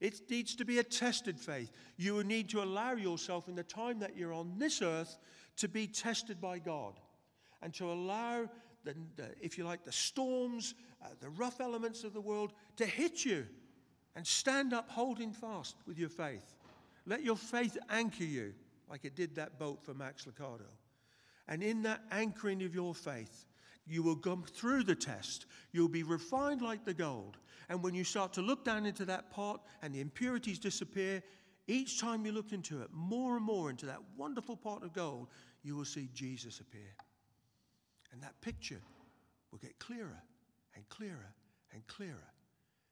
It 0.00 0.28
needs 0.28 0.56
to 0.56 0.64
be 0.64 0.78
a 0.78 0.82
tested 0.82 1.38
faith. 1.38 1.70
You 1.96 2.24
need 2.24 2.48
to 2.50 2.62
allow 2.62 2.94
yourself 2.94 3.48
in 3.48 3.54
the 3.54 3.62
time 3.62 3.98
that 4.00 4.16
you're 4.16 4.32
on 4.32 4.58
this 4.58 4.82
earth 4.82 5.18
to 5.58 5.68
be 5.68 5.86
tested 5.86 6.40
by 6.40 6.58
God 6.58 6.94
and 7.62 7.72
to 7.74 7.90
allow, 7.90 8.48
the, 8.84 8.94
the 9.16 9.28
if 9.40 9.56
you 9.56 9.64
like, 9.64 9.84
the 9.84 9.92
storms, 9.92 10.74
uh, 11.02 11.08
the 11.20 11.30
rough 11.30 11.60
elements 11.60 12.04
of 12.04 12.12
the 12.12 12.20
world 12.20 12.52
to 12.76 12.86
hit 12.86 13.24
you 13.24 13.46
and 14.16 14.26
stand 14.26 14.72
up 14.72 14.90
holding 14.90 15.32
fast 15.32 15.76
with 15.86 15.98
your 15.98 16.08
faith. 16.08 16.56
Let 17.06 17.22
your 17.22 17.36
faith 17.36 17.76
anchor 17.88 18.24
you 18.24 18.54
like 18.90 19.04
it 19.04 19.14
did 19.14 19.34
that 19.36 19.58
boat 19.58 19.82
for 19.82 19.94
Max 19.94 20.26
Lucado. 20.26 20.68
And 21.48 21.62
in 21.62 21.82
that 21.82 22.02
anchoring 22.10 22.62
of 22.62 22.74
your 22.74 22.94
faith, 22.94 23.46
you 23.86 24.02
will 24.02 24.16
come 24.16 24.42
through 24.42 24.84
the 24.84 24.94
test. 24.94 25.46
You'll 25.72 25.88
be 25.88 26.02
refined 26.02 26.62
like 26.62 26.84
the 26.84 26.94
gold. 26.94 27.38
And 27.68 27.82
when 27.82 27.94
you 27.94 28.04
start 28.04 28.32
to 28.34 28.42
look 28.42 28.64
down 28.64 28.86
into 28.86 29.04
that 29.06 29.30
pot 29.30 29.64
and 29.82 29.94
the 29.94 30.00
impurities 30.00 30.58
disappear, 30.58 31.22
each 31.68 32.00
time 32.00 32.24
you 32.24 32.32
look 32.32 32.52
into 32.52 32.80
it, 32.82 32.88
more 32.92 33.36
and 33.36 33.44
more 33.44 33.70
into 33.70 33.86
that 33.86 34.00
wonderful 34.16 34.56
pot 34.56 34.84
of 34.84 34.92
gold, 34.92 35.28
you 35.62 35.76
will 35.76 35.84
see 35.84 36.08
Jesus 36.14 36.60
appear. 36.60 36.94
And 38.12 38.22
that 38.22 38.40
picture 38.40 38.80
will 39.50 39.58
get 39.58 39.78
clearer 39.78 40.22
and 40.74 40.88
clearer 40.88 41.34
and 41.72 41.86
clearer. 41.86 42.32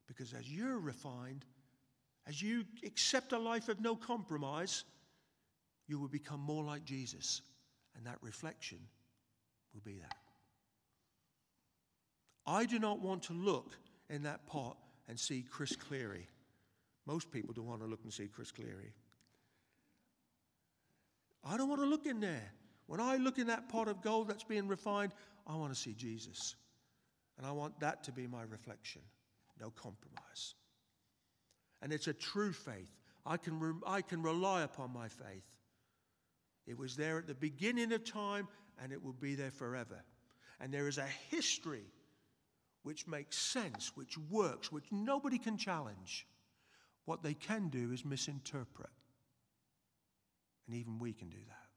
Because 0.06 0.32
as 0.34 0.50
you're 0.50 0.78
refined, 0.78 1.44
as 2.26 2.42
you 2.42 2.64
accept 2.84 3.32
a 3.32 3.38
life 3.38 3.68
of 3.68 3.80
no 3.80 3.94
compromise, 3.94 4.84
you 5.86 5.98
will 5.98 6.08
become 6.08 6.40
more 6.40 6.64
like 6.64 6.84
Jesus. 6.84 7.42
And 7.96 8.06
that 8.06 8.18
reflection 8.22 8.78
will 9.72 9.82
be 9.84 9.98
that. 9.98 10.23
I 12.46 12.66
do 12.66 12.78
not 12.78 13.00
want 13.00 13.24
to 13.24 13.32
look 13.32 13.72
in 14.10 14.24
that 14.24 14.46
pot 14.46 14.76
and 15.08 15.18
see 15.18 15.44
Chris 15.48 15.76
Cleary. 15.76 16.26
Most 17.06 17.30
people 17.30 17.54
don't 17.54 17.66
want 17.66 17.80
to 17.80 17.86
look 17.86 18.00
and 18.04 18.12
see 18.12 18.26
Chris 18.26 18.50
Cleary. 18.50 18.92
I 21.44 21.56
don't 21.56 21.68
want 21.68 21.82
to 21.82 21.86
look 21.86 22.06
in 22.06 22.20
there. 22.20 22.52
When 22.86 23.00
I 23.00 23.16
look 23.16 23.38
in 23.38 23.46
that 23.48 23.68
pot 23.68 23.88
of 23.88 24.02
gold 24.02 24.28
that's 24.28 24.44
being 24.44 24.68
refined, 24.68 25.12
I 25.46 25.56
want 25.56 25.74
to 25.74 25.78
see 25.78 25.94
Jesus. 25.94 26.56
And 27.36 27.46
I 27.46 27.52
want 27.52 27.78
that 27.80 28.04
to 28.04 28.12
be 28.12 28.26
my 28.26 28.42
reflection. 28.42 29.02
No 29.60 29.70
compromise. 29.70 30.54
And 31.82 31.92
it's 31.92 32.06
a 32.06 32.12
true 32.12 32.52
faith. 32.52 32.90
I 33.26 33.36
can, 33.36 33.58
re- 33.58 33.80
I 33.86 34.00
can 34.02 34.22
rely 34.22 34.62
upon 34.62 34.92
my 34.92 35.08
faith. 35.08 35.44
It 36.66 36.78
was 36.78 36.96
there 36.96 37.18
at 37.18 37.26
the 37.26 37.34
beginning 37.34 37.92
of 37.92 38.04
time 38.04 38.48
and 38.82 38.92
it 38.92 39.02
will 39.02 39.12
be 39.12 39.34
there 39.34 39.50
forever. 39.50 40.02
And 40.60 40.72
there 40.72 40.88
is 40.88 40.98
a 40.98 41.06
history 41.30 41.84
which 42.84 43.08
makes 43.08 43.36
sense, 43.36 43.92
which 43.96 44.16
works, 44.30 44.70
which 44.70 44.84
nobody 44.92 45.38
can 45.38 45.56
challenge. 45.56 46.26
What 47.06 47.22
they 47.22 47.34
can 47.34 47.68
do 47.68 47.92
is 47.92 48.04
misinterpret. 48.04 48.90
And 50.66 50.76
even 50.76 50.98
we 50.98 51.12
can 51.12 51.28
do 51.28 51.38
that. 51.48 51.68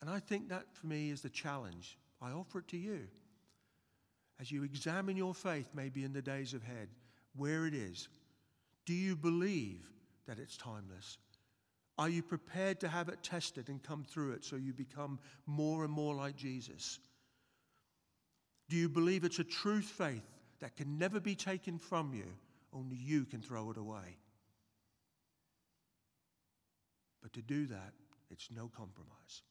And 0.00 0.10
I 0.10 0.20
think 0.20 0.48
that 0.48 0.64
for 0.72 0.86
me 0.86 1.10
is 1.10 1.22
the 1.22 1.30
challenge. 1.30 1.98
I 2.20 2.30
offer 2.30 2.60
it 2.60 2.68
to 2.68 2.76
you. 2.76 3.06
As 4.40 4.50
you 4.50 4.62
examine 4.62 5.16
your 5.16 5.34
faith, 5.34 5.68
maybe 5.74 6.04
in 6.04 6.12
the 6.12 6.22
days 6.22 6.54
ahead, 6.54 6.88
where 7.36 7.66
it 7.66 7.74
is, 7.74 8.08
do 8.86 8.94
you 8.94 9.16
believe 9.16 9.90
that 10.26 10.38
it's 10.38 10.56
timeless? 10.56 11.18
Are 11.98 12.08
you 12.08 12.22
prepared 12.22 12.80
to 12.80 12.88
have 12.88 13.08
it 13.08 13.22
tested 13.22 13.68
and 13.68 13.82
come 13.82 14.04
through 14.04 14.32
it 14.32 14.44
so 14.44 14.56
you 14.56 14.72
become 14.72 15.18
more 15.46 15.84
and 15.84 15.92
more 15.92 16.14
like 16.14 16.36
Jesus? 16.36 17.00
Do 18.68 18.76
you 18.76 18.88
believe 18.88 19.24
it's 19.24 19.38
a 19.38 19.44
truth 19.44 19.86
faith 19.86 20.24
that 20.60 20.76
can 20.76 20.98
never 20.98 21.20
be 21.20 21.34
taken 21.34 21.78
from 21.78 22.12
you? 22.12 22.26
Only 22.72 22.96
you 22.96 23.24
can 23.24 23.40
throw 23.40 23.70
it 23.70 23.76
away. 23.76 24.18
But 27.22 27.32
to 27.32 27.42
do 27.42 27.66
that, 27.66 27.92
it's 28.30 28.48
no 28.54 28.70
compromise. 28.76 29.42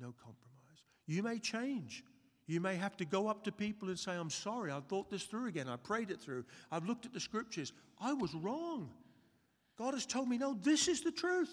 No 0.00 0.12
compromise. 0.12 0.82
You 1.06 1.22
may 1.22 1.38
change. 1.38 2.04
You 2.46 2.60
may 2.60 2.76
have 2.76 2.96
to 2.98 3.04
go 3.04 3.28
up 3.28 3.44
to 3.44 3.52
people 3.52 3.88
and 3.88 3.98
say, 3.98 4.12
I'm 4.12 4.30
sorry, 4.30 4.70
I 4.70 4.80
thought 4.80 5.10
this 5.10 5.24
through 5.24 5.46
again. 5.46 5.68
I 5.68 5.76
prayed 5.76 6.10
it 6.10 6.20
through. 6.20 6.44
I've 6.70 6.86
looked 6.86 7.06
at 7.06 7.12
the 7.12 7.20
scriptures. 7.20 7.72
I 8.00 8.12
was 8.12 8.34
wrong. 8.34 8.90
God 9.78 9.94
has 9.94 10.06
told 10.06 10.28
me, 10.28 10.38
no, 10.38 10.54
this 10.54 10.88
is 10.88 11.02
the 11.02 11.10
truth. 11.10 11.52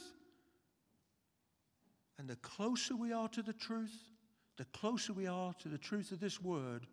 And 2.20 2.28
the 2.28 2.36
closer 2.38 2.96
we 2.96 3.12
are 3.12 3.28
to 3.30 3.41
the 3.41 3.54
truth, 3.54 3.98
the 4.58 4.66
closer 4.66 5.14
we 5.14 5.28
are 5.28 5.54
to 5.60 5.70
the 5.70 5.78
truth 5.78 6.12
of 6.12 6.20
this 6.20 6.41
word, 6.41 6.86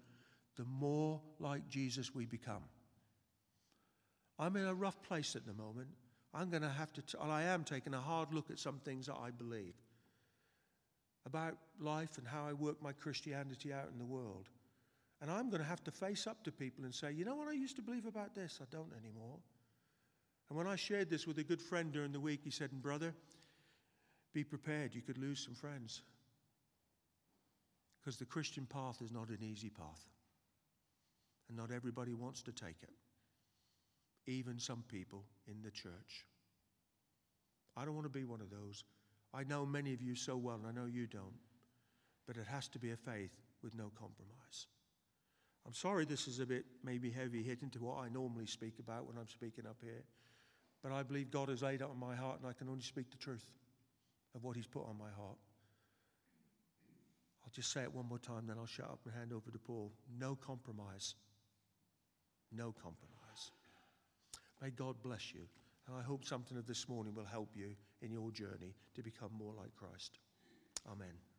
the 0.56 0.64
more 0.64 1.20
like 1.38 1.68
Jesus 1.68 2.14
we 2.14 2.26
become. 2.26 2.62
I'm 4.38 4.56
in 4.56 4.64
a 4.64 4.74
rough 4.74 5.02
place 5.02 5.36
at 5.36 5.46
the 5.46 5.52
moment. 5.52 5.88
I'm 6.32 6.48
going 6.48 6.62
to 6.62 6.68
have 6.68 6.92
to, 6.94 7.02
I 7.20 7.42
am 7.42 7.64
taking 7.64 7.94
a 7.94 8.00
hard 8.00 8.32
look 8.32 8.50
at 8.50 8.58
some 8.58 8.78
things 8.78 9.06
that 9.06 9.16
I 9.16 9.30
believe 9.30 9.74
about 11.26 11.56
life 11.78 12.16
and 12.18 12.26
how 12.26 12.46
I 12.46 12.52
work 12.52 12.82
my 12.82 12.92
Christianity 12.92 13.72
out 13.72 13.90
in 13.92 13.98
the 13.98 14.04
world. 14.04 14.48
And 15.20 15.30
I'm 15.30 15.50
going 15.50 15.60
to 15.60 15.68
have 15.68 15.84
to 15.84 15.90
face 15.90 16.26
up 16.26 16.42
to 16.44 16.52
people 16.52 16.84
and 16.84 16.94
say, 16.94 17.12
you 17.12 17.24
know 17.24 17.34
what 17.34 17.48
I 17.48 17.52
used 17.52 17.76
to 17.76 17.82
believe 17.82 18.06
about 18.06 18.34
this? 18.34 18.58
I 18.62 18.64
don't 18.70 18.92
anymore. 18.98 19.36
And 20.48 20.56
when 20.56 20.66
I 20.66 20.76
shared 20.76 21.10
this 21.10 21.26
with 21.26 21.38
a 21.38 21.44
good 21.44 21.60
friend 21.60 21.92
during 21.92 22.12
the 22.12 22.20
week, 22.20 22.40
he 22.42 22.50
said, 22.50 22.72
and 22.72 22.82
Brother, 22.82 23.14
be 24.32 24.44
prepared. 24.44 24.94
You 24.94 25.02
could 25.02 25.18
lose 25.18 25.44
some 25.44 25.54
friends. 25.54 26.02
Because 28.00 28.16
the 28.16 28.24
Christian 28.24 28.66
path 28.66 29.02
is 29.02 29.12
not 29.12 29.28
an 29.28 29.42
easy 29.42 29.68
path. 29.68 30.08
And 31.48 31.56
not 31.56 31.70
everybody 31.70 32.14
wants 32.14 32.42
to 32.42 32.52
take 32.52 32.82
it, 32.82 32.94
even 34.26 34.58
some 34.58 34.84
people 34.88 35.24
in 35.48 35.62
the 35.62 35.70
church. 35.70 36.26
I 37.76 37.84
don't 37.84 37.94
want 37.94 38.06
to 38.06 38.18
be 38.18 38.24
one 38.24 38.40
of 38.40 38.50
those. 38.50 38.84
I 39.34 39.44
know 39.44 39.66
many 39.66 39.92
of 39.92 40.00
you 40.00 40.14
so 40.14 40.36
well, 40.36 40.56
and 40.56 40.66
I 40.66 40.80
know 40.80 40.86
you 40.86 41.06
don't. 41.06 41.38
But 42.26 42.36
it 42.36 42.46
has 42.46 42.68
to 42.68 42.78
be 42.78 42.92
a 42.92 42.96
faith 42.96 43.32
with 43.62 43.74
no 43.74 43.90
compromise. 43.98 44.66
I'm 45.66 45.74
sorry 45.74 46.04
this 46.04 46.26
is 46.26 46.38
a 46.38 46.46
bit 46.46 46.64
maybe 46.84 47.10
heavy 47.10 47.42
hitting 47.42 47.70
to 47.70 47.78
what 47.80 47.98
I 47.98 48.08
normally 48.08 48.46
speak 48.46 48.78
about 48.78 49.06
when 49.06 49.16
I'm 49.18 49.28
speaking 49.28 49.66
up 49.66 49.76
here. 49.82 50.04
But 50.82 50.92
I 50.92 51.02
believe 51.02 51.30
God 51.30 51.48
has 51.48 51.62
laid 51.62 51.80
it 51.80 51.88
on 51.90 51.98
my 51.98 52.14
heart, 52.14 52.40
and 52.40 52.48
I 52.48 52.52
can 52.52 52.68
only 52.68 52.82
speak 52.82 53.10
the 53.10 53.18
truth 53.18 53.44
of 54.34 54.42
what 54.44 54.56
He's 54.56 54.66
put 54.66 54.86
on 54.86 54.96
my 54.98 55.10
heart. 55.10 55.36
I'll 57.50 57.54
just 57.56 57.72
say 57.72 57.82
it 57.82 57.92
one 57.92 58.06
more 58.08 58.20
time, 58.20 58.46
then 58.46 58.58
I'll 58.60 58.66
shut 58.66 58.86
up 58.86 59.00
and 59.04 59.12
hand 59.12 59.32
over 59.32 59.50
to 59.50 59.58
Paul. 59.58 59.90
No 60.20 60.36
compromise. 60.36 61.16
No 62.52 62.72
compromise. 62.80 63.50
May 64.62 64.70
God 64.70 64.94
bless 65.02 65.34
you. 65.34 65.40
And 65.88 65.96
I 65.96 66.02
hope 66.02 66.24
something 66.24 66.56
of 66.56 66.68
this 66.68 66.88
morning 66.88 67.12
will 67.12 67.24
help 67.24 67.48
you 67.56 67.74
in 68.02 68.12
your 68.12 68.30
journey 68.30 68.76
to 68.94 69.02
become 69.02 69.32
more 69.36 69.52
like 69.52 69.74
Christ. 69.74 70.18
Amen. 70.88 71.29